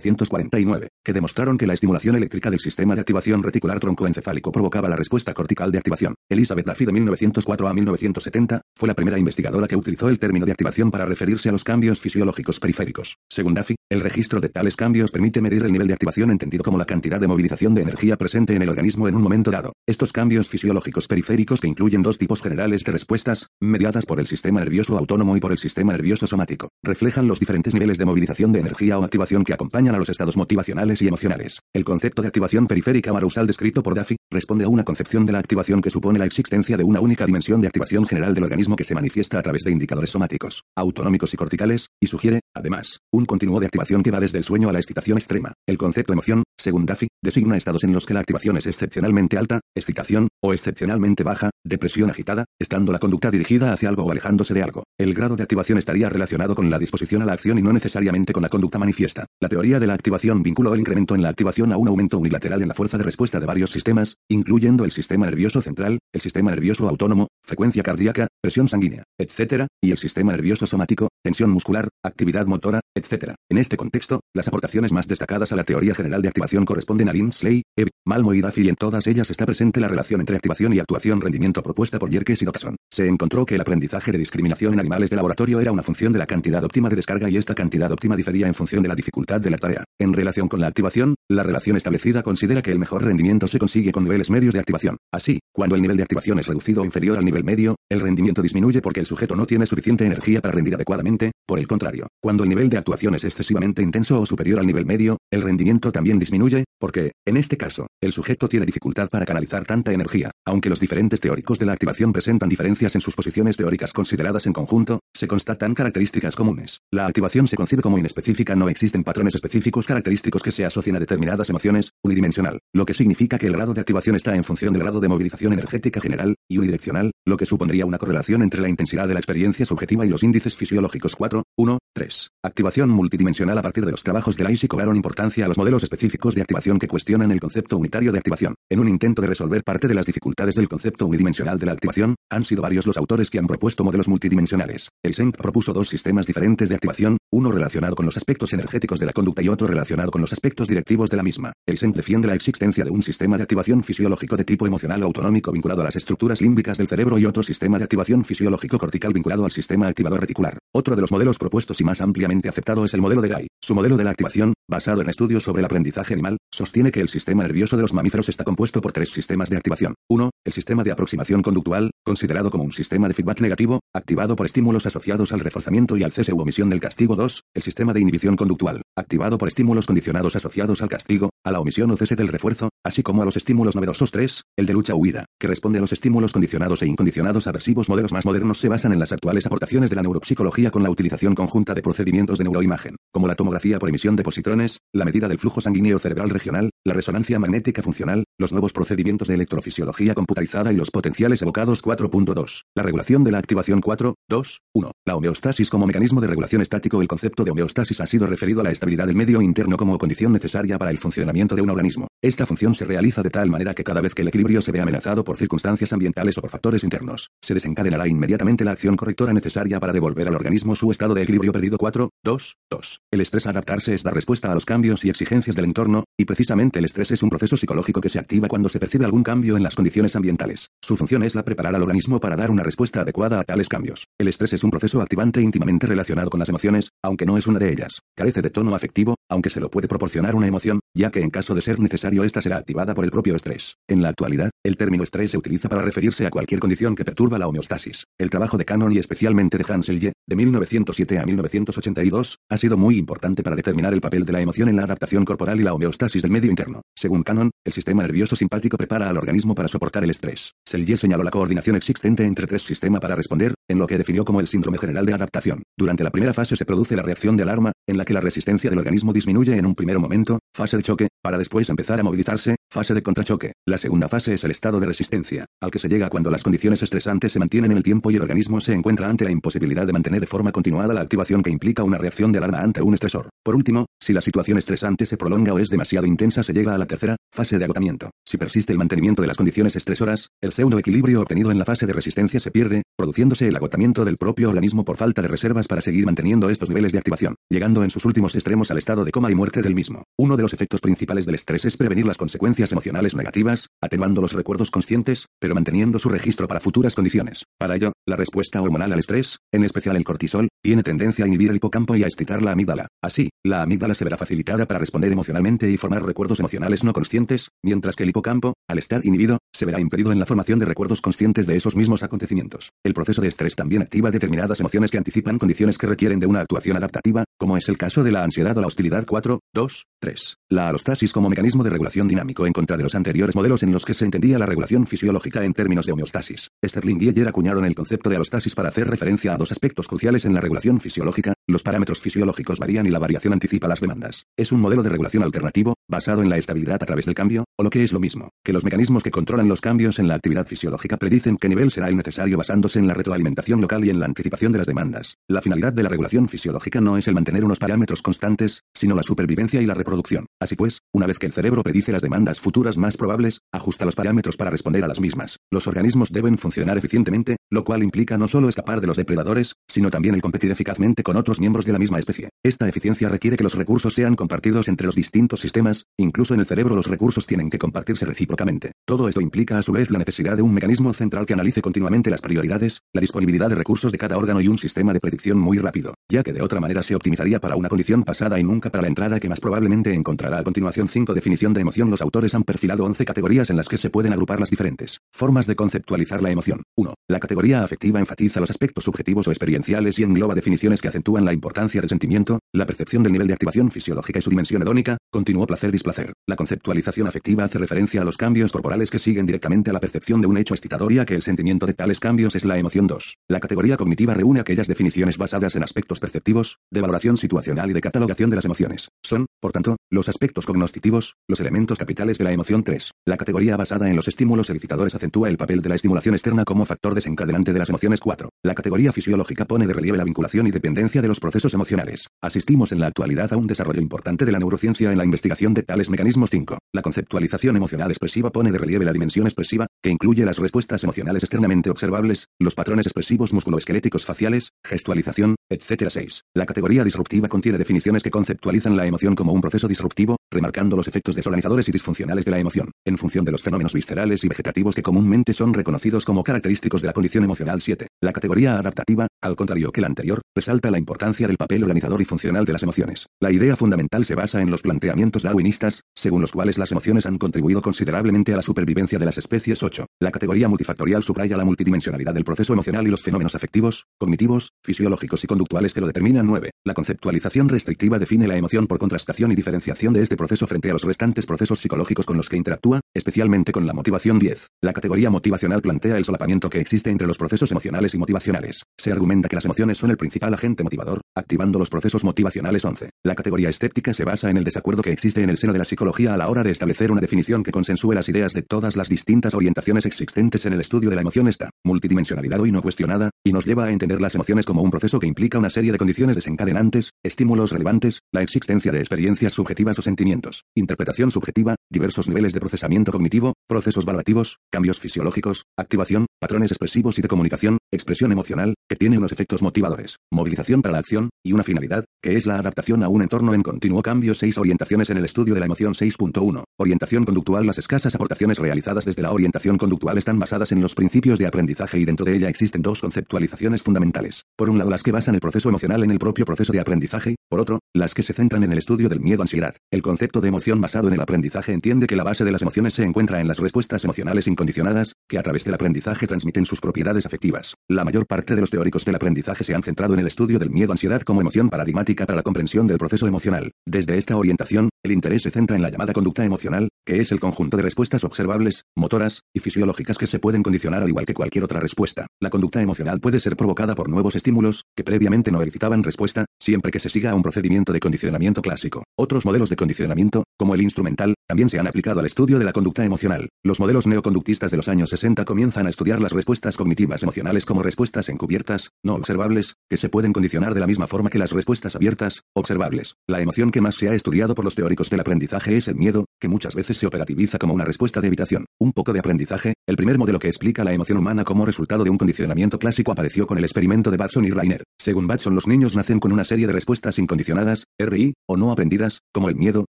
1949, 0.10 0.90
que 1.04 1.14
demostraron 1.14 1.58
que 1.58 1.68
la 1.68 1.74
estimulación 1.74 2.16
eléctrica 2.16 2.50
del 2.50 2.60
sistema 2.60 2.96
de 2.96 3.02
activación 3.02 3.44
reticular 3.44 3.80
troncoencefálico 3.80 4.52
provocaba 4.52 4.90
la 4.90 4.96
respuesta 4.96 5.34
cortical 5.34 5.72
de 5.72 5.78
activación. 5.78 6.16
Elizabeth 6.30 6.66
Duffy 6.66 6.86
de 6.86 6.92
1904 6.94 7.68
a 7.68 7.74
1970 7.74 8.62
fue 8.76 8.88
la 8.88 8.96
primera 8.96 9.20
investigadora 9.20 9.68
que 9.68 9.76
utilizó 9.76 10.10
el 10.10 10.20
término 10.20 10.46
de 10.46 10.52
activación 10.52 10.92
para 10.92 11.06
referirse 11.06 11.50
a 11.50 11.52
los 11.52 11.64
cambios 11.64 12.00
fisiológicos 12.00 12.60
periféricos. 12.60 13.18
Según 13.30 13.54
Duffy, 13.54 13.76
el 13.90 14.02
registro 14.02 14.40
de 14.40 14.50
tales 14.50 14.76
cambios 14.76 15.12
permite 15.12 15.42
medir 15.42 15.64
el 15.64 15.72
nivel 15.72 15.88
de 15.88 15.94
activación 15.94 16.32
entendido 16.32 16.64
como 16.64 16.78
la 16.78 16.86
cantidad 16.86 17.20
de 17.20 17.28
movilización 17.28 17.76
de 17.76 17.82
energía 17.82 18.18
presente 18.18 18.56
en 18.56 18.62
el 18.62 18.70
organismo 18.70 19.08
en 19.08 19.16
un 19.16 19.22
momento 19.22 19.52
dado. 19.52 19.74
Estos 19.88 20.12
cambios 20.12 20.50
fisiológicos 20.50 21.08
periféricos 21.08 21.62
que 21.62 21.68
incluyen 21.68 22.02
dos 22.02 22.18
tipos 22.18 22.42
generales 22.42 22.84
de 22.84 22.92
respuestas, 22.92 23.48
mediadas 23.60 24.06
por 24.06 24.20
el 24.20 24.28
sistema 24.28 24.60
nervioso 24.60 24.98
autónomo 24.98 25.38
y 25.38 25.40
por 25.40 25.52
el 25.52 25.58
sistema 25.58 25.94
nervioso 25.94 26.28
somático, 26.28 26.70
reflejan 26.84 27.28
los 27.28 27.40
diferentes 27.40 27.74
niveles 27.74 27.98
de 27.98 28.06
movilización 28.06 28.52
de 28.52 28.60
energía 28.60 28.98
o 28.98 29.04
activación 29.04 29.44
que 29.44 29.54
acompañan 29.54 29.96
a 29.96 29.99
los 30.00 30.10
estados 30.10 30.38
motivacionales 30.38 31.02
y 31.02 31.08
emocionales. 31.08 31.60
El 31.74 31.84
concepto 31.84 32.22
de 32.22 32.30
activación 32.30 32.68
periférica 32.68 33.14
marusal 33.14 33.46
descrito 33.46 33.84
por 33.84 33.96
Duffy 33.96 34.16
responde 34.32 34.66
a 34.66 34.70
una 34.70 34.84
concepción 34.84 35.26
de 35.26 35.34
la 35.34 35.40
activación 35.40 35.82
que 35.82 35.90
supone 35.90 36.20
la 36.20 36.26
existencia 36.26 36.78
de 36.78 36.84
una 36.84 37.02
única 37.02 37.26
dimensión 37.26 37.62
de 37.62 37.68
activación 37.68 38.06
general 38.06 38.34
del 38.34 38.44
organismo 38.44 38.76
que 38.76 38.84
se 38.84 38.96
manifiesta 38.96 39.40
a 39.40 39.42
través 39.42 39.64
de 39.64 39.72
indicadores 39.72 40.12
somáticos, 40.12 40.64
autonómicos 40.76 41.34
y 41.34 41.38
corticales, 41.38 41.90
y 42.00 42.08
sugiere, 42.08 42.40
además, 42.56 43.00
un 43.12 43.26
continuo 43.26 43.60
de 43.60 43.68
activación 43.68 44.04
que 44.04 44.12
va 44.12 44.20
desde 44.20 44.38
el 44.38 44.44
sueño 44.44 44.70
a 44.70 44.74
la 44.74 44.80
excitación 44.80 45.18
extrema. 45.18 45.54
El 45.68 45.78
concepto 45.78 46.14
emoción 46.14 46.44
según 46.60 46.86
Duffy, 46.86 47.08
designa 47.24 47.58
estados 47.58 47.84
en 47.84 47.94
los 47.94 48.06
que 48.06 48.14
la 48.14 48.20
activación 48.20 48.58
es 48.58 48.68
excepcionalmente 48.68 49.38
alta, 49.38 49.62
excitación, 49.76 50.28
o 50.44 50.54
excepcionalmente 50.54 51.24
baja, 51.24 51.50
depresión 51.64 52.10
agitada, 52.10 52.46
estando 52.60 52.92
la 52.92 53.00
conducta 53.00 53.32
dirigida 53.32 53.72
hacia 53.72 53.90
algo 53.90 54.04
o 54.04 54.12
alejándose 54.12 54.54
de 54.54 54.64
algo. 54.64 54.84
El 54.98 55.14
grado 55.14 55.36
de 55.36 55.44
activación 55.44 55.78
estaría 55.78 56.10
relacionado 56.10 56.56
con 56.56 56.70
la 56.70 56.78
disposición 56.78 57.22
a 57.22 57.26
la 57.26 57.34
acción 57.34 57.58
y 57.58 57.62
no 57.62 57.74
necesariamente 57.74 58.34
con 58.34 58.44
la 58.44 58.50
conducta 58.50 58.78
manifiesta. 58.78 59.26
La 59.42 59.50
teoría 59.50 59.80
de 59.80 59.88
la 59.88 59.94
activación 59.94 60.44
vinculó 60.44 60.74
el 60.74 60.82
incremento 60.82 61.16
en 61.16 61.22
la 61.22 61.30
activación 61.30 61.72
a 61.72 61.78
un 61.78 61.88
aumento 61.88 62.18
unilateral 62.18 62.62
en 62.62 62.68
la 62.68 62.74
fuerza 62.74 62.98
de 62.98 63.04
respuesta 63.04 63.40
de 63.40 63.46
varios 63.46 63.72
sistemas, 63.72 64.18
incluyendo 64.30 64.84
el 64.84 64.92
sistema 64.92 65.26
nervioso 65.26 65.62
central, 65.62 66.00
el 66.14 66.22
sistema 66.22 66.52
nervioso 66.52 66.88
autónomo, 66.90 67.28
frecuencia 67.44 67.84
cardíaca, 67.84 68.28
presión 68.42 68.68
sanguínea, 68.68 69.04
etc., 69.18 69.68
y 69.82 69.92
el 69.92 69.98
sistema 69.98 70.34
nervioso 70.34 70.68
somático, 70.68 71.08
tensión 71.24 71.50
muscular, 71.52 71.88
actividad 72.04 72.46
motora, 72.46 72.82
etc. 72.96 73.36
En 73.50 73.58
este 73.58 73.78
contexto, 73.78 74.22
las 74.34 74.48
aportaciones 74.48 74.92
más 74.92 75.08
destacadas 75.08 75.52
a 75.52 75.56
la 75.56 75.64
teoría 75.64 75.96
general 75.96 76.22
de 76.22 76.28
activación 76.28 76.49
corresponden 76.50 77.10
a 77.10 77.14
Lindsley, 77.14 77.62
Ebb, 77.78 77.90
Malmo 78.06 78.34
y 78.34 78.42
Duffy 78.42 78.64
y 78.64 78.70
en 78.70 78.76
todas 78.76 79.06
ellas 79.08 79.30
está 79.30 79.46
presente 79.46 79.80
la 79.80 79.88
relación 79.88 80.20
entre 80.20 80.36
activación 80.36 80.74
y 80.74 80.80
actuación 80.80 81.22
rendimiento 81.22 81.62
propuesta 81.62 82.00
por 82.00 82.10
Yerkes 82.10 82.42
y 82.42 82.46
Dobson. 82.46 82.76
Se 82.92 83.08
encontró 83.08 83.46
que 83.46 83.56
el 83.56 83.62
aprendizaje 83.62 84.12
de 84.12 84.18
discriminación 84.18 84.74
en 84.74 84.80
animales 84.80 85.10
de 85.10 85.16
laboratorio 85.16 85.60
era 85.60 85.72
una 85.72 85.84
función 85.84 86.12
de 86.12 86.20
la 86.20 86.26
cantidad 86.26 86.64
óptima 86.64 86.90
de 86.90 86.96
descarga 86.96 87.30
y 87.30 87.38
esta 87.38 87.54
cantidad 87.54 87.92
óptima 87.92 88.16
difería 88.16 88.48
en 88.48 88.54
función 88.54 88.82
de 88.82 88.90
la 88.90 88.96
dificultad 88.96 89.40
de 89.40 89.52
la 89.52 89.58
tarea. 89.58 89.84
En 90.00 90.14
relación 90.14 90.48
con 90.48 90.60
la 90.60 90.68
activación, 90.68 91.16
la 91.30 91.44
relación 91.44 91.78
establecida 91.78 92.24
considera 92.24 92.62
que 92.62 92.72
el 92.72 92.80
mejor 92.80 93.04
rendimiento 93.04 93.48
se 93.48 93.60
consigue 93.60 93.92
con 93.92 94.04
niveles 94.04 94.32
medios 94.32 94.54
de 94.54 94.60
activación. 94.60 94.98
Así, 95.14 95.40
cuando 95.54 95.76
el 95.76 95.82
nivel 95.82 95.98
de 95.98 96.04
activación 96.04 96.40
es 96.40 96.48
reducido 96.48 96.82
o 96.82 96.86
inferior 96.86 97.18
al 97.18 97.26
nivel 97.26 97.44
medio, 97.44 97.76
el 97.90 98.00
rendimiento 98.00 98.42
disminuye 98.42 98.82
porque 98.82 99.02
el 99.02 99.06
sujeto 99.06 99.36
no 99.36 99.46
tiene 99.46 99.66
suficiente 99.66 100.06
energía 100.06 100.42
para 100.42 100.54
rendir 100.54 100.74
adecuadamente, 100.74 101.32
por 101.46 101.60
el 101.60 101.68
contrario, 101.68 102.08
cuando 102.22 102.44
el 102.44 102.50
nivel 102.50 102.70
de 102.70 102.78
actuación 102.78 103.16
es 103.16 103.24
excesivamente 103.24 103.82
intenso 103.82 104.20
o 104.20 104.26
superior 104.26 104.60
al 104.60 104.68
nivel 104.68 104.86
medio, 104.86 105.18
el 105.32 105.42
rendimiento 105.42 105.92
también 105.92 106.20
disminuye, 106.20 106.39
porque, 106.80 107.12
en 107.26 107.38
este 107.38 107.58
caso, 107.58 107.88
el 108.02 108.12
sujeto 108.12 108.48
tiene 108.48 108.66
dificultad 108.66 109.10
para 109.10 109.26
canalizar 109.26 109.66
tanta 109.66 109.92
energía. 109.92 110.32
Aunque 110.46 110.70
los 110.70 110.80
diferentes 110.80 111.20
teóricos 111.20 111.60
de 111.60 111.66
la 111.66 111.74
activación 111.74 112.14
presentan 112.14 112.50
diferencias 112.50 112.96
en 112.96 113.02
sus 113.02 113.16
posiciones 113.16 113.58
teóricas 113.58 113.94
consideradas 113.94 114.46
en 114.46 114.54
conjunto, 114.54 115.00
se 115.14 115.28
constatan 115.28 115.74
características 115.74 116.36
comunes. 116.36 116.80
La 116.92 117.06
activación 117.06 117.48
se 117.48 117.58
concibe 117.58 117.82
como 117.82 117.98
inespecífica, 117.98 118.56
no 118.56 118.70
existen 118.70 119.04
patrones 119.04 119.36
específicos 119.36 119.86
característicos 119.86 120.42
que 120.42 120.52
se 120.52 120.66
asocien 120.66 120.96
a 120.96 121.00
determinadas 121.00 121.50
emociones, 121.50 121.92
unidimensional, 122.04 122.60
lo 122.74 122.86
que 122.86 122.94
significa 122.94 123.38
que 123.38 123.48
el 123.48 123.54
grado 123.54 123.74
de 123.74 123.82
activación 123.82 124.16
está 124.16 124.36
en 124.36 124.44
función 124.44 124.74
del 124.74 124.84
grado 124.84 125.00
de 125.00 125.10
movilización 125.10 125.54
energética 125.54 126.00
general, 126.00 126.36
y 126.50 126.58
unidireccional, 126.58 127.12
lo 127.26 127.38
que 127.38 127.46
supondría 127.46 127.86
una 127.86 127.98
correlación 127.98 128.42
entre 128.42 128.62
la 128.62 128.70
intensidad 128.70 129.08
de 129.08 129.14
la 129.14 129.20
experiencia 129.20 129.66
subjetiva 129.66 130.06
y 130.06 130.10
los 130.10 130.24
índices 130.24 130.56
fisiológicos 130.56 131.16
4, 131.16 131.44
1, 131.58 131.78
3. 131.94 132.30
Activación 132.44 132.90
multidimensional 132.90 133.58
a 133.58 133.62
partir 133.62 133.86
de 133.86 133.92
los 133.92 134.04
trabajos 134.04 134.38
de 134.38 134.44
Laishi 134.46 134.68
cobraron 134.68 134.96
importancia 134.96 135.46
a 135.46 135.48
los 135.48 135.58
modelos 135.58 135.84
específicos 135.84 136.19
de 136.20 136.42
activación 136.42 136.80
que 136.80 136.88
cuestionan 136.88 137.32
el 137.32 137.40
concepto 137.40 137.78
unitario 137.78 138.12
de 138.12 138.18
activación. 138.18 138.56
En 138.70 138.80
un 138.80 138.90
intento 138.90 139.22
de 139.22 139.30
resolver 139.30 139.64
parte 139.64 139.88
de 139.88 139.94
las 139.94 140.06
dificultades 140.06 140.56
del 140.56 140.68
concepto 140.68 141.06
unidimensional 141.06 141.58
de 141.58 141.66
la 141.66 141.72
activación, 141.72 142.16
han 142.30 142.44
sido 142.44 142.62
varios 142.62 142.86
los 142.86 142.98
autores 142.98 143.30
que 143.30 143.40
han 143.40 143.48
propuesto 143.48 143.86
modelos 143.86 144.10
multidimensionales. 144.10 144.90
El 145.02 145.14
SENC 145.14 145.38
propuso 145.38 145.72
dos 145.72 145.88
sistemas 145.88 146.28
diferentes 146.28 146.68
de 146.68 146.76
activación, 146.76 147.18
uno 147.32 147.52
relacionado 147.52 147.96
con 147.96 148.06
los 148.06 148.18
aspectos 148.18 148.52
energéticos 148.52 149.00
de 149.00 149.06
la 149.06 149.14
conducta 149.14 149.42
y 149.42 149.48
otro 149.48 149.66
relacionado 149.66 150.12
con 150.12 150.20
los 150.20 150.34
aspectos 150.34 150.68
directivos 150.68 151.10
de 151.10 151.18
la 151.18 151.24
misma. 151.24 151.54
El 151.66 151.78
SENC 151.78 151.96
defiende 151.96 152.28
la 152.28 152.36
existencia 152.36 152.84
de 152.84 152.92
un 152.92 153.02
sistema 153.02 153.38
de 153.38 153.44
activación 153.44 153.82
fisiológico 153.82 154.36
de 154.36 154.44
tipo 154.44 154.68
emocional 154.68 155.02
autonómico 155.04 155.54
vinculado 155.54 155.82
a 155.82 155.86
las 155.86 155.96
estructuras 155.96 156.42
límbicas 156.42 156.78
del 156.78 156.90
cerebro 156.90 157.18
y 157.18 157.26
otro 157.26 157.44
sistema 157.44 157.78
de 157.78 157.86
activación 157.86 158.26
fisiológico 158.26 158.78
cortical 158.78 159.14
vinculado 159.14 159.46
al 159.46 159.52
sistema 159.52 159.88
activador 159.88 160.20
reticular. 160.20 160.58
Otro 160.76 160.96
de 160.96 161.02
los 161.02 161.12
modelos 161.12 161.38
propuestos 161.38 161.80
y 161.80 161.84
más 161.84 162.02
ampliamente 162.02 162.50
aceptado 162.50 162.84
es 162.84 162.94
el 162.94 163.02
modelo 163.02 163.22
de 163.22 163.30
Guy. 163.30 163.48
Su 163.62 163.76
modelo 163.76 163.98
de 163.98 164.04
la 164.04 164.12
activación, 164.12 164.54
basado 164.68 165.02
en 165.02 165.10
estudios 165.10 165.44
sobre 165.44 165.62
el 165.62 165.66
aprendizaje 165.66 166.09
animal, 166.14 166.38
sostiene 166.52 166.92
que 166.92 167.02
el 167.02 167.10
sistema 167.10 167.44
nervioso 167.44 167.76
de 167.76 167.82
los 167.82 167.94
mamíferos 167.94 168.30
está 168.30 168.44
compuesto 168.44 168.82
por 168.82 168.92
tres 168.92 169.10
sistemas 169.10 169.50
de 169.50 169.58
activación. 169.58 169.96
1. 170.10 170.30
El 170.46 170.54
sistema 170.54 170.84
de 170.84 170.92
aproximación 170.92 171.42
conductual, 171.42 171.92
considerado 172.04 172.50
como 172.52 172.64
un 172.64 172.72
sistema 172.72 173.08
de 173.08 173.14
feedback 173.14 173.42
negativo, 173.42 173.80
activado 173.94 174.36
por 174.36 174.46
estímulos 174.46 174.86
asociados 174.86 175.32
al 175.32 175.40
reforzamiento 175.40 175.98
y 175.98 176.04
al 176.04 176.12
cese 176.12 176.34
u 176.34 176.42
omisión 176.42 176.70
del 176.70 176.80
castigo. 176.80 177.16
2. 177.16 177.44
El 177.54 177.64
sistema 177.64 177.94
de 177.94 178.02
inhibición 178.02 178.36
conductual, 178.36 178.82
activado 178.98 179.38
por 179.38 179.48
estímulos 179.48 179.86
condicionados 179.86 180.36
asociados 180.36 180.82
al 180.82 180.90
castigo, 180.90 181.30
a 181.44 181.52
la 181.52 181.60
omisión 181.60 181.92
o 181.92 181.98
cese 181.98 182.16
del 182.16 182.28
refuerzo, 182.28 182.70
así 182.84 183.04
como 183.04 183.22
a 183.22 183.26
los 183.26 183.38
estímulos 183.38 183.76
novedosos. 183.76 184.12
3. 184.12 184.44
El 184.58 184.66
de 184.66 184.74
lucha 184.74 184.96
huida, 184.96 185.26
que 185.40 185.48
responde 185.48 185.80
a 185.80 185.82
los 185.82 185.94
estímulos 185.94 186.34
condicionados 186.34 186.82
e 186.82 186.88
incondicionados 186.88 187.48
aversivos. 187.48 187.90
Modelos 187.90 188.14
más 188.14 188.26
modernos 188.26 188.60
se 188.60 188.70
basan 188.70 188.94
en 188.94 189.00
las 189.00 189.12
actuales 189.12 189.46
aportaciones 189.46 189.90
de 189.90 189.96
la 189.96 190.02
neuropsicología 190.02 190.72
con 190.72 190.84
la 190.84 190.90
utilización 190.90 191.36
conjunta 191.36 191.74
de 191.74 191.82
procedimientos 191.82 192.38
de 192.38 192.44
neuroimagen, 192.46 192.96
como 193.12 193.28
la 193.28 193.36
tomografía 193.36 193.80
por 193.80 193.90
emisión 193.90 194.16
de 194.16 194.24
positrones, 194.24 194.80
la 194.94 195.06
medida 195.06 195.28
del 195.28 195.40
flujo 195.40 195.62
sanguíneo 195.62 196.00
cerebral 196.00 196.30
regional, 196.30 196.72
la 196.86 196.94
resonancia 196.94 197.40
magnética 197.40 197.84
funcional, 197.84 198.24
los 198.38 198.54
nuevos 198.54 198.72
procedimientos 198.72 199.28
de 199.28 199.36
electrofisiología 199.36 200.16
computarizada 200.16 200.72
y 200.72 200.78
los 200.78 200.92
potenciales 200.92 201.42
evocados 201.42 201.84
4.2. 201.84 202.64
La 202.74 202.84
regulación 202.84 203.24
de 203.24 203.32
la 203.32 203.38
activación 203.38 203.82
4.2.1. 203.82 204.92
La 205.06 205.16
homeostasis 205.16 205.70
como 205.70 205.86
mecanismo 205.86 206.22
de 206.22 206.28
regulación 206.28 206.62
estático. 206.62 207.02
El 207.02 207.08
concepto 207.08 207.44
de 207.44 207.52
homeostasis 207.52 208.00
ha 208.00 208.06
sido 208.06 208.28
referido 208.28 208.62
a 208.62 208.64
la 208.64 208.72
estabilidad 208.72 209.08
del 209.08 209.18
medio 209.18 209.42
interno 209.42 209.76
como 209.76 209.98
condición 209.98 210.32
necesaria 210.32 210.78
para 210.78 210.92
el 210.92 210.98
funcionamiento 210.98 211.56
de 211.56 211.62
un 211.62 211.70
organismo. 211.70 212.08
Esta 212.22 212.46
función 212.46 212.74
se 212.76 212.86
realiza 212.86 213.24
de 213.24 213.30
tal 213.30 213.50
manera 213.50 213.74
que 213.74 213.84
cada 213.84 214.02
vez 214.02 214.16
que 214.16 214.22
el 214.22 214.30
equilibrio 214.30 214.62
se 214.62 214.72
ve 214.72 214.80
amenazado 214.80 215.24
por 215.24 215.38
circunstancias 215.38 215.92
ambientales 215.92 216.38
o 216.38 216.42
por 216.42 216.50
factores 216.50 216.84
internos, 216.84 217.30
se 217.42 217.54
desencadenará 217.54 218.08
inmediatamente 218.08 218.64
la 218.64 218.72
acción 218.72 218.96
correctora 218.96 219.34
necesaria 219.34 219.80
para 219.80 219.94
devolver 219.94 220.28
al 220.28 220.36
organismo 220.36 220.76
su 220.76 220.92
estado 220.92 221.14
de 221.14 221.24
equilibrio 221.24 221.52
perdido 221.52 221.78
4.2.2. 221.78 222.98
El 223.12 223.22
estrés 223.22 223.48
adaptarse 223.48 223.94
es 223.94 224.04
dar 224.04 224.14
respuesta 224.14 224.52
a 224.52 224.56
los 224.56 224.66
cambios 224.66 225.04
y 225.04 225.10
exigencias 225.10 225.56
del 225.56 225.66
entorno, 225.66 226.06
y 226.18 226.26
precisamente 226.26 226.69
el 226.78 226.86
estrés 226.86 227.10
es 227.10 227.24
un 227.24 227.30
proceso 227.30 227.58
psicológico 227.58 228.02
que 228.02 228.10
se 228.10 228.20
activa 228.20 228.48
cuando 228.48 228.70
se 228.70 228.80
percibe 228.80 229.06
algún 229.06 229.24
cambio 229.24 229.58
en 229.58 229.64
las 229.64 229.76
condiciones 229.76 230.16
ambientales. 230.16 230.70
Su 230.84 230.96
función 230.96 231.24
es 231.24 231.34
la 231.34 231.44
preparar 231.44 231.74
al 231.74 231.82
organismo 231.82 232.20
para 232.20 232.36
dar 232.36 232.52
una 232.52 232.62
respuesta 232.62 233.02
adecuada 233.02 233.40
a 233.40 233.44
tales 233.44 233.68
cambios. 233.68 234.06
El 234.20 234.28
estrés 234.28 234.54
es 234.54 234.64
un 234.64 234.70
proceso 234.70 235.02
activante 235.02 235.42
íntimamente 235.42 235.88
relacionado 235.88 236.30
con 236.30 236.40
las 236.40 236.50
emociones, 236.50 236.92
aunque 237.04 237.26
no 237.26 237.38
es 237.38 237.48
una 237.48 237.58
de 237.58 237.72
ellas. 237.72 238.02
Carece 238.16 238.44
de 238.44 238.52
tono 238.52 238.76
afectivo, 238.76 239.16
aunque 239.30 239.50
se 239.50 239.60
lo 239.60 239.72
puede 239.72 239.88
proporcionar 239.88 240.36
una 240.36 240.48
emoción, 240.48 240.80
ya 240.94 241.10
que 241.10 241.22
en 241.22 241.30
caso 241.30 241.56
de 241.56 241.62
ser 241.62 241.80
necesario 241.80 242.24
esta 242.24 242.42
será 242.42 242.58
activada 242.58 242.94
por 242.94 243.06
el 243.06 243.12
propio 243.12 243.36
estrés. 243.36 243.76
En 243.88 244.02
la 244.02 244.10
actualidad, 244.10 244.52
el 244.64 244.78
término 244.78 245.04
estrés 245.04 245.32
se 245.32 245.38
utiliza 245.38 245.70
para 245.70 245.82
referirse 245.82 246.28
a 246.28 246.30
cualquier 246.30 246.60
condición 246.60 246.96
que 246.96 247.06
perturba 247.06 247.40
la 247.40 247.48
homeostasis. 247.48 248.06
El 248.20 248.30
trabajo 248.30 248.58
de 248.58 248.66
Cannon 248.66 248.92
y 248.92 248.98
especialmente 248.98 249.58
de 249.58 249.66
Hans 249.68 249.86
Selye, 249.86 250.14
de 250.28 250.36
1907 250.36 251.20
a 251.20 251.26
1982, 251.26 252.38
ha 252.50 252.58
sido 252.58 252.78
muy 252.78 252.98
importante 252.98 253.44
para 253.44 253.56
determinar 253.56 253.94
el 253.94 254.02
papel 254.02 254.26
de 254.26 254.34
la 254.34 254.42
emoción 254.42 254.70
en 254.70 254.76
la 254.76 254.84
adaptación 254.84 255.26
corporal 255.26 255.60
y 255.60 255.64
la 255.64 255.74
homeostasis 255.74 256.22
del 256.22 256.32
medio 256.32 256.52
Según 256.96 257.24
Cannon, 257.24 257.52
el 257.66 257.74
sistema 257.74 258.04
nervioso 258.04 258.36
simpático 258.36 258.78
prepara 258.78 259.10
al 259.10 259.18
organismo 259.18 259.56
para 259.56 259.68
soportar 259.68 260.04
el 260.04 260.10
estrés. 260.10 260.54
Selye 260.66 260.98
señaló 260.98 261.24
la 261.24 261.32
coordinación 261.32 261.76
existente 261.76 262.26
entre 262.26 262.48
tres 262.48 262.64
sistemas 262.64 263.00
para 263.00 263.16
responder, 263.16 263.54
en 263.70 263.80
lo 263.80 263.88
que 263.88 263.98
definió 263.98 264.26
como 264.26 264.40
el 264.40 264.48
síndrome 264.48 264.78
general 264.78 265.06
de 265.06 265.14
adaptación. 265.14 265.64
Durante 265.78 266.04
la 266.04 266.12
primera 266.12 266.34
fase 266.34 266.56
se 266.56 266.66
produce 266.66 266.96
la 266.96 267.04
reacción 267.04 267.38
de 267.38 267.44
alarma, 267.44 267.72
en 267.88 267.98
la 267.98 268.06
que 268.06 268.14
la 268.14 268.22
resistencia 268.22 268.70
del 268.70 268.80
organismo 268.80 269.14
disminuye 269.14 269.58
en 269.58 269.66
un 269.66 269.76
primer 269.76 270.00
momento, 270.00 270.40
fase 270.56 270.78
de 270.78 270.84
choque, 270.84 271.08
para 271.22 271.38
después 271.38 271.70
empezar 271.70 272.00
a 272.00 272.04
movilizarse, 272.04 272.56
fase 272.72 272.94
de 272.94 273.02
contrachoque. 273.02 273.54
La 273.66 273.78
segunda 273.78 274.08
fase 274.08 274.34
es 274.36 274.44
el 274.44 274.52
estado 274.52 274.80
de 274.80 274.86
resistencia, 274.86 275.46
al 275.60 275.72
que 275.72 275.80
se 275.80 275.90
llega 275.90 276.10
cuando 276.10 276.30
las 276.30 276.44
condiciones 276.44 276.84
estresantes 276.84 277.32
se 277.32 277.40
mantienen 277.40 277.72
en 277.72 277.78
el 277.78 277.84
tiempo 277.84 278.12
y 278.12 278.16
el 278.16 278.22
organismo 278.22 278.62
se 278.62 278.74
encuentra 278.74 279.10
ante 279.10 279.26
la 279.26 279.32
imposibilidad 279.32 279.88
de 279.88 279.94
mantener 279.94 280.22
de 280.22 280.28
forma 280.28 280.52
continuada 280.52 280.94
la 280.94 281.02
activación 281.02 281.42
que 281.42 281.50
implica 281.50 281.84
una 281.84 281.98
reacción 281.98 282.32
de 282.32 282.38
alarma 282.38 282.62
ante 282.62 282.82
un 282.82 282.94
estresor. 282.94 283.30
Por 283.44 283.56
último, 283.56 283.88
si 284.00 284.14
la 284.14 284.22
situación 284.22 284.58
estresante 284.60 285.08
se 285.08 285.18
prolonga 285.18 285.54
o 285.54 285.60
es 285.60 285.70
demasiado 285.70 286.06
intensa 286.06 286.44
se 286.44 286.54
llega 286.54 286.76
a 286.76 286.78
la 286.78 286.86
tercera, 286.86 287.16
fase 287.34 287.58
de 287.58 287.66
agotamiento. 287.66 288.12
Si 288.24 288.38
persiste 288.38 288.72
el 288.72 288.78
mantenimiento 288.78 289.24
de 289.24 289.28
las 289.28 289.38
condiciones 289.38 289.76
estresoras, 289.76 290.30
el 290.42 290.52
pseudo 290.52 290.78
equilibrio 290.78 291.22
obtenido 291.22 291.50
en 291.50 291.58
la 291.58 291.66
fase 291.66 291.88
de 291.88 291.94
resistencia 291.94 292.40
se 292.40 292.52
pierde, 292.52 292.84
produciéndose 292.96 293.48
el 293.48 293.56
agotamiento 293.56 294.06
del 294.06 294.18
propio 294.18 294.50
organismo 294.50 294.86
por 294.86 294.98
falta 294.98 295.22
de 295.24 295.28
reservas 295.28 295.68
para 295.68 295.82
seguir 295.82 296.06
manteniendo 296.06 296.50
estos 296.50 296.70
niveles 296.70 296.92
de 296.92 297.00
activación, 297.00 297.36
llegando 297.50 297.84
en 297.84 297.90
sus 297.90 298.06
últimos 298.06 298.36
extremos 298.36 298.70
al 298.70 298.78
estado 298.78 299.06
de 299.06 299.12
coma 299.12 299.32
y 299.32 299.36
muerte 299.36 299.62
del 299.62 299.74
mismo. 299.74 300.04
Uno 300.18 300.38
de 300.38 300.44
los 300.44 300.54
efectos 300.54 300.82
principales 300.82 301.26
del 301.26 301.36
estrés 301.36 301.66
es 301.66 301.78
prevenir 301.78 302.06
las 302.06 302.18
consecuencias 302.18 302.59
emocionales 302.60 303.16
negativas, 303.16 303.68
atenuando 303.82 304.22
los 304.22 304.34
recuerdos 304.34 304.72
conscientes, 304.72 305.26
pero 305.40 305.56
manteniendo 305.56 306.00
su 306.00 306.10
registro 306.10 306.48
para 306.48 306.60
futuras 306.60 306.96
condiciones. 306.96 307.46
Para 307.58 307.76
ello, 307.76 307.94
la 308.06 308.16
respuesta 308.16 308.62
hormonal 308.62 308.92
al 308.92 309.00
estrés, 309.00 309.38
en 309.54 309.64
especial 309.64 309.96
el 309.96 310.04
cortisol, 310.04 310.50
tiene 310.62 310.84
tendencia 310.84 311.24
a 311.24 311.28
inhibir 311.28 311.50
el 311.50 311.56
hipocampo 311.56 311.96
y 311.96 312.04
a 312.04 312.08
excitar 312.08 312.42
la 312.42 312.52
amígdala. 312.52 312.88
Así, 313.02 313.30
la 313.46 313.62
amígdala 313.62 313.94
se 313.94 314.04
verá 314.04 314.18
facilitada 314.18 314.66
para 314.66 314.80
responder 314.80 315.12
emocionalmente 315.12 315.70
y 315.72 315.78
formar 315.78 316.04
recuerdos 316.04 316.40
emocionales 316.40 316.84
no 316.84 316.92
conscientes, 316.92 317.50
mientras 317.64 317.96
que 317.96 318.04
el 318.04 318.10
hipocampo, 318.10 318.54
al 318.68 318.78
estar 318.78 319.06
inhibido, 319.06 319.38
se 319.54 319.66
verá 319.66 319.80
impedido 319.80 320.12
en 320.12 320.20
la 320.20 320.26
formación 320.26 320.60
de 320.60 320.66
recuerdos 320.66 321.02
conscientes 321.02 321.48
de 321.48 321.56
esos 321.56 321.76
mismos 321.76 322.04
acontecimientos. 322.04 322.72
El 322.84 322.94
proceso 322.94 323.22
de 323.22 323.30
estrés 323.30 323.56
también 323.56 323.82
activa 323.82 324.12
determinadas 324.12 324.60
emociones 324.60 324.92
que 324.92 324.98
anticipan 324.98 325.40
condiciones 325.40 325.78
que 325.78 325.88
requieren 325.88 326.20
de 326.20 326.28
una 326.28 326.42
actuación 326.42 326.78
adaptativa, 326.78 327.24
como 327.40 327.56
es 327.56 327.70
el 327.70 327.78
caso 327.78 328.04
de 328.04 328.12
la 328.12 328.24
ansiedad 328.24 328.58
o 328.58 328.62
la 328.62 328.68
hostilidad 328.68 329.06
4, 329.08 329.40
2, 329.54 329.86
3. 330.02 330.38
La 330.50 330.68
alostasis 330.68 331.14
como 331.14 331.30
mecanismo 331.30 331.64
de 331.64 331.70
regulación 331.70 332.08
dinámico 332.08 332.46
en 332.46 332.54
contra 332.54 332.76
de 332.76 332.84
los 332.84 332.96
anteriores 332.96 333.36
modelos 333.36 333.64
en 333.64 333.72
los 333.72 333.86
que 333.86 333.94
se 333.94 334.04
entendía 334.04 334.38
la 334.38 334.46
regulación 334.46 334.86
fisiológica 334.86 335.44
en 335.46 335.54
términos 335.54 335.86
de 335.86 335.94
homeostasis. 335.94 336.50
Sterling 336.64 337.02
y 337.02 337.10
Ayer 337.10 337.28
acuñaron 337.28 337.64
el 337.64 337.76
concepto 337.76 338.10
de 338.10 338.18
alostasis 338.18 338.54
para 338.56 338.70
hacer 338.70 338.90
referencia 338.90 339.34
a 339.34 339.38
dos 339.38 339.54
aspectos 339.54 339.88
cruciales 339.88 340.26
en 340.26 340.34
la 340.34 340.42
regulación 340.42 340.82
fisiológica, 340.82 341.34
los 341.48 341.64
parámetros 341.64 342.02
fisiológicos 342.02 342.60
varían 342.60 342.86
y 342.86 342.90
la 342.90 343.00
variación 343.00 343.34
anticipa 343.34 343.68
las 343.68 343.80
demandas. 343.80 344.26
Es 344.38 344.52
un 344.52 344.60
modelo 344.60 344.84
de 344.84 344.90
regulación 344.90 345.24
alternativo, 345.24 345.76
basado 345.90 346.22
en 346.22 346.30
la 346.30 346.38
estabilidad 346.38 346.82
a 346.82 346.86
través 346.86 347.06
del 347.06 347.16
cambio, 347.16 347.46
o 347.58 347.64
lo 347.64 347.70
que 347.70 347.84
es 347.84 347.92
lo 347.92 348.00
mismo, 348.00 348.30
que 348.44 348.54
los 348.54 348.64
mecanismos 348.64 349.04
que 349.04 349.12
controlan 349.12 349.50
los 349.50 349.60
cambios 349.60 350.00
en 350.00 350.08
la 350.08 350.16
actividad 350.16 350.48
fisiológica 350.48 350.98
predicen 350.98 351.38
qué 351.38 351.50
nivel 351.50 351.72
será 351.72 351.90
el 351.90 351.98
necesario 351.98 352.38
basándose 352.38 352.80
en 352.80 352.88
la 352.88 352.94
retroalimentación 352.94 353.60
local 353.60 353.84
y 353.84 353.90
en 353.90 354.00
la 354.00 354.06
anticipación 354.06 354.52
de 354.52 354.60
las 354.60 354.68
demandas. 354.68 355.18
La 355.28 355.42
finalidad 355.42 355.74
de 355.74 355.84
la 355.84 355.90
regulación 355.90 356.30
fisiológica 356.30 356.80
no 356.80 356.98
es 356.98 357.08
el 357.08 357.16
mantener 357.16 357.44
unos 357.44 357.60
parámetros 357.60 358.02
constantes, 358.02 358.64
sino 358.74 358.96
la 358.96 359.04
supervivencia 359.04 359.62
y 359.62 359.66
la 359.66 359.74
reproducción. 359.74 360.28
Así 360.40 360.56
pues, 360.56 360.82
una 360.94 361.08
vez 361.08 361.20
que 361.20 361.26
el 361.26 361.34
cerebro 361.34 361.64
predice 361.64 361.92
las 361.92 362.02
demandas 362.02 362.40
futuras 362.40 362.78
más 362.78 362.96
probables, 362.96 363.42
ajusta 363.52 363.86
los 363.86 363.96
parámetros 363.96 364.38
para 364.38 364.52
responder 364.52 364.84
a 364.84 364.88
las 364.88 365.00
mismas. 365.00 365.38
Los 365.52 365.68
organismos 365.68 366.12
deben 366.12 366.38
funcionar 366.38 366.78
eficientemente, 366.78 367.38
lo 367.50 367.64
cual 367.64 367.84
implica 367.84 368.18
no 368.18 368.28
solo 368.28 368.48
escapar 368.48 368.80
de 368.80 368.88
los 368.88 368.98
depredadores, 368.98 369.56
sino 369.68 369.90
también 369.90 370.16
el 370.16 370.22
competir 370.22 370.52
eficazmente 370.52 371.04
con 371.04 371.18
otros 371.18 371.40
miembros 371.40 371.66
de 371.66 371.74
la 371.74 371.80
misma 371.80 372.00
especie. 372.00 372.30
Esta 372.44 372.68
eficiencia 372.70 373.10
requiere 373.10 373.38
que 373.38 373.44
los 373.44 373.56
recursos 373.56 373.94
sean 373.94 374.16
compartidos 374.16 374.68
entre 374.68 374.86
los 374.86 374.96
distintos 374.96 375.40
sistemas, 375.40 375.79
incluso 375.98 376.34
en 376.34 376.40
el 376.40 376.46
cerebro 376.46 376.76
los 376.76 376.88
recursos 376.88 377.28
tienen 377.28 377.50
que 377.50 377.58
compartirse 377.58 378.06
recíprocamente. 378.06 378.72
Todo 378.86 379.10
esto 379.10 379.22
implica 379.22 379.58
a 379.58 379.62
su 379.62 379.72
vez 379.72 379.92
la 379.92 380.00
necesidad 380.00 380.36
de 380.36 380.42
un 380.42 380.54
mecanismo 380.54 380.94
central 380.94 381.26
que 381.26 381.34
analice 381.34 381.62
continuamente 381.62 382.10
las 382.10 382.22
prioridades, 382.22 382.80
la 382.94 383.02
disponibilidad 383.02 383.50
de 383.50 383.56
recursos 383.56 383.92
de 383.92 383.98
cada 383.98 384.18
órgano 384.18 384.42
y 384.42 384.48
un 384.48 384.58
sistema 384.58 384.94
de 384.94 385.00
predicción 385.00 385.40
muy 385.40 385.58
rápido, 385.58 385.94
ya 386.10 386.24
que 386.24 386.34
de 386.34 386.42
otra 386.42 386.60
manera 386.60 386.84
se 386.84 386.96
optimizaría 386.96 387.40
para 387.40 387.56
una 387.56 387.70
condición 387.70 388.04
pasada 388.04 388.40
y 388.40 388.44
nunca 388.44 388.70
para 388.70 388.82
la 388.82 388.88
entrada 388.88 389.20
que 389.20 389.30
más 389.30 389.40
probablemente 389.40 389.94
encontrará 389.94 390.40
a 390.40 390.44
continuación 390.44 390.88
5 390.88 391.14
definición 391.14 391.54
de 391.54 391.62
emoción. 391.62 391.90
Los 391.90 392.02
autores 392.02 392.34
han 392.36 392.44
perfilado 392.44 392.86
11 392.86 393.06
categorías 393.06 393.50
en 393.50 393.58
las 393.58 393.68
que 393.68 393.78
se 393.78 393.90
pueden 393.90 394.14
agrupar 394.14 394.40
las 394.40 394.50
diferentes 394.50 395.00
formas 395.12 395.48
de 395.48 395.56
conceptualizar 395.56 396.22
la 396.22 396.32
emoción. 396.32 396.64
1. 396.78 396.94
La 397.10 397.20
categoría 397.20 397.64
afectiva 397.64 398.00
enfatiza 398.00 398.40
los 398.40 398.50
aspectos 398.50 398.84
subjetivos 398.84 399.28
o 399.28 399.32
experienciales 399.32 400.00
y 400.00 400.04
engloba 400.04 400.36
definiciones 400.36 400.82
que 400.82 400.88
acentúan 400.88 401.26
la 401.26 401.34
importancia 401.34 401.82
del 401.82 401.90
sentimiento, 401.90 402.40
la 402.54 402.66
percepción 402.66 403.04
del 403.04 403.12
nivel 403.12 403.28
de 403.28 403.34
activación 403.34 403.72
fisiológica 403.72 404.20
y 404.20 404.22
su 404.22 404.30
dimensión 404.30 404.62
hedónica, 404.62 404.98
continuó 405.12 405.48
placer-displacer. 405.70 406.14
La 406.28 406.36
conceptualización 406.36 407.08
afectiva 407.08 407.44
hace 407.44 407.58
referencia 407.58 408.02
a 408.02 408.06
los 408.06 408.18
cambios 408.18 408.52
corporales 408.52 408.90
que 408.90 409.00
siguen 409.00 409.26
directamente 409.26 409.70
a 409.70 409.74
la 409.74 409.80
percepción 409.80 410.22
de 410.22 410.28
un 410.28 410.38
hecho 410.38 410.54
excitatoria 410.54 411.06
que 411.06 411.16
el 411.16 411.22
sentimiento 411.22 411.66
de 411.66 411.74
tales 411.74 412.00
cambios 412.00 412.36
es 412.36 412.46
la 412.46 412.58
emoción 412.58 412.88
2. 412.88 413.18
La 413.28 413.40
categoría 413.40 413.78
cognitiva 413.78 414.14
reúne 414.14 414.40
aquellas 414.40 414.68
definiciones 414.68 415.18
basadas 415.18 415.56
en 415.56 415.64
aspectos 415.64 416.00
perceptivos, 416.00 416.60
de 416.72 416.82
valoración 416.82 417.18
situacional 417.18 417.70
y 417.70 417.74
de 417.74 417.82
catalogación 417.82 418.30
de 418.30 418.36
las 418.36 418.46
emociones. 418.46 418.90
Son, 419.04 419.26
por 419.40 419.52
tanto, 419.52 419.78
los 419.90 420.10
aspectos 420.10 420.46
cognoscitivos, 420.46 421.16
los 421.28 421.40
elementos 421.40 421.78
capitales 421.78 422.18
de 422.18 422.24
la 422.24 422.32
emoción 422.32 422.64
3. 422.64 422.92
La 423.06 423.18
categoría 423.18 423.58
basada 423.58 423.90
en 423.90 423.96
los 423.96 424.08
estímulos 424.08 424.50
elicitadores 424.50 424.96
acentúa 424.96 425.30
el 425.30 425.38
papel 425.38 425.62
de 425.62 425.70
la 425.70 425.76
estimulación 425.76 426.16
externa 426.16 426.46
como 426.46 426.66
factor 426.66 426.96
desencadenante 426.96 427.54
de 427.54 427.60
las 427.60 427.70
emociones 427.70 428.00
4. 428.00 428.30
La 428.44 428.56
categoría 428.56 428.92
fisiológica 428.92 429.46
pone 429.46 429.68
de 429.68 429.74
relieve 429.74 429.98
la 429.98 430.04
vinculación 430.04 430.48
y 430.48 430.52
dependencia 430.52 431.02
de 431.02 431.08
los 431.08 431.20
procesos 431.20 431.54
emocionales. 431.54 432.08
Asistimos 432.22 432.72
en 432.72 432.80
la 432.80 432.88
actualidad 432.88 433.34
a 433.34 433.38
un 433.38 433.48
desarrollo 433.48 433.82
importante 433.82 434.26
de 434.26 434.32
la 434.32 434.40
neurociencia 434.40 434.92
en 434.92 434.98
la 434.98 435.06
investigación 435.06 435.49
de 435.54 435.64
tales 435.64 435.90
mecanismos 435.90 436.30
5. 436.30 436.58
La 436.74 436.82
conceptualización 436.82 437.58
emocional 437.58 437.90
expresiva 437.90 438.32
pone 438.32 438.52
de 438.52 438.58
relieve 438.58 438.86
la 438.86 438.94
dimensión 438.94 439.28
expresiva, 439.28 439.68
que 439.82 439.90
incluye 439.90 440.26
las 440.26 440.38
respuestas 440.38 440.84
emocionales 440.84 441.24
externamente 441.24 441.70
observables, 441.70 442.28
los 442.40 442.56
patrones 442.56 442.86
expresivos 442.86 443.34
musculoesqueléticos 443.34 444.06
faciales, 444.06 444.52
gestualización, 444.64 445.36
etc. 445.50 445.90
6. 445.90 446.24
La 446.34 446.46
categoría 446.46 446.84
disruptiva 446.84 447.28
contiene 447.28 447.58
definiciones 447.58 448.04
que 448.04 448.10
conceptualizan 448.10 448.78
la 448.78 448.86
emoción 448.86 449.16
como 449.16 449.34
un 449.34 449.42
proceso 449.42 449.68
disruptivo, 449.68 450.16
remarcando 450.32 450.78
los 450.78 450.88
efectos 450.88 451.16
desorganizadores 451.16 451.68
y 451.68 451.72
disfuncionales 451.72 452.26
de 452.26 452.32
la 452.32 452.40
emoción, 452.40 452.72
en 452.86 452.98
función 452.98 453.26
de 453.26 453.32
los 453.32 453.44
fenómenos 453.44 453.74
viscerales 453.74 454.24
y 454.24 454.30
vegetativos 454.30 454.76
que 454.76 454.84
comúnmente 454.84 455.34
son 455.34 455.54
reconocidos 455.54 456.06
como 456.06 456.24
característicos 456.24 456.82
de 456.82 456.88
la 456.88 456.94
condición 456.94 457.24
emocional 457.26 457.62
7. 457.62 457.89
La 458.02 458.14
categoría 458.14 458.58
adaptativa, 458.58 459.08
al 459.22 459.36
contrario 459.36 459.74
que 459.74 459.82
la 459.82 459.88
anterior, 459.88 460.22
resalta 460.34 460.72
la 460.72 460.78
importancia 460.78 461.28
del 461.28 461.36
papel 461.36 461.64
organizador 461.64 462.02
y 462.02 462.06
funcional 462.06 462.46
de 462.46 462.54
las 462.54 462.64
emociones. 462.64 463.08
La 463.20 463.30
idea 463.30 463.58
fundamental 463.58 464.06
se 464.06 464.16
basa 464.16 464.42
en 464.42 464.50
los 464.50 464.62
planteamientos 464.62 465.24
darwinistas, 465.24 465.82
según 465.94 466.22
los 466.22 466.32
cuales 466.32 466.58
las 466.58 466.72
emociones 466.72 467.06
han 467.06 467.18
contribuido 467.18 467.62
considerablemente 467.62 468.32
a 468.32 468.38
la 468.38 468.42
supervivencia 468.42 469.00
de 469.00 469.06
las 469.06 469.18
especies 469.18 469.64
8. 469.64 469.86
La 470.00 470.12
categoría 470.12 470.48
multifactorial 470.48 471.04
subraya 471.04 471.36
la 471.36 471.44
multidimensionalidad 471.44 472.14
del 472.14 472.24
proceso 472.24 472.54
emocional 472.54 472.88
y 472.88 472.90
los 472.90 473.04
fenómenos 473.04 473.36
afectivos, 473.36 473.86
cognitivos, 473.98 474.54
fisiológicos 474.64 475.26
y 475.26 475.28
conductuales 475.28 475.74
que 475.74 475.82
lo 475.82 475.88
determinan 475.88 476.26
9. 476.26 476.52
La 476.64 476.74
conceptualización 476.74 477.50
restrictiva 477.50 478.00
define 478.00 478.30
la 478.30 478.38
emoción 478.38 478.66
por 478.68 478.80
contrastación 478.80 479.34
y 479.34 479.36
diferenciación 479.36 479.92
de 479.92 480.04
este 480.04 480.16
proceso 480.16 480.48
frente 480.48 480.70
a 480.70 480.74
los 480.74 480.86
restantes 480.86 481.26
procesos 481.26 481.60
psicológicos 481.60 482.06
con 482.06 482.16
los 482.16 482.30
que 482.30 482.38
interactúa, 482.38 482.80
especialmente 482.94 483.52
con 483.52 483.66
la 483.66 483.74
motivación 483.74 484.20
10. 484.20 484.48
La 484.62 484.72
categoría 484.72 485.10
motivacional 485.10 485.62
plantea 485.62 485.98
el 485.98 486.06
solapamiento 486.06 486.50
que 486.50 486.62
existe 486.62 486.92
entre 486.92 487.06
los 487.06 487.18
procesos 487.18 487.52
emocionales 487.52 487.89
y 487.94 487.98
motivacionales. 487.98 488.64
Se 488.78 488.92
argumenta 488.92 489.30
que 489.30 489.36
las 489.36 489.46
emociones 489.46 489.78
son 489.78 489.92
el 489.92 489.98
principal 489.98 490.34
agente 490.34 490.64
motivador, 490.64 491.02
activando 491.16 491.60
los 491.60 491.70
procesos 491.70 492.04
motivacionales 492.04 492.66
11. 492.66 492.90
La 493.04 493.16
categoría 493.16 493.50
escéptica 493.50 493.94
se 493.94 494.06
basa 494.06 494.30
en 494.30 494.38
el 494.38 494.44
desacuerdo 494.44 494.82
que 494.82 494.92
existe 494.92 495.24
en 495.24 495.30
el 495.30 495.38
seno 495.38 495.54
de 495.54 495.60
la 495.60 495.66
psicología 495.66 496.14
a 496.14 496.18
la 496.18 496.30
hora 496.30 496.44
de 496.44 496.52
establecer 496.52 496.92
una 496.92 497.02
definición 497.02 497.44
que 497.44 497.52
consensúe 497.52 497.94
las 497.94 498.10
ideas 498.10 498.34
de 498.34 498.42
todas 498.42 498.76
las 498.76 498.90
distintas 498.90 499.34
orientaciones 499.34 499.86
existentes 499.86 500.46
en 500.46 500.54
el 500.54 500.62
estudio 500.62 500.90
de 500.90 500.96
la 500.96 501.02
emoción. 501.02 501.28
Esta 501.28 501.50
multidimensionalidad 501.64 502.40
hoy 502.40 502.52
no 502.52 502.62
cuestionada, 502.62 503.10
y 503.24 503.34
nos 503.34 503.46
lleva 503.46 503.66
a 503.66 503.72
entender 503.72 504.02
las 504.02 504.16
emociones 504.16 504.46
como 504.46 504.62
un 504.62 504.72
proceso 504.72 505.00
que 505.00 505.08
implica 505.08 505.40
una 505.40 505.50
serie 505.50 505.72
de 505.72 505.78
condiciones 505.78 506.16
desencadenantes, 506.16 506.92
estímulos 507.04 507.52
relevantes, 507.52 508.00
la 508.12 508.22
existencia 508.22 508.72
de 508.72 508.80
experiencias 508.80 509.34
subjetivas 509.34 509.80
o 509.80 509.82
sentimientos, 509.82 510.44
interpretación 510.56 511.12
subjetiva, 511.12 511.56
diversos 511.70 512.08
niveles 512.08 512.34
de 512.34 512.40
procesamiento 512.40 512.92
cognitivo, 512.92 513.34
procesos 513.48 513.86
valorativos, 513.86 514.38
cambios 514.52 514.80
fisiológicos, 514.80 515.46
activación, 515.58 516.06
patrones 516.20 516.52
expresivos 516.52 516.98
y 517.00 517.02
de 517.02 517.08
comunicación, 517.08 517.58
expresión 517.72 518.12
emocional, 518.12 518.56
que 518.68 518.76
tiene 518.76 518.98
unos 518.98 519.12
efectos 519.12 519.42
motivadores, 519.42 519.98
movilización 520.12 520.62
para 520.62 520.74
la 520.74 520.80
acción, 520.80 520.99
y 521.24 521.34
una 521.34 521.44
finalidad, 521.44 521.86
que 522.02 522.18
es 522.18 522.26
la 522.26 522.36
adaptación 522.36 522.84
a 522.84 522.88
un 522.88 523.02
entorno 523.02 523.34
en 523.34 523.42
continuo 523.42 523.82
cambio. 523.82 524.14
6 524.14 524.38
orientaciones 524.38 524.90
en 524.90 524.98
el 524.98 525.06
estudio 525.06 525.34
de 525.34 525.40
la 525.40 525.46
emoción 525.46 525.74
6.1. 525.74 526.44
Orientación 526.58 527.06
conductual 527.06 527.46
Las 527.46 527.58
escasas 527.58 527.96
aportaciones 527.96 528.40
realizadas 528.40 528.86
desde 528.86 529.02
la 529.02 529.12
orientación 529.12 529.58
conductual 529.58 529.98
están 529.98 530.20
basadas 530.20 530.52
en 530.52 530.62
los 530.62 530.76
principios 530.76 531.20
de 531.20 531.28
aprendizaje 531.28 531.78
y 531.78 531.86
dentro 531.86 532.06
de 532.06 532.16
ella 532.16 532.30
existen 532.30 532.62
dos 532.62 532.82
conceptualizaciones 532.82 533.64
fundamentales. 533.64 534.24
Por 534.36 534.50
un 534.50 534.58
lado 534.58 534.70
las 534.70 534.84
que 534.84 534.92
basan 534.92 535.16
el 535.16 535.22
proceso 535.22 535.50
emocional 535.50 535.84
en 535.84 535.92
el 535.92 536.00
propio 536.00 536.26
proceso 536.26 536.52
de 536.52 536.60
aprendizaje, 536.60 537.16
por 537.30 537.40
otro, 537.40 537.60
las 537.74 537.94
que 537.94 538.04
se 538.04 538.14
centran 538.14 538.44
en 538.44 538.52
el 538.52 538.58
estudio 538.58 538.90
del 538.90 539.00
miedo-ansiedad. 539.00 539.56
El 539.72 539.82
concepto 539.82 540.22
de 540.22 540.30
emoción 540.30 540.62
basado 540.62 540.88
en 540.88 540.96
el 540.96 541.02
aprendizaje 541.02 541.54
entiende 541.54 541.88
que 541.88 541.96
la 541.96 542.04
base 542.04 542.26
de 542.26 542.32
las 542.32 542.42
emociones 542.42 542.74
se 542.74 542.84
encuentra 542.84 543.22
en 543.22 543.28
las 543.28 543.40
respuestas 543.40 543.84
emocionales 543.84 544.28
incondicionadas, 544.28 544.94
que 545.08 545.20
a 545.20 545.24
través 545.24 545.44
del 545.44 545.54
aprendizaje 545.54 546.08
transmiten 546.08 546.46
sus 546.46 546.60
propiedades 546.60 547.06
afectivas. 547.06 547.56
La 547.68 547.84
mayor 547.84 548.08
parte 548.08 548.36
de 548.36 548.42
los 548.42 548.50
teóricos 548.50 548.86
del 548.86 548.96
aprendizaje 548.96 549.44
se 549.44 549.54
han 549.54 549.64
centrado 549.64 549.94
en 549.94 550.00
el 550.00 550.08
estudio 550.08 550.40
del 550.40 550.50
miedo-ansiedad 550.50 550.89
como 550.98 551.22
emoción 551.22 551.50
paradigmática 551.50 552.06
para 552.08 552.18
la 552.18 552.24
comprensión 552.24 552.66
del 552.66 552.80
proceso 552.80 553.06
emocional. 553.06 553.52
Desde 553.68 553.98
esta 553.98 554.18
orientación, 554.18 554.70
el 554.84 554.92
interés 554.92 555.24
se 555.24 555.32
centra 555.32 555.56
en 555.56 555.62
la 555.62 555.70
llamada 555.70 555.94
conducta 555.94 556.26
emocional, 556.26 556.70
que 556.86 557.00
es 557.00 557.12
el 557.12 557.20
conjunto 557.20 557.58
de 557.58 557.64
respuestas 557.64 558.04
observables, 558.04 558.64
motoras 558.76 559.22
y 559.34 559.40
fisiológicas 559.40 559.98
que 559.98 560.08
se 560.08 560.18
pueden 560.20 560.42
condicionar 560.42 560.82
al 560.82 560.90
igual 560.90 561.06
que 561.06 561.14
cualquier 561.14 561.44
otra 561.44 561.60
respuesta. 561.60 562.08
La 562.20 562.32
conducta 562.32 562.62
emocional 562.62 563.00
puede 563.00 563.20
ser 563.20 563.36
provocada 563.36 563.76
por 563.76 563.90
nuevos 563.90 564.16
estímulos, 564.16 564.64
que 564.76 564.84
previamente 564.84 565.32
no 565.32 565.42
elicitaban 565.42 565.84
respuesta, 565.84 566.26
siempre 566.42 566.72
que 566.72 566.80
se 566.80 566.90
siga 566.90 567.12
a 567.12 567.16
un 567.16 567.22
procedimiento 567.22 567.72
de 567.72 567.80
condicionamiento 567.80 568.42
clásico. 568.42 568.84
Otros 568.98 569.26
modelos 569.26 569.50
de 569.50 569.58
condicionamiento, 569.58 570.24
como 570.38 570.56
el 570.56 570.62
instrumental, 570.62 571.14
también 571.28 571.50
se 571.50 571.60
han 571.60 571.68
aplicado 571.68 572.00
al 572.00 572.08
estudio 572.08 572.40
de 572.40 572.46
la 572.46 572.54
conducta 572.54 572.84
emocional. 572.84 573.30
Los 573.44 573.60
modelos 573.60 573.86
neoconductistas 573.86 574.50
de 574.50 574.58
los 574.58 574.68
años 574.68 574.90
60 574.90 575.26
comienzan 575.26 575.68
a 575.68 575.70
estudiar 575.70 576.02
las 576.02 576.14
respuestas 576.14 576.58
cognitivas 576.58 577.04
emocionales 577.04 577.46
como 577.46 577.62
respuestas 577.62 578.10
encubiertas, 578.10 578.72
no 578.84 578.96
observables, 578.96 579.56
que 579.70 579.78
se 579.78 579.90
pueden 579.90 580.14
condicionar 580.14 580.54
de 580.54 580.60
la 580.62 580.68
misma 580.68 580.79
forma 580.88 581.10
que 581.10 581.18
las 581.18 581.32
respuestas 581.32 581.76
abiertas, 581.76 582.24
observables. 582.34 582.96
La 583.08 583.22
emoción 583.22 583.52
que 583.52 583.62
más 583.62 583.76
se 583.76 583.90
ha 583.90 583.94
estudiado 583.94 584.36
por 584.36 584.46
los 584.46 584.56
teóricos 584.56 584.90
del 584.90 585.00
aprendizaje 585.00 585.58
es 585.58 585.68
el 585.68 585.76
miedo, 585.76 586.06
que 586.20 586.28
muchas 586.28 586.56
veces 586.56 586.78
se 586.78 586.88
operativiza 586.88 587.40
como 587.40 587.54
una 587.54 587.66
respuesta 587.66 588.02
de 588.02 588.08
evitación. 588.08 588.46
Un 588.60 588.74
poco 588.74 588.94
de 588.94 589.00
aprendizaje, 589.00 589.54
el 589.68 589.76
primer 589.76 589.98
modelo 589.98 590.20
que 590.20 590.28
explica 590.28 590.64
la 590.64 590.74
emoción 590.74 590.98
humana 590.98 591.24
como 591.24 591.46
resultado 591.46 591.84
de 591.84 591.90
un 591.90 591.98
condicionamiento 591.98 592.60
clásico 592.60 592.92
apareció 592.92 593.28
con 593.28 593.38
el 593.38 593.44
experimento 593.44 593.92
de 593.92 593.98
Batson 593.98 594.26
y 594.26 594.32
Rainer. 594.32 594.64
Según 594.78 595.08
Batson, 595.08 595.36
los 595.36 595.48
niños 595.48 595.76
nacen 595.76 596.00
con 596.00 596.12
una 596.12 596.26
serie 596.26 596.48
de 596.48 596.54
respuestas 596.54 597.00
incondicionadas, 597.00 597.66
RI, 597.78 598.14
o 598.28 598.38
no 598.38 598.52
aprendidas, 598.52 599.00
como 599.14 599.30
el 599.30 599.36
miedo, 599.36 599.66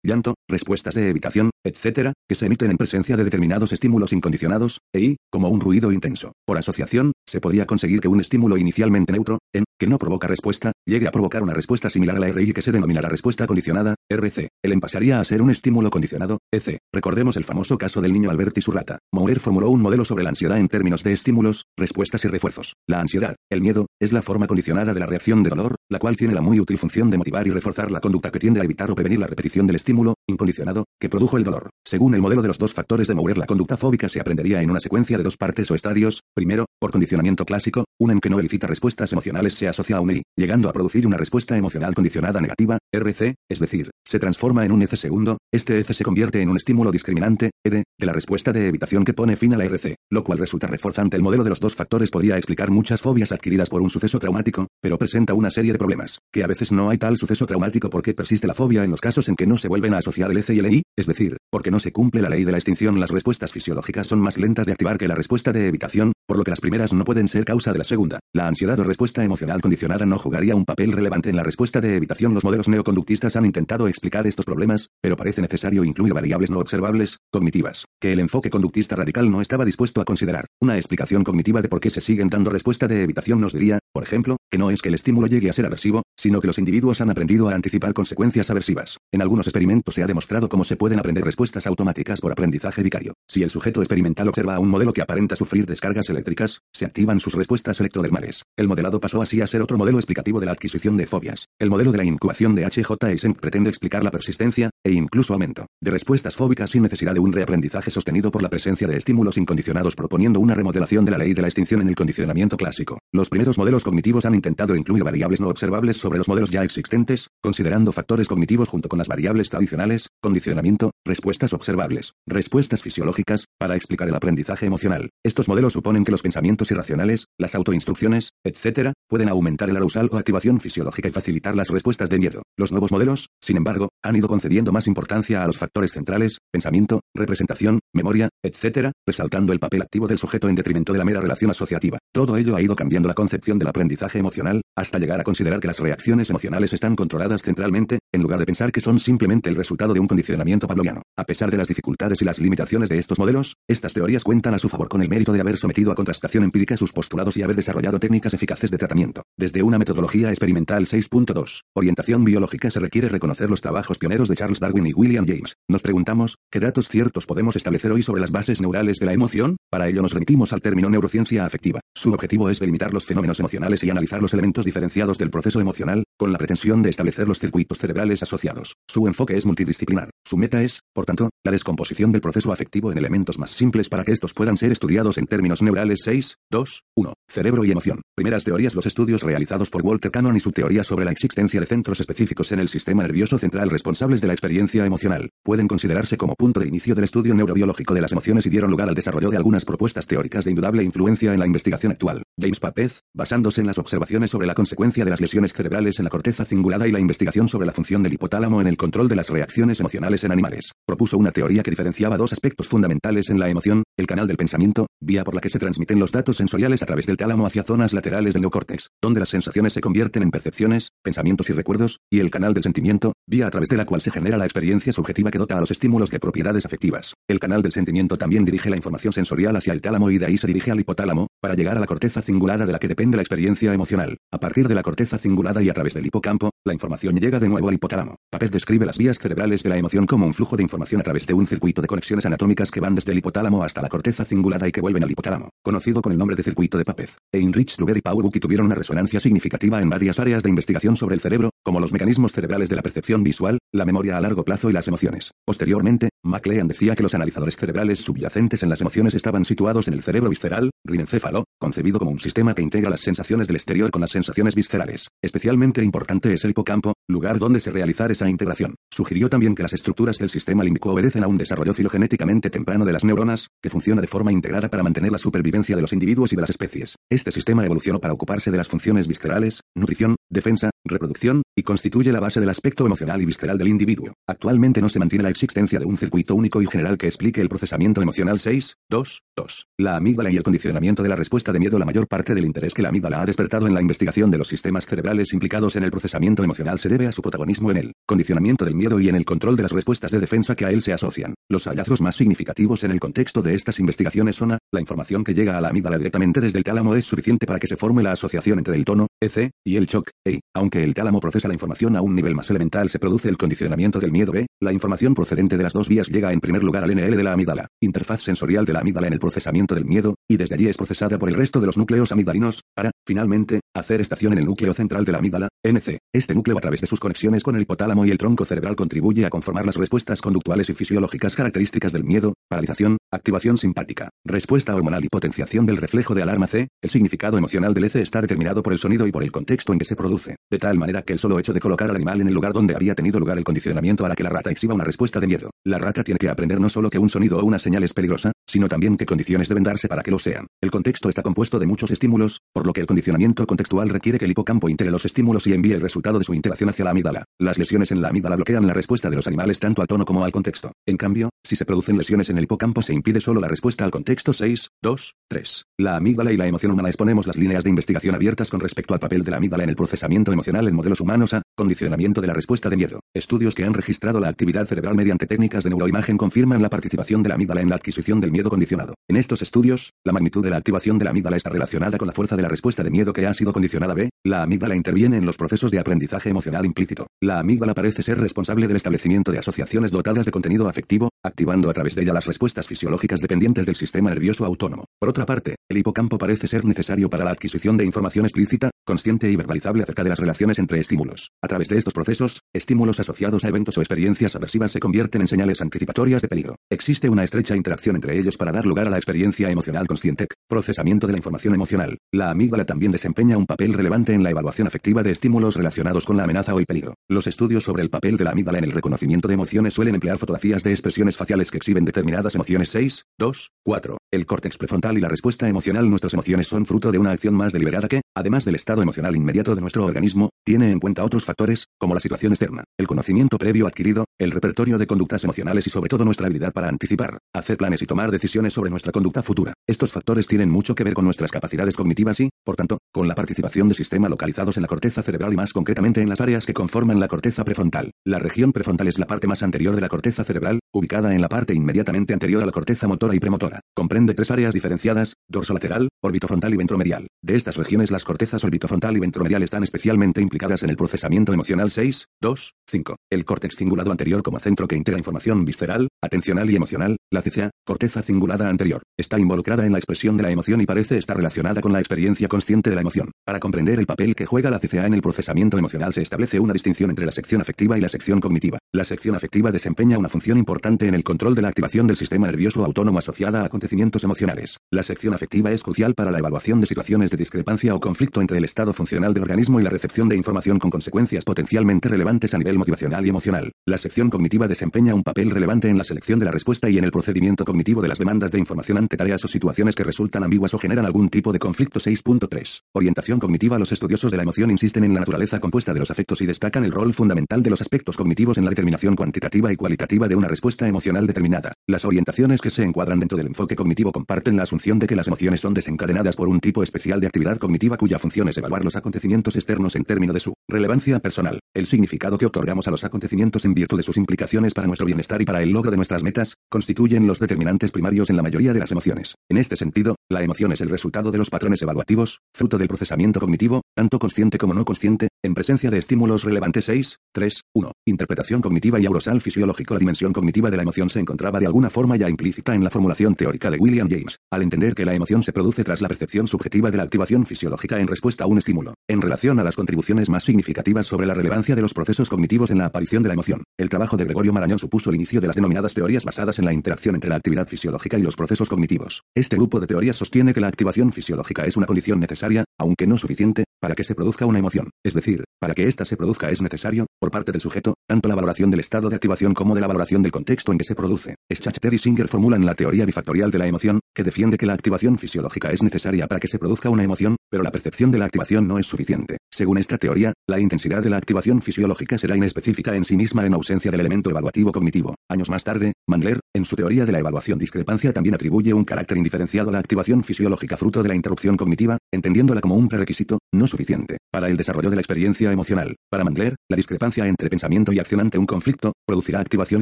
llanto, 0.03 0.35
respuestas 0.47 0.95
de 0.95 1.09
evitación, 1.09 1.51
etc., 1.63 2.11
que 2.27 2.35
se 2.35 2.45
emiten 2.45 2.71
en 2.71 2.77
presencia 2.77 3.17
de 3.17 3.23
determinados 3.23 3.71
estímulos 3.71 4.13
incondicionados, 4.13 4.79
EI, 4.93 5.17
como 5.31 5.49
un 5.49 5.61
ruido 5.61 5.91
intenso. 5.91 6.33
Por 6.45 6.57
asociación, 6.57 7.13
se 7.25 7.41
podría 7.41 7.65
conseguir 7.65 8.01
que 8.01 8.07
un 8.07 8.19
estímulo 8.19 8.57
inicialmente 8.57 9.13
neutro, 9.13 9.39
en, 9.53 9.63
que 9.79 9.87
no 9.87 9.97
provoca 9.97 10.27
respuesta, 10.27 10.71
llegue 10.85 11.07
a 11.07 11.11
provocar 11.11 11.43
una 11.43 11.53
respuesta 11.53 11.89
similar 11.89 12.17
a 12.17 12.19
la 12.19 12.27
RI 12.27 12.53
que 12.53 12.61
se 12.61 12.71
denominará 12.71 13.09
respuesta 13.09 13.47
condicionada, 13.47 13.95
RC. 14.09 14.49
El 14.63 14.79
pasaría 14.79 15.19
a 15.19 15.23
ser 15.23 15.41
un 15.41 15.49
estímulo 15.49 15.89
condicionado, 15.89 16.39
EC. 16.51 16.79
Recordemos 16.91 17.37
el 17.37 17.45
famoso 17.45 17.77
caso 17.77 18.01
del 18.01 18.11
niño 18.11 18.29
Albert 18.29 18.57
y 18.57 18.61
su 18.61 18.71
rata. 18.71 18.99
Maurer 19.13 19.39
formuló 19.39 19.69
un 19.69 19.81
modelo 19.81 20.03
sobre 20.03 20.23
la 20.23 20.29
ansiedad 20.29 20.57
en 20.57 20.67
términos 20.67 21.03
de 21.03 21.13
estímulos, 21.13 21.63
respuestas 21.77 22.25
y 22.25 22.27
refuerzos. 22.27 22.73
La 22.85 22.99
ansiedad, 22.99 23.35
el 23.49 23.61
miedo, 23.61 23.85
es 24.01 24.11
la 24.11 24.21
forma 24.21 24.47
condicionada 24.47 24.93
de 24.93 24.99
la 24.99 25.05
reacción 25.05 25.41
de 25.41 25.51
dolor, 25.51 25.75
la 25.89 25.99
cual 25.99 26.17
tiene 26.17 26.33
la 26.33 26.41
muy 26.41 26.59
útil 26.59 26.77
función 26.77 27.09
de 27.09 27.17
motivar 27.17 27.47
y 27.47 27.51
reforzar 27.51 27.91
la 27.91 28.01
conducta 28.01 28.31
que 28.31 28.39
tiende 28.39 28.59
a 28.59 28.63
evitar 28.65 28.91
o 28.91 28.95
prevenir 28.95 29.19
la 29.19 29.27
repetición 29.27 29.65
del 29.67 29.77
estímulo, 29.77 30.15
incondicionado, 30.27 30.86
que 30.99 31.09
produjo 31.09 31.38
el 31.38 31.43
dolor. 31.43 31.69
Según 31.86 32.15
el 32.15 32.21
modelo 32.21 32.41
de 32.41 32.47
los 32.47 32.57
dos 32.57 32.73
factores 32.73 33.07
de 33.07 33.15
Maurer, 33.15 33.38
la 33.38 33.45
conducta 33.45 33.77
fóbica 33.77 34.07
se 34.07 34.21
aprendería 34.21 34.62
en 34.62 34.69
una 34.69 34.79
secuencia 34.79 35.17
de 35.17 35.23
dos 35.23 35.38
partes 35.38 35.69
o 35.69 35.75
estadios. 35.75 36.21
Primero, 36.33 36.65
por 36.79 36.91
condicionamiento 36.91 37.45
clásico, 37.45 37.86
una 37.99 38.13
en 38.13 38.19
que 38.19 38.29
no 38.29 38.39
elicita 38.39 38.67
respuestas 38.67 39.12
emocionales 39.12 39.53
se 39.53 39.67
asocia 39.67 39.97
a 39.97 40.01
un 40.01 40.12
I, 40.12 40.23
llegando 40.38 40.69
a 40.69 40.73
producir 40.73 41.05
una 41.05 41.17
respuesta 41.17 41.57
emocional 41.57 41.93
condicionada 41.93 42.39
negativa, 42.39 42.77
RC, 42.93 43.36
es 43.49 43.59
decir, 43.59 43.91
se 44.05 44.19
transforma 44.19 44.65
en 44.65 44.71
un 44.71 44.81
EC 44.81 44.95
segundo, 44.95 45.38
Este 45.51 45.79
EC 45.79 45.93
se 45.93 46.03
convierte 46.03 46.41
en 46.41 46.49
un 46.49 46.57
estímulo 46.57 46.91
discriminante, 46.91 47.51
ED, 47.63 47.83
de 47.99 48.05
la 48.05 48.13
respuesta 48.13 48.51
de 48.51 48.67
evitación 48.67 49.03
que 49.03 49.13
pone 49.13 49.36
fin 49.36 49.53
a 49.53 49.57
la 49.57 49.65
RC, 49.65 49.95
lo 50.09 50.23
cual 50.23 50.39
resulta 50.39 50.67
reforzante. 50.67 51.17
El 51.17 51.23
modelo 51.23 51.43
de 51.43 51.49
los 51.49 51.59
dos 51.59 51.75
factores 51.75 52.12
podría 52.12 52.38
explicar 52.38 52.71
muchas 52.71 53.01
fobias 53.01 53.31
adquiridas 53.31 53.69
por 53.69 53.81
un 53.81 53.89
suceso 53.89 54.19
traumático, 54.19 54.67
pero 54.81 54.97
presenta 54.97 55.33
una 55.33 55.51
serie 55.51 55.73
de 55.73 55.77
problemas, 55.77 56.19
que 56.31 56.43
a 56.43 56.47
veces 56.47 56.71
no 56.71 56.89
hay 56.89 56.97
tal 56.97 57.17
suceso 57.17 57.45
traumático 57.45 57.89
porque 57.89 58.13
persiste 58.13 58.47
la 58.47 58.53
fobia 58.53 58.83
en 58.83 58.91
los 58.91 59.01
casos 59.01 59.27
en 59.27 59.36
que 59.36 59.47
no 59.47 59.57
se 59.57 59.67
vuelven 59.67 59.93
a 59.93 59.97
asociar 59.97 60.12
el 60.21 60.38
EC 60.38 60.49
y 60.49 60.60
el 60.60 60.65
EI, 60.65 60.84
es 60.97 61.08
decir, 61.08 61.38
porque 61.52 61.71
no 61.71 61.80
se 61.80 61.91
cumple 61.91 62.21
la 62.21 62.30
ley 62.30 62.43
de 62.43 62.52
la 62.52 62.58
extinción. 62.58 62.99
Las 62.99 63.12
respuestas 63.12 63.52
fisiológicas 63.52 64.08
son 64.08 64.19
más 64.19 64.38
lentas 64.38 64.65
de 64.65 64.71
activar 64.71 64.97
que 64.97 65.08
la 65.08 65.15
respuesta 65.15 65.52
de 65.52 65.67
evitación, 65.67 66.13
por 66.28 66.38
lo 66.38 66.43
que 66.43 66.52
las 66.52 66.62
primeras 66.62 66.93
no 66.93 67.04
pueden 67.04 67.28
ser 67.28 67.45
causa 67.45 67.71
de 67.71 67.80
la 67.80 67.84
segunda. 67.84 68.19
La 68.34 68.47
ansiedad 68.47 68.80
o 68.80 68.84
respuesta 68.84 69.23
emocional 69.23 69.62
condicionada 69.62 70.06
no 70.06 70.19
jugaría 70.19 70.56
un 70.56 70.65
papel 70.65 70.91
relevante 70.91 71.30
en 71.30 71.36
la 71.36 71.43
respuesta 71.43 71.82
de 71.82 71.95
evitación. 71.95 72.34
Los 72.34 72.43
modelos 72.43 72.67
neoconductistas 72.67 73.36
han 73.36 73.45
intentado 73.45 73.88
explicar 73.88 74.28
estos 74.28 74.45
problemas, 74.45 74.89
pero 75.02 75.17
parece 75.17 75.41
necesario 75.41 75.84
incluir 75.84 76.13
variables 76.13 76.52
no 76.52 76.60
observables, 76.60 77.17
cognitivas, 77.32 77.86
que 77.99 78.13
el 78.13 78.19
enfoque 78.19 78.49
conductista 78.49 78.95
radical 78.95 79.32
no 79.32 79.41
estaba 79.41 79.65
dispuesto 79.65 80.02
a 80.02 80.06
considerar. 80.06 80.45
Una 80.62 80.78
explicación 80.78 81.23
cognitiva 81.23 81.62
de 81.62 81.69
por 81.69 81.80
qué 81.80 81.89
se 81.89 82.02
siguen 82.02 82.30
dando 82.30 82.49
respuesta 82.49 82.88
de 82.88 83.04
evitación 83.04 83.41
nos 83.41 83.54
diría, 83.54 83.80
por 83.93 84.03
ejemplo, 84.03 84.38
que 84.51 84.58
no 84.58 84.71
es 84.71 84.82
que 84.82 84.89
el 84.89 84.95
estímulo 84.95 85.27
llegue 85.27 85.49
a 85.49 85.53
ser 85.53 85.65
aversivo, 85.65 86.01
sino 86.17 86.41
que 86.41 86.47
los 86.47 86.58
individuos 86.58 86.99
han 86.99 87.10
aprendido 87.10 87.49
a 87.49 87.56
anticipar 87.56 87.93
consecuencias 87.93 88.49
aversivas. 88.49 88.97
En 89.12 89.21
algunos 89.21 89.47
experimentos 89.47 89.95
se 89.95 90.03
ha 90.03 90.08
demostrado 90.08 90.49
cómo 90.49 90.63
se 90.63 90.75
pueden 90.75 90.99
aprender 90.99 91.23
respuestas 91.23 91.67
automáticas 91.67 92.19
por 92.19 92.32
aprendizaje 92.32 92.82
vicario. 92.82 93.13
Si 93.27 93.43
el 93.43 93.51
sujeto 93.51 93.82
experimental 93.82 94.27
observa 94.27 94.56
a 94.56 94.60
un 94.60 94.69
modelo 94.69 94.93
que 94.93 95.01
aparenta 95.01 95.36
sufrir 95.36 95.65
descargas 95.67 96.10
eléctricas, 96.10 96.62
se 96.73 96.86
activan 96.86 97.19
sus 97.19 97.36
respuestas 97.36 97.79
electrodermales. 97.79 98.43
El 98.58 98.67
modelado 98.67 98.99
pasó 98.99 99.21
así 99.21 99.41
a 99.41 99.47
ser 99.47 99.62
otro 99.62 99.77
modelo 99.77 99.97
explicativo 99.97 100.39
de 100.39 100.47
la 100.47 100.53
adquisición 100.53 100.97
de 100.97 101.06
fobias. 101.06 101.47
El 101.60 101.69
modelo 101.69 101.91
de 101.91 101.99
la 101.99 102.03
incubación 102.03 102.56
de 102.56 102.65
HJ 102.65 103.34
pretende 103.39 103.69
explicar 103.69 104.03
la 104.03 104.12
persistencia, 104.12 104.71
e 104.84 104.91
incluso 104.91 105.34
aumento, 105.34 105.67
de 105.82 105.91
respuestas 105.91 106.36
fóbicas 106.36 106.71
sin 106.71 106.82
necesidad 106.82 107.13
de 107.13 107.19
un 107.19 107.32
reaprendizaje 107.32 107.91
sostenido 107.91 108.32
por 108.32 108.41
la 108.41 108.49
presencia 108.49 108.88
de 108.88 108.97
estímulos 108.97 109.38
incondicionados 109.38 109.95
proponiendo 109.95 110.39
una 110.39 110.56
remodelación 110.56 111.06
de 111.06 111.12
la 111.12 111.17
ley 111.19 111.34
de 111.34 111.41
la 111.41 111.47
extinción 111.47 111.82
en 111.82 111.89
el 111.89 111.95
condicionamiento 111.95 112.58
clásico. 112.58 112.99
Los 113.12 113.29
primeros 113.29 113.58
modelos 113.58 113.82
cognitivos 113.83 114.25
han 114.25 114.35
intentado 114.35 114.75
incluir 114.75 115.03
variables 115.03 115.41
no 115.41 115.49
observables 115.49 115.97
sobre 115.97 116.17
los 116.17 116.27
modelos 116.27 116.49
ya 116.49 116.63
existentes, 116.63 117.29
considerando 117.41 117.91
factores 117.91 118.27
cognitivos 118.27 118.69
junto 118.69 118.89
con 118.89 118.99
las 118.99 119.07
variables 119.07 119.49
tradicionales, 119.49 120.09
condicionamiento, 120.21 120.91
respuestas 121.05 121.53
observables, 121.53 122.13
respuestas 122.27 122.81
fisiológicas, 122.81 123.45
para 123.59 123.75
explicar 123.75 124.07
el 124.07 124.15
aprendizaje 124.15 124.65
emocional. 124.65 125.09
Estos 125.23 125.47
modelos 125.47 125.73
suponen 125.73 126.03
que 126.03 126.11
los 126.11 126.21
pensamientos 126.21 126.71
irracionales, 126.71 127.27
las 127.37 127.55
autoinstrucciones, 127.55 128.31
etc., 128.43 128.93
pueden 129.07 129.29
aumentar 129.29 129.69
el 129.69 129.77
arousal 129.77 130.09
o 130.11 130.17
activación 130.17 130.59
fisiológica 130.59 131.07
y 131.07 131.11
facilitar 131.11 131.55
las 131.55 131.69
respuestas 131.69 132.09
de 132.09 132.19
miedo. 132.19 132.41
Los 132.57 132.71
nuevos 132.71 132.91
modelos, 132.91 133.27
sin 133.41 133.57
embargo, 133.57 133.89
han 134.03 134.15
ido 134.15 134.27
concediendo 134.27 134.71
más 134.71 134.87
importancia 134.87 135.43
a 135.43 135.47
los 135.47 135.57
factores 135.57 135.91
centrales, 135.91 136.39
pensamiento, 136.51 137.01
representación, 137.15 137.79
memoria, 137.93 138.29
etc., 138.43 138.91
resaltando 139.05 139.53
el 139.53 139.59
papel 139.59 139.81
activo 139.81 140.07
del 140.07 140.19
sujeto 140.19 140.49
en 140.49 140.55
detrimento 140.55 140.93
de 140.93 140.99
la 140.99 141.05
mera 141.05 141.21
relación 141.21 141.51
asociativa. 141.51 141.99
Todo 142.13 142.37
ello 142.37 142.55
ha 142.55 142.61
ido 142.61 142.75
cambiando 142.75 143.07
la 143.07 143.13
concepción 143.13 143.59
del 143.59 143.67
aprendizaje 143.73 144.19
emocional, 144.19 144.62
hasta 144.77 144.99
llegar 144.99 145.19
a 145.19 145.23
considerar 145.23 145.59
que 145.59 145.67
las 145.67 145.79
reacciones 145.79 146.29
emocionales 146.29 146.73
están 146.73 146.95
controladas 146.95 147.41
centralmente, 147.41 147.99
en 148.13 148.21
lugar 148.21 148.39
de 148.39 148.45
pensar 148.45 148.71
que 148.71 148.80
son 148.80 148.99
simplemente 148.99 149.49
el 149.49 149.56
resultado 149.56 149.93
de 149.93 149.99
un 149.99 150.08
condicionamiento 150.08 150.67
pavloviano. 150.67 151.02
A 151.17 151.23
pesar 151.23 151.49
de 151.49 151.58
las 151.58 151.67
dificultades 151.67 152.21
y 152.21 152.26
las 152.26 152.39
limitaciones 152.39 152.88
de 152.89 152.99
estos 152.99 153.17
modelos, 153.17 153.56
estas 153.67 153.93
teorías 153.93 154.23
cuentan 154.23 154.54
a 154.54 154.60
su 154.60 154.69
favor 154.69 154.88
con 154.88 155.02
el 155.02 155.10
mérito 155.10 155.34
de 155.34 155.41
haber 155.41 155.58
sometido 155.58 155.91
a 155.91 155.95
contrastación 155.95 156.43
empírica 156.43 156.78
sus 156.78 156.93
postulados 156.93 157.36
y 157.38 157.41
haber 157.41 157.56
desarrollado 157.56 157.99
técnicas 157.99 158.36
eficaces 158.36 158.69
de 158.69 158.78
tratamiento. 158.78 159.23
Desde 159.36 159.63
una 159.63 159.80
metodología 159.80 160.30
experimental 160.30 160.86
6.2, 160.86 161.62
orientación 161.73 162.23
biológica 162.23 162.69
se 162.69 162.80
requiere 162.80 163.10
reconocer 163.10 163.49
los 163.49 163.62
trabajos 163.62 163.97
pioneros 163.97 164.30
de 164.30 164.36
Charles 164.36 164.60
Darwin 164.60 164.86
y 164.86 164.93
William 164.93 165.26
James. 165.26 165.56
Nos 165.67 165.82
preguntamos, 165.82 166.38
¿qué 166.52 166.60
datos 166.60 166.89
ciertos 166.89 167.26
podemos 167.26 167.56
establecer 167.56 167.91
hoy 167.91 168.04
sobre 168.04 168.21
las 168.21 168.32
bases 168.32 168.62
neurales 168.62 168.99
de 168.99 169.08
la 169.08 169.13
emoción? 169.13 169.58
Para 169.71 169.89
ello 169.89 170.04
nos 170.04 170.13
remitimos 170.13 170.54
al 170.54 170.62
término 170.62 170.88
neurociencia 170.89 171.45
afectiva. 171.45 171.80
Su 171.95 172.13
objetivo 172.13 172.52
es 172.52 172.60
delimitar 172.60 172.93
los 172.93 173.06
fenómenos 173.06 173.39
emocionales 173.39 173.84
y 173.84 173.89
analizar 173.89 174.21
los 174.21 174.34
elementos 174.34 174.65
diferenciados 174.65 175.17
del 175.17 175.32
proceso 175.32 175.60
emocional, 175.60 176.04
con 176.15 176.32
la 176.32 176.38
pretensión 176.38 176.84
de 176.84 176.91
establecer 176.91 177.28
los 177.28 177.39
circuitos 177.39 177.80
cerebrales 177.80 178.02
asociados. 178.11 178.75
Su 178.87 179.07
enfoque 179.07 179.37
es 179.37 179.45
multidisciplinar. 179.45 180.09
Su 180.25 180.37
meta 180.37 180.61
es, 180.61 180.81
por 180.93 181.05
tanto, 181.05 181.29
la 181.43 181.51
descomposición 181.51 182.11
del 182.11 182.21
proceso 182.21 182.51
afectivo 182.51 182.91
en 182.91 182.97
elementos 182.97 183.39
más 183.39 183.51
simples 183.51 183.89
para 183.89 184.03
que 184.03 184.11
estos 184.11 184.33
puedan 184.33 184.57
ser 184.57 184.71
estudiados 184.71 185.17
en 185.17 185.27
términos 185.27 185.61
neurales 185.61 186.01
6, 186.03 186.37
2, 186.51 186.83
1. 186.95 187.13
Cerebro 187.27 187.65
y 187.65 187.71
emoción. 187.71 188.01
Primeras 188.15 188.43
teorías 188.43 188.75
Los 188.75 188.85
estudios 188.85 189.23
realizados 189.23 189.69
por 189.69 189.81
Walter 189.81 190.11
Cannon 190.11 190.35
y 190.35 190.39
su 190.39 190.51
teoría 190.51 190.83
sobre 190.83 191.05
la 191.05 191.11
existencia 191.11 191.59
de 191.59 191.65
centros 191.65 191.99
específicos 191.99 192.51
en 192.51 192.59
el 192.59 192.69
sistema 192.69 193.03
nervioso 193.03 193.37
central 193.37 193.69
responsables 193.69 194.21
de 194.21 194.27
la 194.27 194.33
experiencia 194.33 194.85
emocional, 194.85 195.29
pueden 195.43 195.67
considerarse 195.67 196.17
como 196.17 196.35
punto 196.35 196.59
de 196.59 196.67
inicio 196.67 196.95
del 196.95 197.05
estudio 197.05 197.33
neurobiológico 197.33 197.93
de 197.93 198.01
las 198.01 198.11
emociones 198.11 198.45
y 198.45 198.49
dieron 198.49 198.71
lugar 198.71 198.89
al 198.89 198.95
desarrollo 198.95 199.29
de 199.29 199.37
algunas 199.37 199.65
propuestas 199.65 200.07
teóricas 200.07 200.45
de 200.45 200.51
indudable 200.51 200.83
influencia 200.83 201.33
en 201.33 201.39
la 201.39 201.45
investigación 201.45 201.91
actual. 201.91 202.23
James 202.39 202.59
Papez, 202.59 203.03
basándose 203.13 203.61
en 203.61 203.67
las 203.67 203.77
observaciones 203.77 204.31
sobre 204.31 204.47
la 204.47 204.55
consecuencia 204.55 205.05
de 205.05 205.11
las 205.11 205.21
lesiones 205.21 205.53
cerebrales 205.53 205.99
en 205.99 206.05
la 206.05 206.09
corteza 206.09 206.45
cingulada 206.45 206.87
y 206.87 206.91
la 206.91 206.99
investigación 206.99 207.47
sobre 207.47 207.67
la 207.67 207.73
función 207.73 207.92
del 208.01 208.13
hipotálamo 208.13 208.62
en 208.62 208.67
el 208.67 208.77
control 208.77 209.08
de 209.08 209.15
las 209.15 209.29
reacciones 209.29 209.79
emocionales 209.79 210.23
en 210.23 210.32
animales, 210.32 210.71
propuso 210.88 211.17
una 211.17 211.32
teoría 211.32 211.62
que 211.62 211.69
diferenciaba 211.69 212.17
dos 212.17 212.34
aspectos 212.34 212.67
fundamentales 212.67 213.29
en 213.29 213.39
la 213.39 213.49
emoción, 213.49 213.84
el 213.97 214.08
canal 214.08 214.27
del 214.27 214.38
pensamiento, 214.38 214.88
vía 214.99 215.23
por 215.23 215.36
la 215.36 215.41
que 215.41 215.49
se 215.49 215.60
transmiten 215.60 215.99
los 215.99 216.12
datos 216.12 216.38
sensoriales 216.38 216.82
a 216.82 216.86
través 216.86 217.06
del 217.06 217.17
tálamo 217.17 217.45
hacia 217.45 217.63
zonas 217.63 217.93
laterales 217.93 218.34
del 218.34 218.41
neocórtex, 218.41 218.89
donde 219.01 219.19
las 219.19 219.29
sensaciones 219.29 219.73
se 219.73 219.82
convierten 219.82 220.23
en 220.23 220.32
percepciones, 220.32 220.89
pensamientos 221.03 221.49
y 221.49 221.53
recuerdos, 221.53 221.99
y 222.10 222.19
el 222.21 222.32
canal 222.32 222.53
del 222.53 222.63
sentimiento, 222.63 223.13
vía 223.27 223.47
a 223.47 223.51
través 223.51 223.69
de 223.69 223.77
la 223.77 223.86
cual 223.86 224.01
se 224.01 224.12
genera 224.12 224.38
la 224.38 224.45
experiencia 224.45 224.93
subjetiva 224.93 225.29
que 225.29 225.38
dota 225.38 225.58
a 225.58 225.60
los 225.60 225.71
estímulos 225.71 226.10
de 226.10 226.19
propiedades 226.19 226.65
afectivas. 226.65 227.13
El 227.27 227.39
canal 227.39 227.62
del 227.62 227.73
sentimiento 227.73 228.17
también 228.17 228.45
dirige 228.45 228.69
la 228.69 228.77
información 228.77 229.13
sensorial 229.13 229.56
hacia 229.56 229.73
el 229.73 229.82
tálamo 229.82 230.10
y 230.10 230.17
de 230.17 230.25
ahí 230.25 230.38
se 230.38 230.47
dirige 230.47 230.71
al 230.71 230.79
hipotálamo, 230.79 231.27
para 231.41 231.56
llegar 231.56 231.75
a 231.75 231.79
la 231.82 231.88
corteza 231.88 232.21
cingulada 232.21 232.65
de 232.65 232.71
la 232.71 232.79
que 232.79 232.88
depende 232.88 233.17
la 233.17 233.23
experiencia 233.23 233.73
emocional. 233.73 234.17
A 234.32 234.39
partir 234.39 234.67
de 234.67 234.75
la 234.75 234.84
corteza 234.84 235.17
cingulada 235.17 235.62
y 235.62 235.69
a 235.69 235.73
través 235.73 235.93
del 235.93 236.06
hipocampo, 236.06 236.51
la 236.65 236.73
información 236.73 237.17
llega 237.17 237.39
de 237.39 237.49
nuevo 237.49 237.67
al 237.67 237.73
hipotálamo. 237.73 238.15
Papel 238.30 238.49
describe 238.49 238.86
las 238.86 238.97
vías 238.97 239.19
cerebrales 239.19 239.63
de 239.63 239.69
la 239.69 239.78
emoción 239.78 240.06
como 240.06 240.26
un 240.26 240.34
flujo 240.34 240.56
de 240.56 240.63
información 240.63 241.02
a 241.02 241.04
través 241.04 241.28
de 241.28 241.34
un 241.34 241.45
circuito 241.45 241.82
de 241.82 241.88
conexiones 241.88 242.26
anatómicas 242.26 242.71
que 242.71 242.80
van 242.80 242.95
desde 242.95 243.12
el 243.12 243.17
hipotálamo 243.17 243.63
hasta 243.63 243.82
la 243.82 243.89
corteza 243.89 244.23
cingulada 244.23 244.67
y 244.67 244.71
que 244.71 244.80
vuelven 244.80 245.04
al 245.04 245.12
hipotálamo, 245.12 245.49
conocido 245.62 246.02
con 246.02 246.13
el 246.13 246.17
nombre 246.17 246.38
de 246.38 246.43
circuito 246.43 246.78
de 246.78 246.86
Papez. 246.86 247.17
Heinrich 247.34 247.78
Luger 247.80 247.97
y 247.97 248.02
Paul 248.02 248.23
Bucchi 248.23 248.39
tuvieron 248.39 248.67
una 248.67 248.76
resonancia 248.76 249.19
significativa 249.19 249.82
en 249.82 249.89
varias 249.89 250.19
áreas 250.19 250.41
de 250.41 250.49
investigación 250.49 250.95
sobre 250.95 251.15
el 251.15 251.21
cerebro, 251.21 251.49
como 251.63 251.80
los 251.80 251.93
mecanismos 251.93 252.32
cerebrales 252.32 252.69
de 252.69 252.76
la 252.76 252.82
percepción 252.82 253.23
visual, 253.23 253.60
la 253.71 253.86
memoria 253.86 254.17
a 254.17 254.21
largo 254.21 254.43
plazo 254.43 254.69
y 254.69 254.73
las 254.73 254.88
emociones. 254.88 255.32
Posteriormente, 255.45 256.10
MacLean 256.23 256.67
decía 256.67 256.95
que 256.95 257.04
los 257.04 257.13
analizadores 257.15 257.58
cerebrales 257.58 257.99
subyacentes 257.99 258.63
en 258.63 258.69
las 258.69 258.82
emociones 258.82 259.13
estaban 259.15 259.45
situados 259.45 259.88
en 259.88 259.93
el 259.93 260.04
cerebro 260.04 260.30
visceral, 260.30 260.71
rinencéfalo, 260.86 261.45
concebido 261.60 261.99
como 261.99 262.12
un 262.12 262.19
sistema 262.19 262.54
que 262.54 262.62
integra 262.62 262.89
las 262.89 263.02
sensaciones 263.02 263.47
del 263.47 263.56
exterior 263.56 263.91
con 263.91 264.02
las 264.02 264.12
sensaciones 264.12 264.56
viscerales. 264.56 265.08
Especialmente 265.21 265.84
importante 265.84 266.34
es 266.34 266.43
el 266.43 266.52
hipocampo, 266.52 266.93
lugar 267.08 267.39
donde 267.39 267.60
se 267.60 267.71
realizar 267.71 268.12
esa 268.12 268.30
integración. 268.30 268.76
Sugirió 268.91 269.30
también 269.30 269.56
que 269.56 269.63
las 269.63 269.73
estructuras 269.73 270.17
del 270.17 270.30
sistema 270.30 270.63
límbico 270.63 270.91
obedecen 270.91 271.23
a 271.23 271.28
un 271.28 271.38
desarrollo 271.38 271.73
filogenéticamente 271.73 272.49
temprano 272.49 272.86
de 272.86 272.93
las 272.93 273.04
neuronas, 273.04 273.47
que 273.62 273.69
funciona 273.69 274.02
de 274.02 274.08
forma 274.08 274.32
integrada 274.32 274.69
para 274.69 274.84
mantener 274.84 275.12
la 275.12 275.17
supervivencia 275.17 275.76
de 275.76 275.82
los 275.82 275.93
individuos 275.93 276.34
y 276.34 276.36
de 276.36 276.41
las 276.41 276.49
especies. 276.49 276.95
Este 277.10 277.32
sistema 277.32 277.65
evolucionó 277.65 277.99
para 277.99 278.13
ocuparse 278.13 278.52
de 278.52 278.58
las 278.58 278.67
funciones 278.67 279.08
viscerales, 279.08 279.62
nutrición, 279.76 280.15
defensa, 280.30 280.69
reproducción, 280.86 281.43
y 281.55 281.63
constituye 281.63 282.11
la 282.11 282.19
base 282.19 282.39
del 282.39 282.49
aspecto 282.49 282.85
emocional 282.85 283.21
y 283.21 283.25
visceral 283.25 283.57
del 283.57 283.67
individuo. 283.67 284.13
Actualmente 284.27 284.81
no 284.81 284.89
se 284.89 284.99
mantiene 284.99 285.23
la 285.23 285.29
existencia 285.29 285.79
de 285.79 285.85
un 285.85 285.97
circuito 285.97 286.35
único 286.35 286.61
y 286.61 286.67
general 286.67 286.97
que 286.97 287.07
explique 287.07 287.41
el 287.41 287.49
procesamiento 287.49 288.01
emocional 288.01 288.39
6, 288.39 288.77
2, 288.89 289.23
2. 289.35 289.67
La 289.77 289.95
amígdala 289.95 290.31
y 290.31 290.37
el 290.37 290.43
condicionamiento 290.43 291.03
de 291.03 291.09
la 291.09 291.15
respuesta 291.15 291.51
de 291.51 291.59
miedo 291.59 291.79
La 291.79 291.85
mayor 291.85 292.07
parte 292.07 292.33
del 292.33 292.45
interés 292.45 292.73
que 292.73 292.81
la 292.81 292.89
amígdala 292.89 293.21
ha 293.21 293.25
despertado 293.25 293.67
en 293.67 293.73
la 293.73 293.81
investigación 293.81 294.31
de 294.31 294.37
los 294.37 294.47
sistemas 294.47 294.85
cerebrales 294.85 295.33
implicados 295.33 295.75
en 295.75 295.83
el 295.83 295.91
procesamiento 295.91 296.43
emocional 296.43 296.79
se 296.79 296.89
debe 296.89 297.07
a 297.07 297.11
su 297.11 297.21
protagonismo 297.21 297.71
en 297.71 297.77
el 297.77 297.93
condicionamiento 298.05 298.65
del 298.65 298.75
miedo 298.75 298.99
y 298.99 299.09
en 299.09 299.15
el 299.15 299.25
control 299.25 299.55
de 299.55 299.63
las 299.63 299.71
respuestas 299.71 300.11
de 300.11 300.19
defensa 300.19 300.55
que 300.55 300.65
a 300.65 300.71
él 300.71 300.81
se 300.81 300.93
asocian. 300.93 301.35
Los 301.49 301.65
hallazgos 301.67 302.01
más 302.01 302.15
significativos 302.15 302.83
en 302.83 302.91
el 302.91 302.99
contexto 302.99 303.41
de 303.41 303.55
estas 303.55 303.79
investigaciones 303.79 304.35
son 304.35 304.53
a, 304.53 304.59
la 304.71 304.81
información 304.81 305.23
que 305.23 305.33
llega 305.33 305.57
a 305.57 305.61
la 305.61 305.69
amígdala 305.69 305.97
directamente 305.97 306.41
desde 306.41 306.57
el 306.57 306.63
tálamo 306.63 306.95
es 306.95 307.05
suficiente 307.05 307.45
para 307.45 307.59
que 307.59 307.67
se 307.67 307.77
forme 307.77 308.03
la 308.03 308.13
asociación 308.13 308.59
entre 308.59 308.75
el 308.75 308.85
tono, 308.85 309.07
EC, 309.21 309.51
y 309.65 309.77
el 309.77 309.85
shock, 309.85 310.09
E. 310.25 310.39
Aunque 310.55 310.83
el 310.83 310.93
tálamo 310.93 311.19
procesa 311.19 311.42
la 311.47 311.53
información 311.53 311.95
a 311.95 312.01
un 312.01 312.15
nivel 312.15 312.36
más 312.36 312.49
elemental 312.49 312.89
se 312.89 312.99
produce 312.99 313.29
el 313.29 313.38
condicionamiento 313.38 313.99
del 313.99 314.12
miedo 314.12 314.32
B, 314.32 314.45
la 314.62 314.73
información 314.73 315.13
procedente 315.13 315.58
de 315.58 315.63
las 315.63 315.73
dos 315.73 315.89
vías 315.89 316.08
llega 316.08 316.32
en 316.32 316.39
primer 316.39 316.63
lugar 316.63 316.84
al 316.84 316.95
NL 316.95 317.15
de 317.15 317.23
la 317.23 317.34
amígdala, 317.34 317.67
interfaz 317.82 318.21
sensorial 318.21 318.65
de 318.65 318.73
la 318.73 318.79
amígdala 318.79 319.08
en 319.08 319.13
el 319.13 319.19
procesamiento 319.19 319.75
del 319.75 319.86
miedo, 319.86 320.15
y 320.29 320.38
desde 320.38 320.56
allí 320.56 320.67
es 320.67 320.77
procesada 320.77 321.17
por 321.17 321.29
el 321.29 321.36
resto 321.36 321.60
de 321.60 321.67
los 321.67 321.77
núcleos 321.77 322.12
amigdalinos, 322.12 322.62
para, 322.75 322.91
finalmente, 323.06 323.60
hacer 323.75 324.01
estación 324.01 324.34
en 324.34 324.39
el 324.39 324.45
núcleo 324.45 324.73
central 324.73 325.06
de 325.06 325.12
la 325.12 325.17
amígdala, 325.17 325.49
NC. 325.63 325.97
Este 326.13 326.36
núcleo 326.36 326.58
a 326.58 326.62
través 326.62 326.82
de 326.82 326.88
sus 326.88 326.99
conexiones 326.99 327.43
con 327.43 327.56
el 327.56 327.62
hipotálamo 327.62 328.06
y 328.06 328.12
el 328.12 328.17
tronco 328.17 328.45
cerebral 328.45 328.75
contribuye 328.75 329.25
a 329.25 329.29
conformar 329.29 329.65
las 329.65 329.75
respuestas 329.75 330.21
conductuales 330.21 330.69
y 330.69 330.73
fisiológicas 330.73 331.36
características 331.36 331.91
del 331.91 332.03
miedo, 332.03 332.34
paralización, 332.49 332.97
activación 333.12 333.58
simpática, 333.58 334.10
respuesta 334.25 334.75
hormonal 334.75 335.06
y 335.06 335.10
potenciación 335.10 335.65
del 335.65 335.77
reflejo 335.77 336.15
de 336.15 336.23
alarma 336.23 336.47
C. 336.47 336.67
El 336.82 336.89
significado 336.89 337.38
emocional 337.38 337.73
del 337.73 337.86
ECE 337.86 338.01
está 338.01 338.21
determinado 338.21 338.63
por 338.63 338.73
el 338.73 338.79
sonido 338.79 339.08
y 339.08 339.12
por 339.12 339.23
el 339.23 339.32
contexto 339.32 339.73
en 339.73 339.79
que 339.79 339.86
se 339.86 339.95
produce, 339.95 340.36
de 340.49 340.60
tal 340.60 340.77
manera 340.77 341.01
que 341.01 341.13
el 341.13 341.19
solo 341.19 341.32
hecho 341.39 341.53
de 341.53 341.59
colocar 341.59 341.89
al 341.89 341.95
animal 341.95 342.21
en 342.21 342.27
el 342.27 342.33
lugar 342.33 342.53
donde 342.53 342.75
había 342.75 342.95
tenido 342.95 343.19
lugar 343.19 343.37
el 343.37 343.43
condicionamiento 343.43 344.05
hará 344.05 344.15
que 344.15 344.23
la 344.23 344.29
rata 344.29 344.51
exhiba 344.51 344.73
una 344.73 344.83
respuesta 344.83 345.19
de 345.19 345.27
miedo. 345.27 345.49
La 345.63 345.77
rata 345.77 346.03
tiene 346.03 346.17
que 346.17 346.29
aprender 346.29 346.59
no 346.59 346.69
solo 346.69 346.89
que 346.89 346.99
un 346.99 347.09
sonido 347.09 347.39
o 347.39 347.45
una 347.45 347.59
señal 347.59 347.83
es 347.83 347.93
peligrosa, 347.93 348.31
sino 348.47 348.67
también 348.67 348.97
qué 348.97 349.05
condiciones 349.05 349.49
deben 349.49 349.63
darse 349.63 349.87
para 349.87 350.03
que 350.03 350.11
lo 350.11 350.19
sean. 350.19 350.47
El 350.61 350.71
contexto 350.71 351.09
está 351.09 351.23
compuesto 351.23 351.59
de 351.59 351.67
muchos 351.67 351.91
estímulos, 351.91 352.41
por 352.53 352.65
lo 352.65 352.73
que 352.73 352.81
el 352.81 352.87
condicionamiento 352.87 353.47
contextual 353.47 353.89
requiere 353.89 354.19
que 354.19 354.25
el 354.25 354.31
hipocampo 354.31 354.69
integre 354.69 354.91
los 354.91 355.05
estímulos 355.05 355.47
y 355.47 355.53
envíe 355.53 355.73
el 355.73 355.81
resultado 355.81 356.19
de 356.19 356.25
su 356.25 356.33
integración 356.33 356.69
hacia 356.69 356.85
la 356.85 356.91
amígdala. 356.91 357.25
Las 357.39 357.57
lesiones 357.57 357.91
en 357.91 358.01
la 358.01 358.09
amígdala 358.09 358.35
bloquean 358.35 358.67
la 358.67 358.73
respuesta 358.73 359.09
de 359.09 359.15
los 359.15 359.27
animales 359.27 359.59
tanto 359.59 359.81
al 359.81 359.87
tono 359.87 360.05
como 360.05 360.23
al 360.23 360.31
contexto. 360.31 360.71
En 360.85 360.97
cambio, 360.97 361.29
si 361.43 361.55
se 361.55 361.65
producen 361.65 361.97
lesiones 361.97 362.29
en 362.29 362.37
el 362.37 362.43
hipocampo 362.43 362.81
se 362.81 362.93
impide 362.93 363.21
solo 363.21 363.41
la 363.41 363.47
respuesta 363.47 363.85
al 363.85 363.91
contexto 363.91 364.33
6, 364.33 364.69
2, 364.81 365.15
3. 365.29 365.65
La 365.79 365.95
amígdala 365.95 366.31
y 366.31 366.37
la 366.37 366.47
emoción 366.47 366.71
humana 366.71 366.89
exponemos 366.89 367.27
las 367.27 367.37
líneas 367.37 367.63
de 367.63 367.69
investigación 367.69 368.15
abiertas 368.15 368.49
con 368.49 368.59
respecto 368.59 368.93
al 368.93 368.99
papel 368.99 369.23
de 369.23 369.31
la 369.31 369.37
amígdala 369.37 369.63
en 369.63 369.69
el 369.69 369.75
procesamiento 369.75 370.31
emocional 370.31 370.67
en 370.67 370.75
modelos 370.75 370.99
humanos 370.99 371.22
a 371.31 371.52
condicionamiento 371.55 372.21
de 372.21 372.27
la 372.27 372.33
respuesta 372.33 372.69
de 372.69 372.77
miedo. 372.77 372.99
Estudios 373.13 373.53
que 373.55 373.63
han 373.63 373.73
registrado 373.73 374.19
la 374.19 374.27
actividad 374.27 374.65
cerebral 374.65 374.95
mediante 374.95 375.27
técnicas 375.27 375.63
de 375.63 375.69
neuroimagen 375.69 376.17
confirman 376.17 376.61
la 376.61 376.69
participación 376.69 377.21
de 377.21 377.29
la 377.29 377.35
amígdala 377.35 377.61
en 377.61 377.69
la 377.69 377.75
adquisición 377.75 378.19
del 378.19 378.31
miedo 378.31 378.49
condicionado. 378.49 378.95
En 379.07 379.17
estos 379.17 379.41
estudios, 379.41 379.91
la 380.03 380.13
magnitud 380.13 380.43
de 380.43 380.49
la 380.49 380.57
activación 380.57 380.97
de 380.97 381.05
la 381.05 381.11
amígdala 381.11 381.37
está 381.37 381.49
relacionada 381.49 381.97
con 381.97 382.07
la 382.07 382.13
fuerza 382.13 382.35
de 382.35 382.41
la 382.41 382.49
respuesta 382.49 382.83
de 382.83 382.89
miedo 382.89 383.13
que 383.13 383.27
ha 383.27 383.33
sido 383.33 383.53
condicionada 383.53 383.93
B. 383.93 384.09
La 384.23 384.43
amígdala 384.43 384.75
interviene 384.75 385.17
en 385.17 385.25
los 385.25 385.37
procesos 385.37 385.71
de 385.71 385.79
aprendizaje 385.79 386.29
emocional 386.29 386.65
implícito. 386.65 387.07
La 387.21 387.39
amígdala 387.39 387.73
parece 387.73 388.03
ser 388.03 388.19
responsable 388.19 388.67
del 388.67 388.77
establecimiento 388.77 389.31
de 389.31 389.39
asociaciones 389.39 389.91
dotadas 389.91 390.25
de 390.25 390.31
contenido 390.31 390.67
afectivo, 390.67 391.09
activando 391.23 391.69
a 391.69 391.73
través 391.73 391.95
de 391.95 392.01
ella 392.01 392.13
las 392.13 392.25
respuestas 392.25 392.67
fisiológicas 392.67 393.21
dependientes 393.21 393.65
del 393.65 393.75
sistema 393.75 394.09
nervioso 394.09 394.45
autónomo. 394.45 394.85
Por 394.99 395.09
otra 395.09 395.25
parte, 395.25 395.55
el 395.69 395.77
hipocampo 395.77 396.17
parece 396.17 396.47
ser 396.47 396.65
necesario 396.65 397.09
para 397.09 397.25
la 397.25 397.31
adquisición 397.31 397.77
de 397.77 397.85
información 397.85 398.25
explícita, 398.25 398.71
consciente 398.85 399.29
y 399.29 399.35
verbalizable 399.35 399.83
acerca 399.83 400.03
de 400.03 400.09
las 400.09 400.19
relaciones 400.19 400.59
entre 400.59 400.79
estímulos. 400.79 401.29
A 401.43 401.47
través 401.49 401.67
de 401.67 401.77
estos 401.77 401.93
procesos, 401.93 402.41
estímulos 402.53 403.01
asociados 403.01 403.43
a 403.43 403.49
eventos 403.49 403.77
o 403.77 403.82
experiencias 403.82 404.34
aversivas 404.34 404.71
se 404.71 404.79
convierten 404.79 405.19
en 405.19 405.27
señales 405.27 405.60
anticipatorias 405.60 406.21
de 406.21 406.29
peligro. 406.29 406.56
Existe 406.71 407.10
una 407.10 407.25
estrecha 407.25 407.58
interacción 407.58 407.97
entre 407.97 408.17
ellos 408.17 408.38
para 408.38 408.53
dar 408.53 408.65
lugar 408.65 408.88
a 408.88 408.89
la 408.89 408.95
experiencia 408.95 409.49
emocional 409.49 409.86
consciente. 409.86 410.27
Procesamiento 410.47 411.06
de 411.06 411.12
la 411.12 411.17
información 411.17 411.53
emocional. 411.53 411.97
La 412.13 412.29
amígdala 412.29 412.63
también 412.63 412.93
desempeña 412.93 413.38
un 413.38 413.45
papel 413.45 413.73
relevante 413.73 414.13
en 414.13 414.23
la 414.23 414.29
evaluación 414.29 414.67
afectiva 414.67 415.03
de 415.03 415.12
estímulos 415.12 415.58
relacionados 415.58 416.06
con 416.06 416.15
la 416.15 416.23
amenaza 416.23 416.56
o 416.56 416.60
el 416.60 416.65
peligro. 416.65 416.93
Los 417.10 417.27
estudios 417.27 417.65
sobre 417.65 417.84
el 417.84 417.89
papel 417.89 418.15
de 418.15 418.23
la 418.23 418.32
amígdala 418.32 418.60
en 418.60 418.63
el 418.63 418.71
reconocimiento 418.71 419.27
de 419.27 419.34
emociones 419.34 419.73
suelen 419.73 419.95
emplear 419.95 420.19
fotografías 420.19 420.63
de 420.63 420.71
expresiones 420.71 421.17
faciales 421.17 421.51
que 421.51 421.58
exhiben 421.58 421.84
determinadas 421.84 422.36
emociones 422.36 422.69
6, 422.69 423.03
2, 423.19 423.51
4. 423.65 423.97
El 424.13 424.25
córtex 424.25 424.58
prefrontal 424.58 424.97
y 424.97 425.01
la 425.01 425.10
respuesta 425.10 425.49
emocional 425.49 425.89
Nuestras 425.89 426.13
emociones 426.13 426.47
son 426.47 426.65
fruto 426.65 426.89
de 426.89 426.99
una 426.99 427.12
acción 427.12 427.34
más 427.34 427.51
deliberada 427.51 427.89
que, 427.89 428.01
además 428.15 428.45
del 428.45 428.56
estado 428.56 428.82
emocional 428.82 429.13
inmediato 429.17 429.56
de 429.56 429.62
nuestro 429.62 429.84
organismo, 429.84 430.29
tiene 430.45 430.71
en 430.71 430.79
cuenta 430.79 431.03
otros 431.03 431.25
factores, 431.25 431.32
como 431.77 431.93
la 431.93 431.99
situación 431.99 432.31
externa, 432.31 432.63
el 432.77 432.87
conocimiento 432.87 433.37
previo 433.37 433.67
adquirido, 433.67 434.05
el 434.19 434.31
repertorio 434.31 434.77
de 434.77 434.87
conductas 434.87 435.23
emocionales 435.23 435.67
y 435.67 435.69
sobre 435.69 435.89
todo 435.89 436.05
nuestra 436.05 436.27
habilidad 436.27 436.53
para 436.53 436.69
anticipar, 436.69 437.19
hacer 437.33 437.57
planes 437.57 437.81
y 437.81 437.85
tomar 437.85 438.11
decisiones 438.11 438.53
sobre 438.53 438.69
nuestra 438.69 438.91
conducta 438.91 439.23
futura. 439.23 439.53
Estos 439.67 439.91
factores 439.91 440.27
tienen 440.27 440.49
mucho 440.49 440.75
que 440.75 440.83
ver 440.83 440.93
con 440.93 441.05
nuestras 441.05 441.31
capacidades 441.31 441.75
cognitivas 441.75 442.19
y, 442.19 442.29
por 442.43 442.55
tanto, 442.55 442.79
con 442.91 443.07
la 443.07 443.15
participación 443.15 443.67
de 443.67 443.75
sistemas 443.75 444.09
localizados 444.09 444.57
en 444.57 444.61
la 444.61 444.67
corteza 444.67 445.01
cerebral 445.01 445.33
y 445.33 445.35
más 445.35 445.53
concretamente 445.53 446.01
en 446.01 446.09
las 446.09 446.21
áreas 446.21 446.45
que 446.45 446.53
conforman 446.53 446.99
la 446.99 447.07
corteza 447.07 447.43
prefrontal. 447.43 447.91
La 448.05 448.19
región 448.19 448.51
prefrontal 448.51 448.87
es 448.87 448.99
la 448.99 449.07
parte 449.07 449.27
más 449.27 449.43
anterior 449.43 449.75
de 449.75 449.81
la 449.81 449.89
corteza 449.89 450.23
cerebral, 450.23 450.59
ubicada 450.73 451.13
en 451.13 451.21
la 451.21 451.29
parte 451.29 451.53
inmediatamente 451.53 452.13
anterior 452.13 452.43
a 452.43 452.45
la 452.45 452.51
corteza 452.51 452.87
motora 452.87 453.15
y 453.15 453.19
premotora. 453.19 453.61
Comprende 453.75 454.13
tres 454.13 454.31
áreas 454.31 454.53
diferenciadas, 454.53 455.15
dorsolateral, 455.29 455.89
orbitofrontal 456.01 456.53
y 456.53 456.57
ventromedial. 456.57 457.07
De 457.21 457.35
estas 457.35 457.57
regiones 457.57 457.91
las 457.91 458.03
cortezas 458.03 458.43
orbitofrontal 458.43 458.95
y 458.97 458.99
ventromedial 458.99 459.43
están 459.43 459.63
especialmente 459.63 460.21
implicadas 460.21 460.63
en 460.63 460.69
el 460.69 460.75
procesamiento 460.75 461.22
emocional 461.31 461.71
6, 461.71 462.07
2, 462.21 462.53
5. 462.69 462.95
El 463.09 463.23
córtex 463.23 463.55
cingulado 463.55 463.91
anterior 463.91 464.23
como 464.23 464.39
centro 464.39 464.67
que 464.67 464.75
integra 464.75 464.97
información 464.97 465.45
visceral, 465.45 465.89
atencional 466.01 466.49
y 466.49 466.55
emocional, 466.55 466.97
la 467.12 467.21
CCA, 467.21 467.51
corteza 467.65 468.01
cingulada 468.01 468.49
anterior, 468.49 468.81
está 468.97 469.19
involucrada 469.19 469.65
en 469.65 469.71
la 469.71 469.77
expresión 469.77 470.17
de 470.17 470.23
la 470.23 470.31
emoción 470.31 470.59
y 470.62 470.65
parece 470.65 470.97
estar 470.97 471.15
relacionada 471.15 471.62
con 471.62 471.71
la 471.71 471.79
experiencia 471.79 472.27
consciente 472.27 472.69
de 472.69 472.75
la 472.75 472.81
emoción. 472.81 473.12
Para 473.25 473.39
comprender 473.39 473.79
el 473.79 473.86
papel 473.86 474.15
que 474.15 474.25
juega 474.25 474.49
la 474.49 474.59
CCA 474.59 474.88
en 474.88 474.95
el 474.95 475.01
procesamiento 475.01 475.57
emocional 475.57 475.93
se 475.93 476.01
establece 476.01 476.39
una 476.39 476.53
distinción 476.53 476.89
entre 476.89 477.05
la 477.05 477.12
sección 477.12 477.41
afectiva 477.41 477.77
y 477.77 477.81
la 477.81 477.89
sección 477.89 478.19
cognitiva. 478.19 478.57
La 478.73 478.86
sección 478.86 479.15
afectiva 479.15 479.51
desempeña 479.51 479.99
una 479.99 480.09
función 480.09 480.38
importante 480.38 480.88
en 480.88 480.95
el 480.95 481.03
control 481.03 481.36
de 481.36 481.43
la 481.43 481.49
activación 481.49 481.86
del 481.86 481.97
sistema 481.97 482.25
nervioso 482.25 482.65
autónomo 482.65 482.99
asociada 482.99 483.41
a 483.41 483.45
acontecimientos 483.45 484.03
emocionales. 484.03 484.57
La 484.71 484.81
sección 484.81 485.13
afectiva 485.13 485.51
es 485.51 485.62
crucial 485.62 485.93
para 485.93 486.09
la 486.09 486.19
evaluación 486.19 486.59
de 486.59 486.67
situaciones 486.67 487.12
de 487.12 487.17
discrepancia 487.17 487.75
o 487.75 487.79
conflicto 487.79 488.19
entre 488.19 488.39
el 488.39 488.45
estado 488.45 488.73
funcional 488.73 489.13
del 489.13 489.23
organismo 489.23 489.59
y 489.59 489.63
la 489.63 489.69
recepción 489.69 490.09
de 490.09 490.15
información 490.15 490.57
con 490.57 490.71
consecuencias 490.71 491.12
potencialmente 491.21 491.89
relevantes 491.89 492.34
a 492.34 492.38
nivel 492.38 492.58
motivacional 492.58 493.06
y 493.06 493.10
emocional. 493.10 493.52
La 493.65 493.78
sección 493.78 494.10
cognitiva 494.10 494.47
desempeña 494.47 494.95
un 494.95 495.04
papel 495.04 495.30
relevante 495.30 495.69
en 495.69 495.78
la 495.78 495.84
selección 495.84 496.19
de 496.19 496.26
la 496.26 496.32
respuesta 496.32 496.69
y 496.69 496.78
en 496.78 496.84
el 496.84 496.91
procedimiento 496.91 497.45
cognitivo 497.45 497.82
de 497.82 497.88
las 497.88 497.99
demandas 497.99 498.32
de 498.32 498.39
información 498.39 498.80
ante 498.80 498.97
tareas 498.97 499.23
o 499.23 499.28
situaciones 499.28 499.76
que 499.76 499.84
resultan 499.84 500.23
ambiguas 500.23 500.54
o 500.54 500.58
generan 500.58 500.86
algún 500.86 501.10
tipo 501.10 501.32
de 501.32 501.39
conflicto 501.39 501.80
6.3. 501.80 502.62
Orientación 502.73 503.19
cognitiva 503.19 503.60
Los 503.60 503.71
estudiosos 503.71 504.12
de 504.12 504.17
la 504.17 504.23
emoción 504.23 504.49
insisten 504.49 504.84
en 504.84 504.93
la 504.93 505.02
naturaleza 505.02 505.39
compuesta 505.39 505.73
de 505.73 505.80
los 505.80 505.91
afectos 505.91 506.21
y 506.21 506.26
destacan 506.26 506.63
el 506.63 506.71
rol 506.71 506.93
fundamental 506.93 507.43
de 507.43 507.49
los 507.49 507.62
aspectos 507.62 507.97
cognitivos 507.97 508.38
en 508.38 508.45
la 508.45 508.49
determinación 508.49 508.95
cuantitativa 508.95 509.52
y 509.54 509.56
cualitativa 509.56 510.08
de 510.08 510.15
una 510.15 510.28
respuesta 510.28 510.67
emocional 510.67 511.06
determinada. 511.06 511.54
Las 511.67 511.86
orientaciones 511.86 512.41
que 512.41 512.49
se 512.49 512.63
encuadran 512.63 512.99
dentro 512.99 513.17
del 513.17 513.28
enfoque 513.28 513.56
cognitivo 513.56 513.91
comparten 513.91 514.38
la 514.38 514.43
asunción 514.43 514.80
de 514.80 514.88
que 514.88 514.95
las 514.95 515.08
emociones 515.08 515.41
son 515.41 515.54
desencadenadas 515.54 516.15
por 516.15 516.28
un 516.28 516.39
tipo 516.39 516.63
especial 516.63 516.99
de 516.99 517.08
actividad 517.08 517.38
cognitiva 517.38 517.78
cuya 517.78 517.99
función 517.99 518.30
es 518.30 518.38
evaluar 518.38 518.63
los 518.63 518.76
acontecimientos 518.76 519.36
externos 519.36 519.76
en 519.76 519.84
términos 519.84 520.13
de 520.13 520.19
su 520.19 520.34
relevancia 520.47 520.99
personal, 521.03 521.39
el 521.53 521.67
significado 521.67 522.17
que 522.17 522.25
otorgamos 522.25 522.67
a 522.67 522.71
los 522.71 522.83
acontecimientos 522.83 523.45
en 523.45 523.53
virtud 523.53 523.77
de 523.77 523.83
sus 523.83 523.97
implicaciones 523.97 524.55
para 524.55 524.65
nuestro 524.65 524.87
bienestar 524.87 525.21
y 525.21 525.25
para 525.25 525.43
el 525.43 525.51
logro 525.51 525.69
de 525.69 525.77
nuestras 525.77 526.01
metas, 526.01 526.33
constituyen 526.49 527.05
los 527.05 527.19
determinantes 527.19 527.71
primarios 527.71 528.09
en 528.09 528.15
la 528.15 528.23
mayoría 528.23 528.53
de 528.53 528.59
las 528.59 528.71
emociones. 528.71 529.13
En 529.29 529.37
este 529.37 529.55
sentido, 529.55 529.95
la 530.09 530.23
emoción 530.23 530.51
es 530.51 530.61
el 530.61 530.69
resultado 530.69 531.11
de 531.11 531.19
los 531.19 531.29
patrones 531.29 531.61
evaluativos, 531.61 532.21
fruto 532.33 532.57
del 532.57 532.67
procesamiento 532.67 533.19
cognitivo, 533.19 533.61
tanto 533.75 533.99
consciente 533.99 534.39
como 534.39 534.55
no 534.55 534.65
consciente, 534.65 535.09
en 535.25 535.33
presencia 535.33 535.71
de 535.71 535.77
estímulos 535.77 536.25
relevantes 536.25 536.65
6, 536.65 536.99
3, 537.13 537.43
1. 537.53 537.71
Interpretación 537.86 538.41
cognitiva 538.41 538.77
y 538.81 538.86
aurosal 538.86 539.21
fisiológico 539.21 539.73
La 539.73 539.79
dimensión 539.79 540.12
cognitiva 540.12 540.51
de 540.51 540.57
la 540.57 540.63
emoción 540.63 540.89
se 540.89 540.99
encontraba 540.99 541.39
de 541.39 541.45
alguna 541.45 541.69
forma 541.69 541.95
ya 541.95 542.09
implícita 542.09 542.53
en 542.53 542.63
la 542.63 542.69
formulación 542.69 543.15
teórica 543.15 543.49
de 543.49 543.57
William 543.57 543.88
James, 543.89 544.17
al 544.29 544.41
entender 544.41 544.75
que 544.75 544.86
la 544.86 544.93
emoción 544.93 545.23
se 545.23 545.31
produce 545.31 545.63
tras 545.63 545.81
la 545.81 545.88
percepción 545.88 546.27
subjetiva 546.27 546.71
de 546.71 546.77
la 546.77 546.83
activación 546.83 547.25
fisiológica 547.25 547.79
en 547.79 547.88
respuesta 547.88 548.25
a 548.25 548.27
un 548.27 548.38
estímulo. 548.38 548.73
En 548.89 549.01
relación 549.01 549.39
a 549.39 549.45
las 549.45 549.55
contribuciones 549.55 550.09
más 550.09 550.25
significativas 550.25 550.88
sobre 550.88 551.07
la 551.07 551.13
relevancia 551.13 551.55
de 551.55 551.62
los 551.62 551.73
procesos 551.73 552.09
cognitivos 552.09 552.51
en 552.51 552.57
la 552.57 552.65
aparición 552.65 553.01
de 553.01 553.07
la 553.07 553.13
emoción, 553.13 553.43
el 553.57 553.69
trabajo 553.69 553.95
de 553.95 554.03
Gregorio 554.03 554.33
Marañón 554.33 554.59
supuso 554.59 554.89
el 554.89 554.97
inicio 554.97 555.21
de 555.21 555.27
las 555.27 555.38
denominadas 555.38 555.73
teorías 555.73 556.03
basadas 556.03 556.38
en 556.39 556.45
la 556.45 556.53
interacción 556.53 556.95
entre 556.95 557.09
la 557.09 557.15
actividad 557.15 557.47
fisiológica 557.47 557.97
y 557.97 558.01
los 558.01 558.17
procesos 558.17 558.49
cognitivos. 558.49 559.03
Este 559.15 559.38
grupo 559.38 559.62
de 559.62 559.67
teorías 559.67 559.95
sostiene 559.95 560.33
que 560.33 560.41
la 560.41 560.47
activación 560.47 560.91
fisiológica 560.91 561.45
es 561.45 561.55
una 561.55 561.65
condición 561.65 562.01
necesaria, 562.01 562.43
aunque 562.59 562.88
no 562.88 562.97
suficiente, 562.97 563.45
para 563.62 563.75
que 563.75 563.86
se 563.86 563.95
produzca 563.95 564.25
una 564.25 564.39
emoción. 564.39 564.69
Es 564.83 564.93
decir, 564.93 565.12
para 565.39 565.54
que 565.54 565.67
ésta 565.67 565.86
se 565.86 565.97
produzca 565.97 566.30
es 566.30 566.41
necesario, 566.41 566.86
por 566.99 567.12
parte 567.12 567.32
del 567.32 567.41
sujeto, 567.41 567.76
tanto 567.88 568.08
la 568.08 568.15
valoración 568.15 568.49
del 568.49 568.62
estado 568.62 568.89
de 568.89 568.95
activación 568.95 569.34
como 569.34 569.56
de 569.56 569.62
la 569.62 569.67
valoración 569.67 570.02
del 570.02 570.12
contexto 570.12 570.52
en 570.52 570.58
que 570.58 570.63
se 570.63 570.76
produce. 570.76 571.15
Schachter 571.32 571.73
y 571.73 571.78
Singer 571.78 572.08
formulan 572.08 572.45
la 572.45 572.56
teoría 572.56 572.86
bifactorial 572.86 573.30
de 573.30 573.39
la 573.39 573.47
emoción, 573.47 573.80
que 573.93 574.04
defiende 574.04 574.38
que 574.38 574.45
la 574.45 574.54
activación 574.54 574.97
fisiológica 574.97 575.52
es 575.52 575.62
necesaria 575.62 576.08
para 576.08 576.19
que 576.19 576.28
se 576.28 576.39
produzca 576.39 576.69
una 576.69 576.84
emoción, 576.84 577.17
pero 577.30 577.43
la 577.43 577.52
percepción 577.52 577.91
de 577.91 577.97
la 577.97 578.06
activación 578.06 578.47
no 578.47 578.58
es 578.58 578.65
suficiente. 578.65 579.17
Según 579.32 579.58
esta 579.58 579.78
teoría, 579.78 580.13
la 580.28 580.39
intensidad 580.39 580.82
de 580.82 580.89
la 580.89 580.97
activación 580.97 581.41
fisiológica 581.41 581.97
será 581.97 582.15
inespecífica 582.15 582.76
en 582.76 582.84
sí 582.84 582.95
misma 582.95 583.26
en 583.26 583.34
ausencia 583.34 583.71
del 583.71 583.82
elemento 583.82 584.10
evaluativo 584.10 584.52
cognitivo. 584.52 584.95
Años 585.10 585.30
más 585.30 585.43
tarde, 585.43 585.73
Mandler, 585.88 586.19
en 586.34 586.45
su 586.45 586.56
teoría 586.56 586.86
de 586.86 586.91
la 586.91 586.99
evaluación 586.99 587.38
discrepancia 587.38 587.91
también 587.91 588.15
atribuye 588.15 588.54
un 588.54 588.63
carácter 588.63 588.97
indiferenciado 588.97 589.49
a 589.49 589.54
la 589.54 589.60
activación 589.60 590.04
fisiológica 590.04 590.58
fruto 590.58 590.82
de 590.82 590.89
la 590.89 590.95
interrupción 590.95 591.36
cognitiva, 591.36 591.78
entendiéndola 591.91 592.41
como 592.41 592.56
un 592.56 592.69
prerequisito, 592.69 593.19
no 593.33 593.47
suficiente, 593.47 593.97
para 594.11 594.27
el 594.27 594.37
desarrollo 594.37 594.69
de 594.69 594.75
la 594.75 594.81
experiencia 594.81 595.31
emocional. 595.31 595.75
Para 595.89 596.03
Mandler, 596.03 596.35
la 596.49 596.57
discrepancia 596.57 597.07
entre 597.07 597.29
pensamiento 597.29 597.73
y 597.73 597.79
acción 597.79 597.99
ante 597.99 598.17
un 598.17 598.25
conflicto, 598.25 598.72
producirá 598.85 599.19
activación 599.19 599.61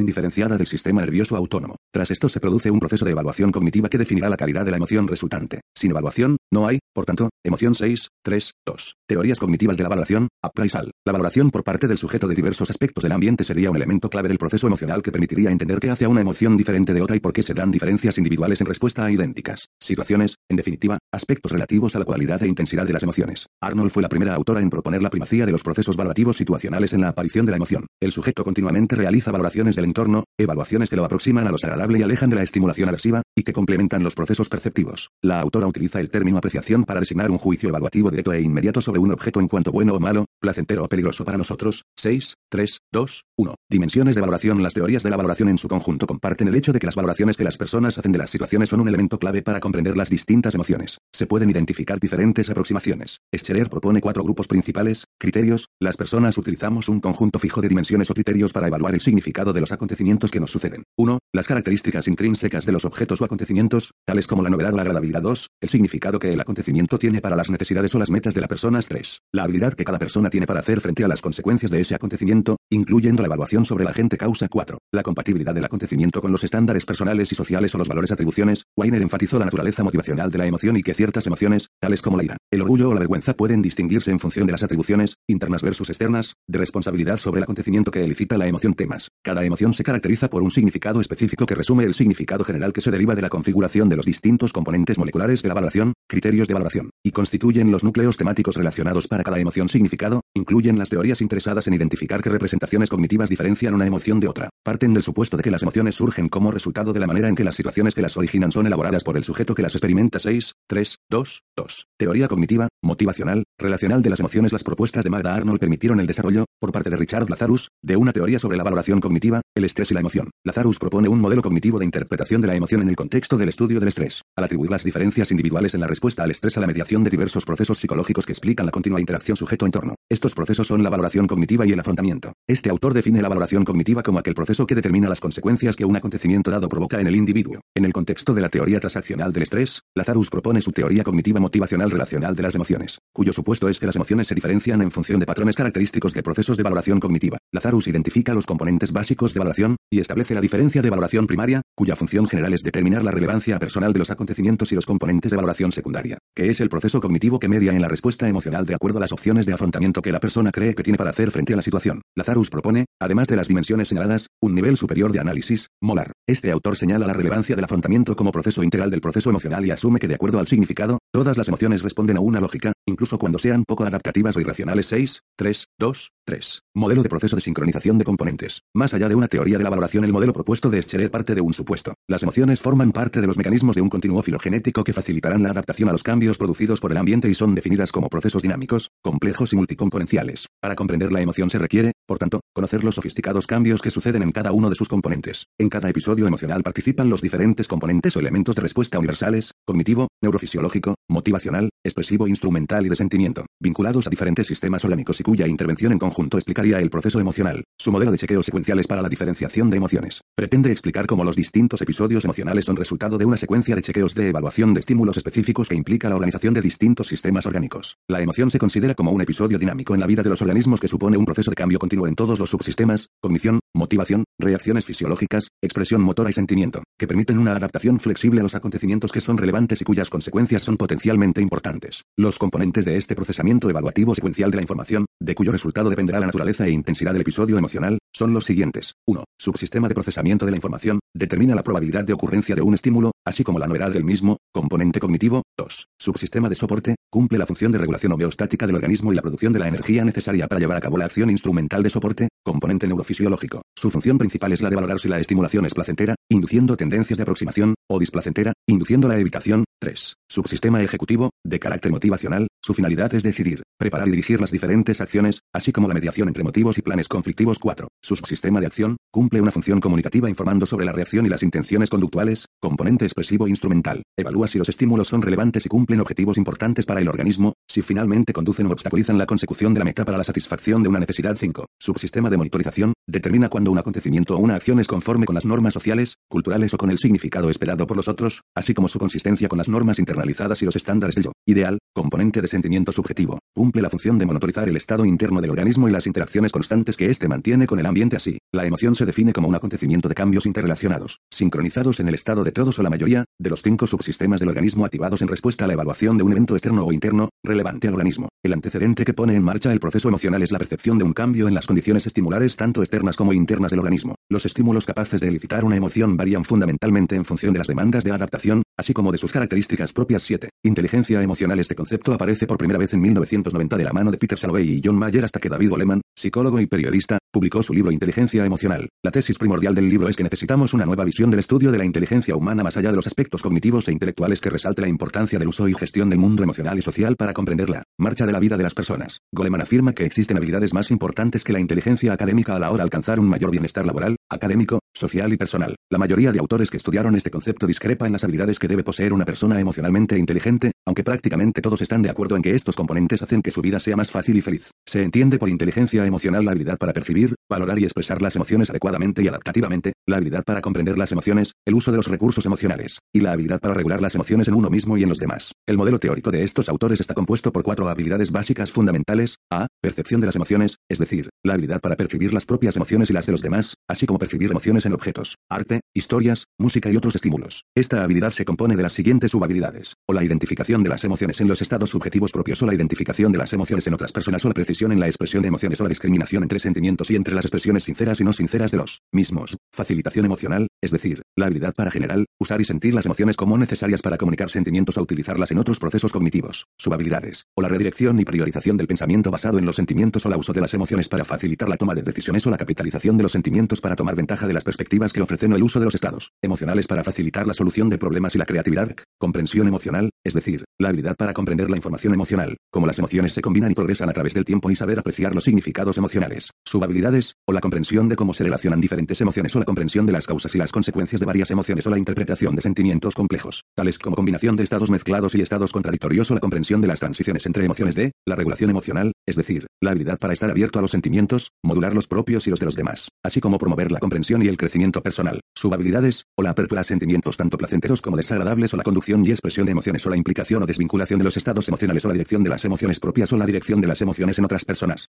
indiferenciada 0.00 0.56
del 0.56 0.66
sistema 0.66 1.00
nervioso 1.00 1.36
autónomo. 1.36 1.76
Tras 1.92 2.10
esto 2.10 2.28
se 2.28 2.40
produce 2.40 2.70
un 2.70 2.80
proceso 2.80 3.04
de 3.04 3.12
evaluación 3.12 3.52
cognitiva 3.52 3.88
que 3.88 3.98
definirá 3.98 4.28
la 4.28 4.36
calidad 4.36 4.64
de 4.64 4.70
la 4.70 4.76
emoción 4.76 5.08
resultante. 5.08 5.60
Sin 5.74 5.90
evaluación, 5.90 6.36
no 6.52 6.66
hay, 6.66 6.78
por 6.94 7.04
tanto, 7.04 7.30
emoción 7.44 7.74
6, 7.74 8.08
3, 8.24 8.52
2. 8.66 8.94
Teorías 9.06 9.38
cognitivas 9.38 9.76
de 9.76 9.82
la 9.82 9.88
valoración, 9.88 10.28
appraisal. 10.42 10.90
La 11.04 11.12
valoración 11.12 11.50
por 11.50 11.64
parte 11.64 11.88
del 11.88 11.98
sujeto 11.98 12.28
de 12.28 12.34
diversos 12.34 12.70
aspectos 12.70 13.02
del 13.02 13.12
ambiente 13.12 13.44
sería 13.44 13.70
un 13.70 13.76
elemento 13.76 14.08
clave 14.08 14.28
del 14.28 14.38
proceso 14.38 14.66
emocional 14.66 15.02
que 15.02 15.12
permitiría 15.12 15.50
entender 15.50 15.78
qué 15.80 15.90
hace 15.90 16.06
una 16.06 16.20
emoción 16.20 16.56
diferente 16.56 16.94
de 16.94 17.02
otra 17.02 17.16
y 17.16 17.20
por 17.20 17.32
qué 17.32 17.42
se 17.42 17.54
dan 17.54 17.70
diferencias 17.70 18.18
individuales 18.18 18.60
en 18.60 18.66
respuesta 18.66 19.04
a 19.04 19.10
idénticas 19.10 19.68
situaciones, 19.80 20.36
en 20.48 20.56
definitiva, 20.56 20.98
aspectos 21.12 21.52
relativos 21.52 21.94
a 21.96 21.98
la 21.98 22.04
cualidad 22.04 22.42
e 22.42 22.48
intensidad 22.48 22.86
de 22.86 22.92
las 22.92 23.02
emociones. 23.02 23.46
Arnold 23.60 23.90
fue 23.90 24.02
la 24.02 24.08
primera 24.08 24.34
autora 24.34 24.60
en 24.60 24.70
proponer 24.70 25.02
la 25.02 25.10
primacía 25.10 25.44
de 25.44 25.52
los 25.52 25.62
procesos 25.62 25.96
valorativos 25.96 26.36
situacionales 26.36 26.92
en 26.92 27.02
la 27.02 27.08
aparición 27.08 27.46
de 27.46 27.50
la 27.50 27.56
emoción. 27.56 27.86
El 28.00 28.12
sujeto 28.12 28.44
continuamente 28.44 28.96
realiza 28.96 29.11
realiza 29.12 29.30
valoraciones 29.30 29.76
del 29.76 29.84
entorno, 29.84 30.24
evaluaciones 30.38 30.88
que 30.88 30.96
lo 30.96 31.04
aproximan 31.04 31.46
a 31.46 31.50
lo 31.50 31.58
agradable 31.62 31.98
y 31.98 32.02
alejan 32.02 32.30
de 32.30 32.36
la 32.36 32.42
estimulación 32.42 32.88
aversiva, 32.88 33.20
y 33.36 33.42
que 33.42 33.52
complementan 33.52 34.02
los 34.02 34.14
procesos 34.14 34.48
perceptivos. 34.48 35.10
La 35.20 35.38
autora 35.38 35.66
utiliza 35.66 36.00
el 36.00 36.08
término 36.08 36.38
apreciación 36.38 36.84
para 36.84 37.00
designar 37.00 37.30
un 37.30 37.36
juicio 37.36 37.68
evaluativo 37.68 38.10
directo 38.10 38.32
e 38.32 38.40
inmediato 38.40 38.80
sobre 38.80 39.00
un 39.00 39.12
objeto 39.12 39.40
en 39.40 39.48
cuanto 39.48 39.70
bueno 39.70 39.94
o 39.94 40.00
malo, 40.00 40.24
placentero 40.40 40.84
o 40.84 40.88
peligroso 40.88 41.26
para 41.26 41.36
nosotros. 41.36 41.84
6, 41.98 42.36
3, 42.50 42.78
2, 42.90 43.24
1. 43.36 43.54
Dimensiones 43.70 44.14
de 44.14 44.20
valoración. 44.22 44.62
Las 44.62 44.72
teorías 44.72 45.02
de 45.02 45.10
la 45.10 45.16
valoración 45.16 45.50
en 45.50 45.58
su 45.58 45.68
conjunto 45.68 46.06
comparten 46.06 46.48
el 46.48 46.54
hecho 46.54 46.72
de 46.72 46.78
que 46.78 46.86
las 46.86 46.96
valoraciones 46.96 47.36
que 47.36 47.44
las 47.44 47.58
personas 47.58 47.98
hacen 47.98 48.12
de 48.12 48.18
las 48.18 48.30
situaciones 48.30 48.70
son 48.70 48.80
un 48.80 48.88
elemento 48.88 49.18
clave 49.18 49.42
para 49.42 49.60
comprender 49.60 49.94
las 49.94 50.08
distintas 50.08 50.54
emociones. 50.54 50.98
Se 51.12 51.26
pueden 51.26 51.50
identificar 51.50 52.00
diferentes 52.00 52.48
aproximaciones. 52.48 53.20
Scherer 53.34 53.68
propone 53.68 54.00
cuatro 54.00 54.24
grupos 54.24 54.48
principales, 54.48 55.04
criterios. 55.18 55.68
Las 55.80 55.98
personas 55.98 56.38
utilizamos 56.38 56.88
un 56.88 57.00
conjunto 57.00 57.38
fijo 57.38 57.60
de 57.60 57.68
dimensiones 57.68 58.10
o 58.10 58.14
criterios 58.14 58.52
para 58.52 58.68
evaluar 58.68 58.94
significado 59.02 59.52
de 59.52 59.60
los 59.60 59.72
acontecimientos 59.72 60.30
que 60.30 60.40
nos 60.40 60.50
suceden. 60.50 60.84
1. 60.96 61.18
Las 61.32 61.46
características 61.46 62.08
intrínsecas 62.08 62.64
de 62.64 62.72
los 62.72 62.84
objetos 62.84 63.20
o 63.20 63.24
acontecimientos, 63.24 63.92
tales 64.06 64.26
como 64.26 64.42
la 64.42 64.50
novedad 64.50 64.72
o 64.72 64.76
la 64.76 64.82
agradabilidad. 64.82 65.22
2. 65.22 65.48
El 65.60 65.68
significado 65.68 66.18
que 66.18 66.32
el 66.32 66.40
acontecimiento 66.40 66.98
tiene 66.98 67.20
para 67.20 67.36
las 67.36 67.50
necesidades 67.50 67.94
o 67.94 67.98
las 67.98 68.10
metas 68.10 68.34
de 68.34 68.40
la 68.40 68.48
persona. 68.48 68.80
3. 68.80 69.20
La 69.32 69.44
habilidad 69.44 69.74
que 69.74 69.84
cada 69.84 69.98
persona 69.98 70.30
tiene 70.30 70.46
para 70.46 70.60
hacer 70.60 70.80
frente 70.80 71.04
a 71.04 71.08
las 71.08 71.20
consecuencias 71.20 71.70
de 71.70 71.80
ese 71.80 71.94
acontecimiento, 71.94 72.56
incluyendo 72.70 73.22
la 73.22 73.26
evaluación 73.26 73.64
sobre 73.64 73.84
la 73.84 73.90
agente 73.90 74.16
causa. 74.16 74.48
4. 74.48 74.78
La 74.92 75.02
compatibilidad 75.02 75.54
del 75.54 75.64
acontecimiento 75.64 76.20
con 76.20 76.32
los 76.32 76.44
estándares 76.44 76.86
personales 76.86 77.32
y 77.32 77.34
sociales 77.34 77.74
o 77.74 77.78
los 77.78 77.88
valores 77.88 78.10
atribuciones. 78.10 78.64
Weiner 78.76 79.02
enfatizó 79.02 79.38
la 79.38 79.44
naturaleza 79.44 79.84
motivacional 79.84 80.30
de 80.30 80.38
la 80.38 80.46
emoción 80.46 80.76
y 80.76 80.82
que 80.82 80.94
ciertas 80.94 81.26
emociones, 81.26 81.68
tales 81.80 82.02
como 82.02 82.16
la 82.16 82.24
ira, 82.24 82.36
el 82.50 82.62
orgullo 82.62 82.90
o 82.90 82.94
la 82.94 83.00
vergüenza 83.00 83.34
pueden 83.34 83.62
distinguirse 83.62 84.10
en 84.10 84.18
función 84.18 84.46
de 84.46 84.52
las 84.52 84.62
atribuciones, 84.62 85.16
internas 85.26 85.62
versus 85.62 85.88
externas, 85.88 86.34
de 86.46 86.58
responsabilidad 86.58 87.16
sobre 87.16 87.38
el 87.38 87.44
acontecimiento 87.44 87.90
que 87.90 88.04
elicita 88.04 88.38
la 88.38 88.46
emoción 88.46 88.74
Cada 89.22 89.44
emoción 89.44 89.72
se 89.74 89.84
caracteriza 89.84 90.28
por 90.28 90.42
un 90.42 90.50
significado 90.50 91.00
específico 91.00 91.46
que 91.46 91.54
resume 91.54 91.84
el 91.84 91.94
significado 91.94 92.44
general 92.44 92.72
que 92.72 92.80
se 92.80 92.90
deriva 92.90 93.14
de 93.14 93.22
la 93.22 93.28
configuración 93.28 93.88
de 93.88 93.96
los 93.96 94.06
distintos 94.06 94.52
componentes 94.52 94.98
moleculares 94.98 95.42
de 95.42 95.48
la 95.48 95.54
valoración, 95.54 95.92
criterios 96.08 96.48
de 96.48 96.54
valoración, 96.54 96.90
y 97.04 97.12
constituyen 97.12 97.70
los 97.70 97.84
núcleos 97.84 98.16
temáticos 98.16 98.56
relacionados 98.56 99.08
para 99.08 99.24
cada 99.24 99.38
emoción 99.38 99.68
significado, 99.68 100.22
incluyen 100.34 100.78
las 100.78 100.88
teorías 100.88 101.20
interesadas 101.20 101.66
en 101.66 101.74
identificar 101.74 102.22
qué 102.22 102.30
representaciones 102.30 102.90
cognitivas 102.90 103.30
diferencian 103.30 103.74
una 103.74 103.86
emoción 103.86 104.20
de 104.20 104.28
otra. 104.28 104.50
Parten 104.64 104.94
del 104.94 105.02
supuesto 105.02 105.36
de 105.36 105.42
que 105.42 105.50
las 105.50 105.62
emociones 105.62 105.94
surgen 105.94 106.28
como 106.28 106.50
resultado 106.50 106.92
de 106.92 107.00
la 107.00 107.06
manera 107.06 107.28
en 107.28 107.34
que 107.34 107.44
las 107.44 107.54
situaciones 107.54 107.94
que 107.94 108.02
las 108.02 108.16
originan 108.16 108.52
son 108.52 108.66
elaboradas 108.66 109.04
por 109.04 109.16
el 109.16 109.24
sujeto 109.24 109.54
que 109.54 109.62
las 109.62 109.74
experimenta 109.74 110.18
6, 110.18 110.52
3, 110.68 110.96
2, 111.10 111.42
2. 111.56 111.86
Teoría 111.96 112.28
cognitiva, 112.28 112.68
motivacional, 112.82 113.44
relacional 113.58 114.02
de 114.02 114.10
las 114.10 114.20
emociones 114.20 114.52
Las 114.52 114.64
propuestas 114.64 115.04
de 115.04 115.10
Magda 115.10 115.34
Arnold 115.34 115.60
permitieron 115.60 116.00
el 116.00 116.06
desarrollo, 116.06 116.44
por 116.60 116.72
parte 116.72 116.90
de 116.90 116.96
Richard 116.96 117.30
Lazarus, 117.30 117.68
de 117.82 117.96
una 117.96 118.12
teoría 118.12 118.38
sobre 118.38 118.56
la 118.56 118.64
valoración 118.64 118.81
cognitiva, 119.00 119.40
el 119.54 119.64
estrés 119.64 119.90
y 119.90 119.94
la 119.94 120.00
emoción. 120.00 120.30
Lazarus 120.44 120.78
propone 120.78 121.08
un 121.08 121.20
modelo 121.20 121.42
cognitivo 121.42 121.78
de 121.78 121.84
interpretación 121.84 122.40
de 122.40 122.48
la 122.48 122.56
emoción 122.56 122.82
en 122.82 122.88
el 122.88 122.96
contexto 122.96 123.36
del 123.36 123.48
estudio 123.48 123.78
del 123.78 123.88
estrés, 123.88 124.22
al 124.36 124.44
atribuir 124.44 124.70
las 124.70 124.84
diferencias 124.84 125.30
individuales 125.30 125.74
en 125.74 125.80
la 125.80 125.86
respuesta 125.86 126.24
al 126.24 126.30
estrés 126.30 126.56
a 126.56 126.60
la 126.60 126.66
mediación 126.66 127.04
de 127.04 127.10
diversos 127.10 127.44
procesos 127.44 127.78
psicológicos 127.78 128.26
que 128.26 128.32
explican 128.32 128.66
la 128.66 128.72
continua 128.72 129.00
interacción 129.00 129.36
sujeto-entorno. 129.36 129.94
Estos 130.12 130.34
procesos 130.34 130.66
son 130.66 130.82
la 130.82 130.90
valoración 130.90 131.26
cognitiva 131.26 131.64
y 131.64 131.72
el 131.72 131.80
afrontamiento. 131.80 132.34
Este 132.46 132.68
autor 132.68 132.92
define 132.92 133.22
la 133.22 133.30
valoración 133.30 133.64
cognitiva 133.64 134.02
como 134.02 134.18
aquel 134.18 134.34
proceso 134.34 134.66
que 134.66 134.74
determina 134.74 135.08
las 135.08 135.20
consecuencias 135.20 135.74
que 135.74 135.86
un 135.86 135.96
acontecimiento 135.96 136.50
dado 136.50 136.68
provoca 136.68 137.00
en 137.00 137.06
el 137.06 137.16
individuo. 137.16 137.62
En 137.74 137.86
el 137.86 137.94
contexto 137.94 138.34
de 138.34 138.42
la 138.42 138.50
teoría 138.50 138.78
transaccional 138.78 139.32
del 139.32 139.44
estrés, 139.44 139.80
Lazarus 139.94 140.28
propone 140.28 140.60
su 140.60 140.70
teoría 140.70 141.02
cognitiva 141.02 141.40
motivacional 141.40 141.90
relacional 141.90 142.36
de 142.36 142.42
las 142.42 142.54
emociones, 142.54 142.98
cuyo 143.14 143.32
supuesto 143.32 143.70
es 143.70 143.80
que 143.80 143.86
las 143.86 143.96
emociones 143.96 144.26
se 144.26 144.34
diferencian 144.34 144.82
en 144.82 144.90
función 144.90 145.18
de 145.18 145.24
patrones 145.24 145.56
característicos 145.56 146.12
de 146.12 146.22
procesos 146.22 146.58
de 146.58 146.62
valoración 146.62 147.00
cognitiva. 147.00 147.38
Lazarus 147.50 147.86
identifica 147.86 148.34
los 148.34 148.44
componentes 148.44 148.92
básicos 148.92 149.32
de 149.32 149.40
valoración 149.40 149.76
y 149.90 150.00
establece 150.00 150.34
la 150.34 150.42
diferencia 150.42 150.82
de 150.82 150.90
valoración 150.90 151.26
primaria, 151.26 151.62
cuya 151.74 151.96
función 151.96 152.28
general 152.28 152.52
es 152.52 152.62
determinar 152.62 153.02
la 153.02 153.12
relevancia 153.12 153.58
personal 153.58 153.94
de 153.94 154.00
los 154.00 154.10
acontecimientos 154.10 154.72
y 154.72 154.74
los 154.74 154.84
componentes 154.84 155.30
de 155.30 155.36
valoración 155.38 155.72
secundaria, 155.72 156.18
que 156.36 156.50
es 156.50 156.60
el 156.60 156.68
proceso 156.68 157.00
cognitivo 157.00 157.38
que 157.38 157.48
media 157.48 157.72
en 157.72 157.80
la 157.80 157.88
respuesta 157.88 158.28
emocional 158.28 158.66
de 158.66 158.74
acuerdo 158.74 158.98
a 158.98 159.00
las 159.00 159.12
opciones 159.12 159.46
de 159.46 159.54
afrontamiento 159.54 160.01
que 160.02 160.12
la 160.12 160.20
persona 160.20 160.50
cree 160.50 160.74
que 160.74 160.82
tiene 160.82 160.98
para 160.98 161.10
hacer 161.10 161.30
frente 161.30 161.52
a 161.52 161.56
la 161.56 161.62
situación. 161.62 162.02
Lazarus 162.16 162.50
propone, 162.50 162.84
además 163.00 163.28
de 163.28 163.36
las 163.36 163.48
dimensiones 163.48 163.88
señaladas, 163.88 164.28
un 164.40 164.54
nivel 164.54 164.76
superior 164.76 165.12
de 165.12 165.20
análisis, 165.20 165.68
molar. 165.80 166.12
Este 166.26 166.50
autor 166.50 166.76
señala 166.76 167.06
la 167.06 167.14
relevancia 167.14 167.56
del 167.56 167.64
afrontamiento 167.64 168.16
como 168.16 168.32
proceso 168.32 168.62
integral 168.62 168.90
del 168.90 169.00
proceso 169.00 169.30
emocional 169.30 169.64
y 169.64 169.70
asume 169.70 169.98
que 169.98 170.08
de 170.08 170.16
acuerdo 170.16 170.38
al 170.38 170.48
significado, 170.48 170.98
todas 171.12 171.38
las 171.38 171.48
emociones 171.48 171.82
responden 171.82 172.16
a 172.16 172.20
una 172.20 172.40
lógica, 172.40 172.72
incluso 172.86 173.18
cuando 173.18 173.38
sean 173.38 173.64
poco 173.64 173.84
adaptativas 173.84 174.36
o 174.36 174.40
irracionales 174.40 174.86
6, 174.86 175.20
3, 175.36 175.66
2, 175.78 176.10
3. 176.24 176.62
Modelo 176.74 177.02
de 177.02 177.08
proceso 177.08 177.34
de 177.34 177.42
sincronización 177.42 177.98
de 177.98 178.04
componentes. 178.04 178.62
Más 178.74 178.94
allá 178.94 179.08
de 179.08 179.16
una 179.16 179.26
teoría 179.26 179.58
de 179.58 179.64
la 179.64 179.70
valoración, 179.70 180.04
el 180.04 180.12
modelo 180.12 180.32
propuesto 180.32 180.70
de 180.70 180.80
Scherer 180.80 181.10
parte 181.10 181.34
de 181.34 181.40
un 181.40 181.52
supuesto. 181.52 181.94
Las 182.08 182.22
emociones 182.22 182.60
forman 182.60 182.92
parte 182.92 183.20
de 183.20 183.26
los 183.26 183.36
mecanismos 183.36 183.74
de 183.74 183.82
un 183.82 183.88
continuo 183.88 184.22
filogenético 184.22 184.84
que 184.84 184.92
facilitarán 184.92 185.42
la 185.42 185.50
adaptación 185.50 185.88
a 185.88 185.92
los 185.92 186.04
cambios 186.04 186.38
producidos 186.38 186.80
por 186.80 186.92
el 186.92 186.98
ambiente 186.98 187.28
y 187.28 187.34
son 187.34 187.56
definidas 187.56 187.90
como 187.90 188.08
procesos 188.08 188.42
dinámicos, 188.42 188.92
complejos 189.02 189.52
y 189.52 189.56
multicomponenciales. 189.56 190.46
Para 190.60 190.76
comprender 190.76 191.10
la 191.10 191.20
emoción 191.20 191.50
se 191.50 191.58
requiere, 191.58 191.92
por 192.06 192.18
tanto, 192.18 192.40
conocer 192.54 192.84
los 192.84 192.94
sofisticados 192.94 193.48
cambios 193.48 193.82
que 193.82 193.90
suceden 193.90 194.22
en 194.22 194.30
cada 194.30 194.52
uno 194.52 194.70
de 194.70 194.76
sus 194.76 194.88
componentes. 194.88 195.46
En 195.58 195.68
cada 195.68 195.90
episodio 195.90 196.28
emocional 196.28 196.62
participan 196.62 197.10
los 197.10 197.20
diferentes 197.20 197.66
componentes 197.66 198.16
o 198.16 198.20
elementos 198.20 198.54
de 198.54 198.62
respuesta 198.62 198.98
universales, 198.98 199.52
cognitivo, 199.66 200.06
neurofisiológico, 200.22 200.94
motivacional, 201.08 201.68
expresivo, 201.84 202.28
instrumental 202.28 202.86
y 202.86 202.88
de 202.88 202.96
sentimiento, 202.96 203.44
vinculados 203.60 204.06
a 204.06 204.10
diferentes 204.10 204.46
sistemas 204.46 204.84
orgánicos 204.84 205.18
y 205.18 205.24
cuya 205.24 205.48
intervención 205.48 205.90
en 205.92 205.98
conjunto 205.98 206.11
explicaría 206.36 206.78
el 206.78 206.90
proceso 206.90 207.20
emocional. 207.20 207.64
Su 207.78 207.90
modelo 207.92 208.12
de 208.12 208.18
chequeos 208.18 208.46
secuenciales 208.46 208.86
para 208.86 209.02
la 209.02 209.08
diferenciación 209.08 209.70
de 209.70 209.76
emociones. 209.76 210.20
Pretende 210.36 210.70
explicar 210.70 211.06
cómo 211.06 211.24
los 211.24 211.36
distintos 211.36 211.82
episodios 211.82 212.24
emocionales 212.24 212.64
son 212.64 212.76
resultado 212.76 213.18
de 213.18 213.24
una 213.24 213.36
secuencia 213.36 213.74
de 213.74 213.82
chequeos 213.82 214.14
de 214.14 214.28
evaluación 214.28 214.74
de 214.74 214.80
estímulos 214.80 215.16
específicos 215.16 215.68
que 215.68 215.74
implica 215.74 216.08
la 216.08 216.16
organización 216.16 216.54
de 216.54 216.60
distintos 216.60 217.08
sistemas 217.08 217.46
orgánicos. 217.46 217.96
La 218.08 218.20
emoción 218.20 218.50
se 218.50 218.58
considera 218.58 218.94
como 218.94 219.10
un 219.10 219.20
episodio 219.20 219.58
dinámico 219.58 219.94
en 219.94 220.00
la 220.00 220.06
vida 220.06 220.22
de 220.22 220.30
los 220.30 220.42
organismos 220.42 220.80
que 220.80 220.88
supone 220.88 221.16
un 221.16 221.24
proceso 221.24 221.50
de 221.50 221.56
cambio 221.56 221.78
continuo 221.78 222.06
en 222.06 222.14
todos 222.14 222.38
los 222.38 222.50
subsistemas, 222.50 223.08
cognición, 223.20 223.60
motivación, 223.74 224.24
reacciones 224.38 224.84
fisiológicas, 224.84 225.48
expresión 225.62 226.02
motora 226.02 226.30
y 226.30 226.32
sentimiento, 226.32 226.82
que 226.98 227.06
permiten 227.06 227.38
una 227.38 227.56
adaptación 227.56 228.00
flexible 228.00 228.40
a 228.40 228.42
los 228.42 228.54
acontecimientos 228.54 229.12
que 229.12 229.20
son 229.20 229.38
relevantes 229.38 229.80
y 229.80 229.84
cuyas 229.84 230.10
consecuencias 230.10 230.62
son 230.62 230.76
potencialmente 230.76 231.40
importantes. 231.40 232.02
Los 232.16 232.38
componentes 232.38 232.84
de 232.84 232.96
este 232.96 233.14
procesamiento 233.14 233.70
evaluativo 233.70 234.14
secuencial 234.14 234.50
de 234.50 234.56
la 234.56 234.62
información, 234.62 235.06
de 235.20 235.34
cuyo 235.34 235.52
resultado 235.52 235.90
dependerá 236.02 236.18
la 236.20 236.26
naturaleza 236.26 236.66
e 236.66 236.70
intensidad 236.70 237.12
del 237.12 237.22
episodio 237.22 237.56
emocional, 237.56 237.98
son 238.14 238.32
los 238.32 238.44
siguientes. 238.44 238.94
1. 239.06 239.24
Subsistema 239.38 239.88
de 239.88 239.94
procesamiento 239.94 240.44
de 240.44 240.52
la 240.52 240.56
información, 240.56 241.00
determina 241.14 241.54
la 241.54 241.62
probabilidad 241.62 242.04
de 242.04 242.12
ocurrencia 242.12 242.54
de 242.54 242.62
un 242.62 242.74
estímulo, 242.74 243.12
así 243.26 243.44
como 243.44 243.58
la 243.58 243.66
novedad 243.66 243.90
del 243.90 244.04
mismo, 244.04 244.38
componente 244.52 245.00
cognitivo. 245.00 245.42
2. 245.58 245.86
Subsistema 245.98 246.48
de 246.48 246.54
soporte, 246.54 246.96
cumple 247.10 247.38
la 247.38 247.46
función 247.46 247.72
de 247.72 247.78
regulación 247.78 248.12
homeostática 248.12 248.66
del 248.66 248.76
organismo 248.76 249.12
y 249.12 249.16
la 249.16 249.22
producción 249.22 249.52
de 249.52 249.58
la 249.58 249.68
energía 249.68 250.04
necesaria 250.04 250.46
para 250.46 250.60
llevar 250.60 250.76
a 250.76 250.80
cabo 250.80 250.98
la 250.98 251.06
acción 251.06 251.30
instrumental 251.30 251.82
de 251.82 251.90
soporte, 251.90 252.28
componente 252.44 252.86
neurofisiológico. 252.86 253.62
Su 253.76 253.90
función 253.90 254.18
principal 254.18 254.52
es 254.52 254.62
la 254.62 254.70
de 254.70 254.76
valorar 254.76 254.98
si 254.98 255.08
la 255.08 255.18
estimulación 255.18 255.66
es 255.66 255.74
placentera, 255.74 256.14
induciendo 256.30 256.76
tendencias 256.76 257.16
de 257.16 257.22
aproximación, 257.22 257.74
o 257.90 257.98
displacentera, 257.98 258.52
induciendo 258.66 259.08
la 259.08 259.18
evitación. 259.18 259.64
3. 259.80 260.14
Subsistema 260.28 260.80
ejecutivo, 260.82 261.30
de 261.44 261.58
carácter 261.58 261.90
motivacional, 261.90 262.46
su 262.62 262.74
finalidad 262.74 263.12
es 263.14 263.22
decidir, 263.22 263.62
preparar 263.78 264.06
y 264.08 264.12
dirigir 264.12 264.40
las 264.40 264.52
diferentes 264.52 265.00
acciones, 265.00 265.40
así 265.52 265.72
como 265.72 265.88
la 265.88 265.94
mediación 265.94 266.28
entre 266.28 266.44
motivos 266.44 266.78
y 266.78 266.82
planes 266.82 267.08
conflictivos. 267.08 267.58
4. 267.58 267.88
Su 268.04 268.16
subsistema 268.16 268.58
de 268.58 268.66
acción, 268.66 268.96
cumple 269.12 269.40
una 269.40 269.52
función 269.52 269.78
comunicativa 269.78 270.28
informando 270.28 270.66
sobre 270.66 270.84
la 270.84 270.90
reacción 270.90 271.24
y 271.24 271.28
las 271.28 271.44
intenciones 271.44 271.88
conductuales, 271.88 272.46
componente 272.60 273.04
expresivo 273.04 273.46
instrumental. 273.46 274.02
Evalúa 274.18 274.48
si 274.48 274.58
los 274.58 274.68
estímulos 274.68 275.06
son 275.06 275.22
relevantes 275.22 275.66
y 275.66 275.68
cumplen 275.68 276.00
objetivos 276.00 276.36
importantes 276.36 276.84
para 276.84 277.00
el 277.00 277.08
organismo, 277.08 277.52
si 277.68 277.80
finalmente 277.80 278.32
conducen 278.32 278.66
o 278.66 278.70
obstaculizan 278.72 279.18
la 279.18 279.26
consecución 279.26 279.72
de 279.72 279.78
la 279.78 279.84
meta 279.84 280.04
para 280.04 280.18
la 280.18 280.24
satisfacción 280.24 280.82
de 280.82 280.88
una 280.88 280.98
necesidad. 280.98 281.36
5. 281.36 281.66
Subsistema 281.78 282.28
de 282.28 282.38
monitorización, 282.38 282.92
determina 283.06 283.48
cuando 283.48 283.70
un 283.70 283.78
acontecimiento 283.78 284.34
o 284.34 284.38
una 284.38 284.56
acción 284.56 284.80
es 284.80 284.88
conforme 284.88 285.26
con 285.26 285.36
las 285.36 285.46
normas 285.46 285.74
sociales, 285.74 286.16
culturales 286.28 286.74
o 286.74 286.78
con 286.78 286.90
el 286.90 286.98
significado 286.98 287.50
esperado 287.50 287.86
por 287.86 287.96
los 287.96 288.08
otros, 288.08 288.42
así 288.56 288.74
como 288.74 288.88
su 288.88 288.98
consistencia 288.98 289.48
con 289.48 289.58
las 289.58 289.68
normas 289.68 290.00
internalizadas 290.00 290.60
y 290.62 290.64
los 290.64 290.74
estándares 290.74 291.14
del 291.14 291.24
yo. 291.24 291.32
Ideal, 291.46 291.78
componente 291.94 292.40
de 292.40 292.48
sentimiento 292.48 292.90
subjetivo, 292.90 293.38
cumple 293.54 293.82
la 293.82 293.90
función 293.90 294.18
de 294.18 294.26
monitorizar 294.26 294.68
el 294.68 294.76
estado 294.76 295.04
interno 295.04 295.40
del 295.40 295.50
organismo 295.50 295.88
y 295.88 295.92
las 295.92 296.08
interacciones 296.08 296.50
constantes 296.50 296.96
que 296.96 297.06
éste 297.06 297.28
mantiene 297.28 297.68
con 297.68 297.78
el 297.78 297.86
ambiente 297.92 298.16
así. 298.16 298.38
La 298.52 298.64
emoción 298.64 298.94
se 298.94 299.04
define 299.04 299.34
como 299.34 299.48
un 299.48 299.54
acontecimiento 299.54 300.08
de 300.08 300.14
cambios 300.14 300.46
interrelacionados, 300.46 301.20
sincronizados 301.30 302.00
en 302.00 302.08
el 302.08 302.14
estado 302.14 302.42
de 302.42 302.50
todos 302.50 302.78
o 302.78 302.82
la 302.82 302.88
mayoría, 302.88 303.26
de 303.38 303.50
los 303.50 303.62
cinco 303.62 303.86
subsistemas 303.86 304.40
del 304.40 304.48
organismo 304.48 304.86
activados 304.86 305.20
en 305.20 305.28
respuesta 305.28 305.64
a 305.64 305.68
la 305.68 305.74
evaluación 305.74 306.16
de 306.16 306.24
un 306.24 306.32
evento 306.32 306.54
externo 306.54 306.86
o 306.86 306.92
interno, 306.92 307.28
relevante 307.44 307.88
al 307.88 307.94
organismo. 307.94 308.28
El 308.42 308.54
antecedente 308.54 309.04
que 309.04 309.12
pone 309.12 309.36
en 309.36 309.42
marcha 309.42 309.72
el 309.72 309.78
proceso 309.78 310.08
emocional 310.08 310.42
es 310.42 310.52
la 310.52 310.58
percepción 310.58 310.96
de 310.96 311.04
un 311.04 311.12
cambio 311.12 311.48
en 311.48 311.54
las 311.54 311.66
condiciones 311.66 312.06
estimulares 312.06 312.56
tanto 312.56 312.80
externas 312.80 313.16
como 313.16 313.34
internas 313.34 313.70
del 313.70 313.80
organismo. 313.80 314.14
Los 314.30 314.46
estímulos 314.46 314.86
capaces 314.86 315.20
de 315.20 315.28
elicitar 315.28 315.62
una 315.64 315.76
emoción 315.76 316.16
varían 316.16 316.44
fundamentalmente 316.44 317.14
en 317.14 317.26
función 317.26 317.52
de 317.52 317.58
las 317.58 317.68
demandas 317.68 318.04
de 318.04 318.12
adaptación, 318.12 318.62
así 318.82 318.92
como 318.92 319.12
de 319.12 319.18
sus 319.18 319.30
características 319.30 319.92
propias 319.92 320.22
7. 320.22 320.48
Inteligencia 320.64 321.22
emocional 321.22 321.58
Este 321.60 321.76
concepto 321.76 322.12
aparece 322.12 322.48
por 322.48 322.58
primera 322.58 322.80
vez 322.80 322.92
en 322.92 323.00
1990 323.00 323.76
de 323.76 323.84
la 323.84 323.92
mano 323.92 324.10
de 324.10 324.18
Peter 324.18 324.36
Salovey 324.36 324.68
y 324.68 324.82
John 324.84 324.96
Mayer 324.96 325.24
hasta 325.24 325.38
que 325.38 325.48
David 325.48 325.70
Goleman, 325.70 326.00
psicólogo 326.16 326.58
y 326.58 326.66
periodista, 326.66 327.18
publicó 327.32 327.62
su 327.62 327.72
libro 327.72 327.92
Inteligencia 327.92 328.44
emocional. 328.44 328.88
La 329.04 329.12
tesis 329.12 329.38
primordial 329.38 329.74
del 329.74 329.88
libro 329.88 330.08
es 330.08 330.16
que 330.16 330.24
necesitamos 330.24 330.74
una 330.74 330.84
nueva 330.84 331.04
visión 331.04 331.30
del 331.30 331.40
estudio 331.40 331.70
de 331.70 331.78
la 331.78 331.84
inteligencia 331.84 332.34
humana 332.34 332.64
más 332.64 332.76
allá 332.76 332.90
de 332.90 332.96
los 332.96 333.06
aspectos 333.06 333.40
cognitivos 333.40 333.88
e 333.88 333.92
intelectuales 333.92 334.40
que 334.40 334.50
resalte 334.50 334.82
la 334.82 334.88
importancia 334.88 335.38
del 335.38 335.48
uso 335.48 335.68
y 335.68 335.74
gestión 335.74 336.10
del 336.10 336.18
mundo 336.18 336.42
emocional 336.42 336.76
y 336.76 336.82
social 336.82 337.14
para 337.14 337.32
comprender 337.32 337.70
la 337.70 337.84
marcha 337.98 338.26
de 338.26 338.32
la 338.32 338.40
vida 338.40 338.56
de 338.56 338.64
las 338.64 338.74
personas. 338.74 339.20
Goleman 339.32 339.62
afirma 339.62 339.92
que 339.92 340.04
existen 340.04 340.36
habilidades 340.36 340.74
más 340.74 340.90
importantes 340.90 341.44
que 341.44 341.52
la 341.52 341.60
inteligencia 341.60 342.12
académica 342.12 342.56
a 342.56 342.58
la 342.58 342.70
hora 342.70 342.78
de 342.78 342.82
alcanzar 342.82 343.20
un 343.20 343.28
mayor 343.28 343.52
bienestar 343.52 343.86
laboral, 343.86 344.16
académico, 344.32 344.80
social 344.94 345.32
y 345.32 345.36
personal. 345.36 345.76
La 345.90 345.98
mayoría 345.98 346.32
de 346.32 346.38
autores 346.38 346.70
que 346.70 346.76
estudiaron 346.76 347.16
este 347.16 347.30
concepto 347.30 347.66
discrepa 347.66 348.06
en 348.06 348.12
las 348.12 348.24
habilidades 348.24 348.58
que 348.58 348.68
debe 348.68 348.84
poseer 348.84 349.12
una 349.12 349.24
persona 349.24 349.58
emocionalmente 349.60 350.18
inteligente, 350.18 350.72
aunque 350.86 351.04
prácticamente 351.04 351.62
todos 351.62 351.82
están 351.82 352.02
de 352.02 352.10
acuerdo 352.10 352.36
en 352.36 352.42
que 352.42 352.54
estos 352.54 352.76
componentes 352.76 353.22
hacen 353.22 353.42
que 353.42 353.50
su 353.50 353.62
vida 353.62 353.80
sea 353.80 353.96
más 353.96 354.10
fácil 354.10 354.36
y 354.36 354.40
feliz. 354.40 354.70
Se 354.86 355.02
entiende 355.02 355.38
por 355.38 355.48
inteligencia 355.48 356.04
emocional 356.06 356.44
la 356.44 356.52
habilidad 356.52 356.78
para 356.78 356.92
percibir, 356.92 357.34
valorar 357.48 357.78
y 357.78 357.84
expresar 357.84 358.20
las 358.22 358.36
emociones 358.36 358.70
adecuadamente 358.70 359.22
y 359.22 359.28
adaptativamente, 359.28 359.92
la 360.06 360.16
habilidad 360.16 360.44
para 360.44 360.60
comprender 360.60 360.98
las 360.98 361.12
emociones, 361.12 361.52
el 361.66 361.74
uso 361.74 361.90
de 361.90 361.98
los 361.98 362.08
recursos 362.08 362.46
emocionales, 362.46 362.98
y 363.12 363.20
la 363.20 363.32
habilidad 363.32 363.60
para 363.60 363.74
regular 363.74 364.00
las 364.00 364.14
emociones 364.14 364.48
en 364.48 364.54
uno 364.54 364.70
mismo 364.70 364.96
y 364.96 365.02
en 365.02 365.08
los 365.08 365.18
demás. 365.18 365.52
El 365.66 365.76
modelo 365.76 365.98
teórico 365.98 366.30
de 366.30 366.42
estos 366.42 366.68
autores 366.68 367.00
está 367.00 367.14
compuesto 367.14 367.52
por 367.52 367.62
cuatro 367.62 367.88
habilidades 367.88 368.32
básicas 368.32 368.70
fundamentales, 368.72 369.36
a. 369.50 369.66
Percepción 369.80 370.20
de 370.20 370.26
las 370.26 370.36
emociones, 370.36 370.76
es 370.88 370.98
decir, 370.98 371.28
la 371.44 371.54
habilidad 371.54 371.80
para 371.80 371.96
percibir 371.96 372.32
las 372.32 372.46
propias 372.46 372.76
emociones 372.76 373.10
y 373.10 373.12
las 373.12 373.26
de 373.26 373.32
los 373.32 373.42
demás, 373.42 373.74
así 373.88 374.06
como 374.06 374.18
percibir 374.18 374.50
emociones 374.50 374.86
en 374.86 374.92
objetos, 374.92 375.36
arte, 375.50 375.80
historias, 375.94 376.46
música 376.58 376.90
y 376.90 376.96
otros 376.96 377.16
estímulos. 377.16 377.64
Esta 377.76 378.02
habilidad 378.02 378.30
se 378.30 378.44
compone 378.44 378.76
de 378.76 378.82
las 378.82 378.92
siguientes 378.92 379.32
subhabilidades, 379.32 379.94
o 380.08 380.12
la 380.12 380.24
identificación 380.24 380.71
de 380.80 380.88
las 380.88 381.04
emociones 381.04 381.38
en 381.42 381.48
los 381.48 381.60
estados 381.60 381.90
subjetivos 381.90 382.32
propios 382.32 382.62
o 382.62 382.66
la 382.66 382.72
identificación 382.72 383.30
de 383.32 383.38
las 383.38 383.52
emociones 383.52 383.86
en 383.86 383.92
otras 383.92 384.12
personas 384.12 384.42
o 384.46 384.48
la 384.48 384.54
precisión 384.54 384.92
en 384.92 385.00
la 385.00 385.06
expresión 385.06 385.42
de 385.42 385.48
emociones 385.48 385.78
o 385.80 385.82
la 385.82 385.90
discriminación 385.90 386.44
entre 386.44 386.58
sentimientos 386.58 387.10
y 387.10 387.16
entre 387.16 387.34
las 387.34 387.44
expresiones 387.44 387.84
sinceras 387.84 388.20
y 388.20 388.24
no 388.24 388.32
sinceras 388.32 388.70
de 388.70 388.78
los 388.78 389.02
mismos. 389.12 389.58
Facilitación 389.70 390.24
emocional, 390.24 390.68
es 390.80 390.92
decir, 390.92 391.20
la 391.36 391.46
habilidad 391.46 391.74
para 391.74 391.90
generar, 391.90 392.24
usar 392.40 392.62
y 392.62 392.64
sentir 392.64 392.94
las 392.94 393.04
emociones 393.04 393.36
como 393.36 393.58
necesarias 393.58 394.00
para 394.00 394.16
comunicar 394.16 394.48
sentimientos 394.48 394.96
o 394.96 395.02
utilizarlas 395.02 395.50
en 395.50 395.58
otros 395.58 395.78
procesos 395.78 396.12
cognitivos. 396.12 396.66
Subhabilidades, 396.78 397.44
o 397.54 397.60
la 397.60 397.68
redirección 397.68 398.18
y 398.20 398.24
priorización 398.24 398.78
del 398.78 398.86
pensamiento 398.86 399.30
basado 399.30 399.58
en 399.58 399.66
los 399.66 399.76
sentimientos 399.76 400.24
o 400.24 400.30
la 400.30 400.38
uso 400.38 400.54
de 400.54 400.62
las 400.62 400.72
emociones 400.72 401.08
para 401.08 401.26
facilitar 401.26 401.68
la 401.68 401.76
toma 401.76 401.94
de 401.94 402.02
decisiones 402.02 402.46
o 402.46 402.50
la 402.50 402.56
capitalización 402.56 403.16
de 403.16 403.24
los 403.24 403.32
sentimientos 403.32 403.80
para 403.80 403.96
tomar 403.96 404.14
ventaja 404.14 404.46
de 404.46 404.54
las 404.54 404.64
perspectivas 404.64 405.12
que 405.12 405.20
ofrecen 405.20 405.52
el 405.52 405.62
uso 405.62 405.80
de 405.80 405.86
los 405.86 405.94
estados 405.94 406.32
emocionales 406.42 406.86
para 406.86 407.04
facilitar 407.04 407.46
la 407.46 407.54
solución 407.54 407.88
de 407.88 407.98
problemas 407.98 408.34
y 408.34 408.38
la 408.38 408.46
creatividad. 408.46 408.94
Comprensión 409.18 409.66
emocional, 409.66 410.10
es 410.24 410.34
decir, 410.34 410.61
la 410.78 410.88
habilidad 410.88 411.16
para 411.16 411.32
comprender 411.32 411.70
la 411.70 411.76
información 411.76 412.14
emocional, 412.14 412.56
cómo 412.70 412.86
las 412.86 412.98
emociones 412.98 413.32
se 413.32 413.40
combinan 413.40 413.70
y 413.70 413.74
progresan 413.74 414.08
a 414.08 414.12
través 414.12 414.34
del 414.34 414.44
tiempo 414.44 414.70
y 414.70 414.76
saber 414.76 414.98
apreciar 414.98 415.34
los 415.34 415.44
significados 415.44 415.98
emocionales. 415.98 416.50
Subhabilidades, 416.64 417.34
o 417.46 417.52
la 417.52 417.60
comprensión 417.60 418.08
de 418.08 418.16
cómo 418.16 418.34
se 418.34 418.44
relacionan 418.44 418.80
diferentes 418.80 419.20
emociones 419.20 419.54
o 419.56 419.58
la 419.58 419.64
comprensión 419.64 420.06
de 420.06 420.12
las 420.12 420.26
causas 420.26 420.54
y 420.54 420.58
las 420.58 420.72
consecuencias 420.72 421.20
de 421.20 421.26
varias 421.26 421.50
emociones 421.50 421.86
o 421.86 421.90
la 421.90 421.98
interpretación 421.98 422.54
de 422.56 422.62
sentimientos 422.62 423.14
complejos, 423.14 423.64
tales 423.74 423.98
como 423.98 424.16
combinación 424.16 424.56
de 424.56 424.64
estados 424.64 424.90
mezclados 424.90 425.34
y 425.34 425.40
estados 425.40 425.72
contradictorios 425.72 426.30
o 426.30 426.34
la 426.34 426.40
comprensión 426.40 426.80
de 426.80 426.88
las 426.88 427.00
transiciones 427.00 427.46
entre 427.46 427.64
emociones 427.64 427.94
de, 427.94 428.12
la 428.26 428.36
regulación 428.36 428.70
emocional, 428.70 429.12
es 429.26 429.36
decir, 429.36 429.66
la 429.80 429.92
habilidad 429.92 430.18
para 430.18 430.32
estar 430.32 430.50
abierto 430.50 430.78
a 430.78 430.82
los 430.82 430.90
sentimientos, 430.90 431.50
modular 431.62 431.94
los 431.94 432.08
propios 432.08 432.46
y 432.46 432.50
los 432.50 432.60
de 432.60 432.66
los 432.66 432.76
demás, 432.76 433.08
así 433.24 433.40
como 433.40 433.58
promover 433.58 433.92
la 433.92 433.98
comprensión 433.98 434.42
y 434.42 434.48
el 434.48 434.56
crecimiento 434.56 435.02
personal. 435.02 435.40
Subhabilidades, 435.54 436.24
o 436.36 436.42
la 436.42 436.50
apertura 436.50 436.80
a 436.82 436.84
sentimientos 436.84 437.36
tanto 437.36 437.58
placenteros 437.58 438.02
como 438.02 438.16
desagradables 438.16 438.74
o 438.74 438.76
la 438.76 438.82
conducción 438.82 439.24
y 439.24 439.30
expresión 439.30 439.66
de 439.66 439.72
emociones 439.72 440.04
o 440.06 440.10
la 440.10 440.16
implicación 440.16 440.51
o 440.60 440.66
desvinculación 440.66 441.18
de 441.18 441.24
los 441.24 441.36
estados 441.36 441.68
emocionales 441.68 442.04
o 442.04 442.08
la 442.08 442.14
dirección 442.14 442.42
de 442.42 442.50
las 442.50 442.64
emociones 442.64 443.00
propias 443.00 443.32
o 443.32 443.38
la 443.38 443.46
dirección 443.46 443.80
de 443.80 443.88
las 443.88 444.00
emociones 444.00 444.38
en 444.38 444.44
otras 444.44 444.64
personas. 444.64 445.08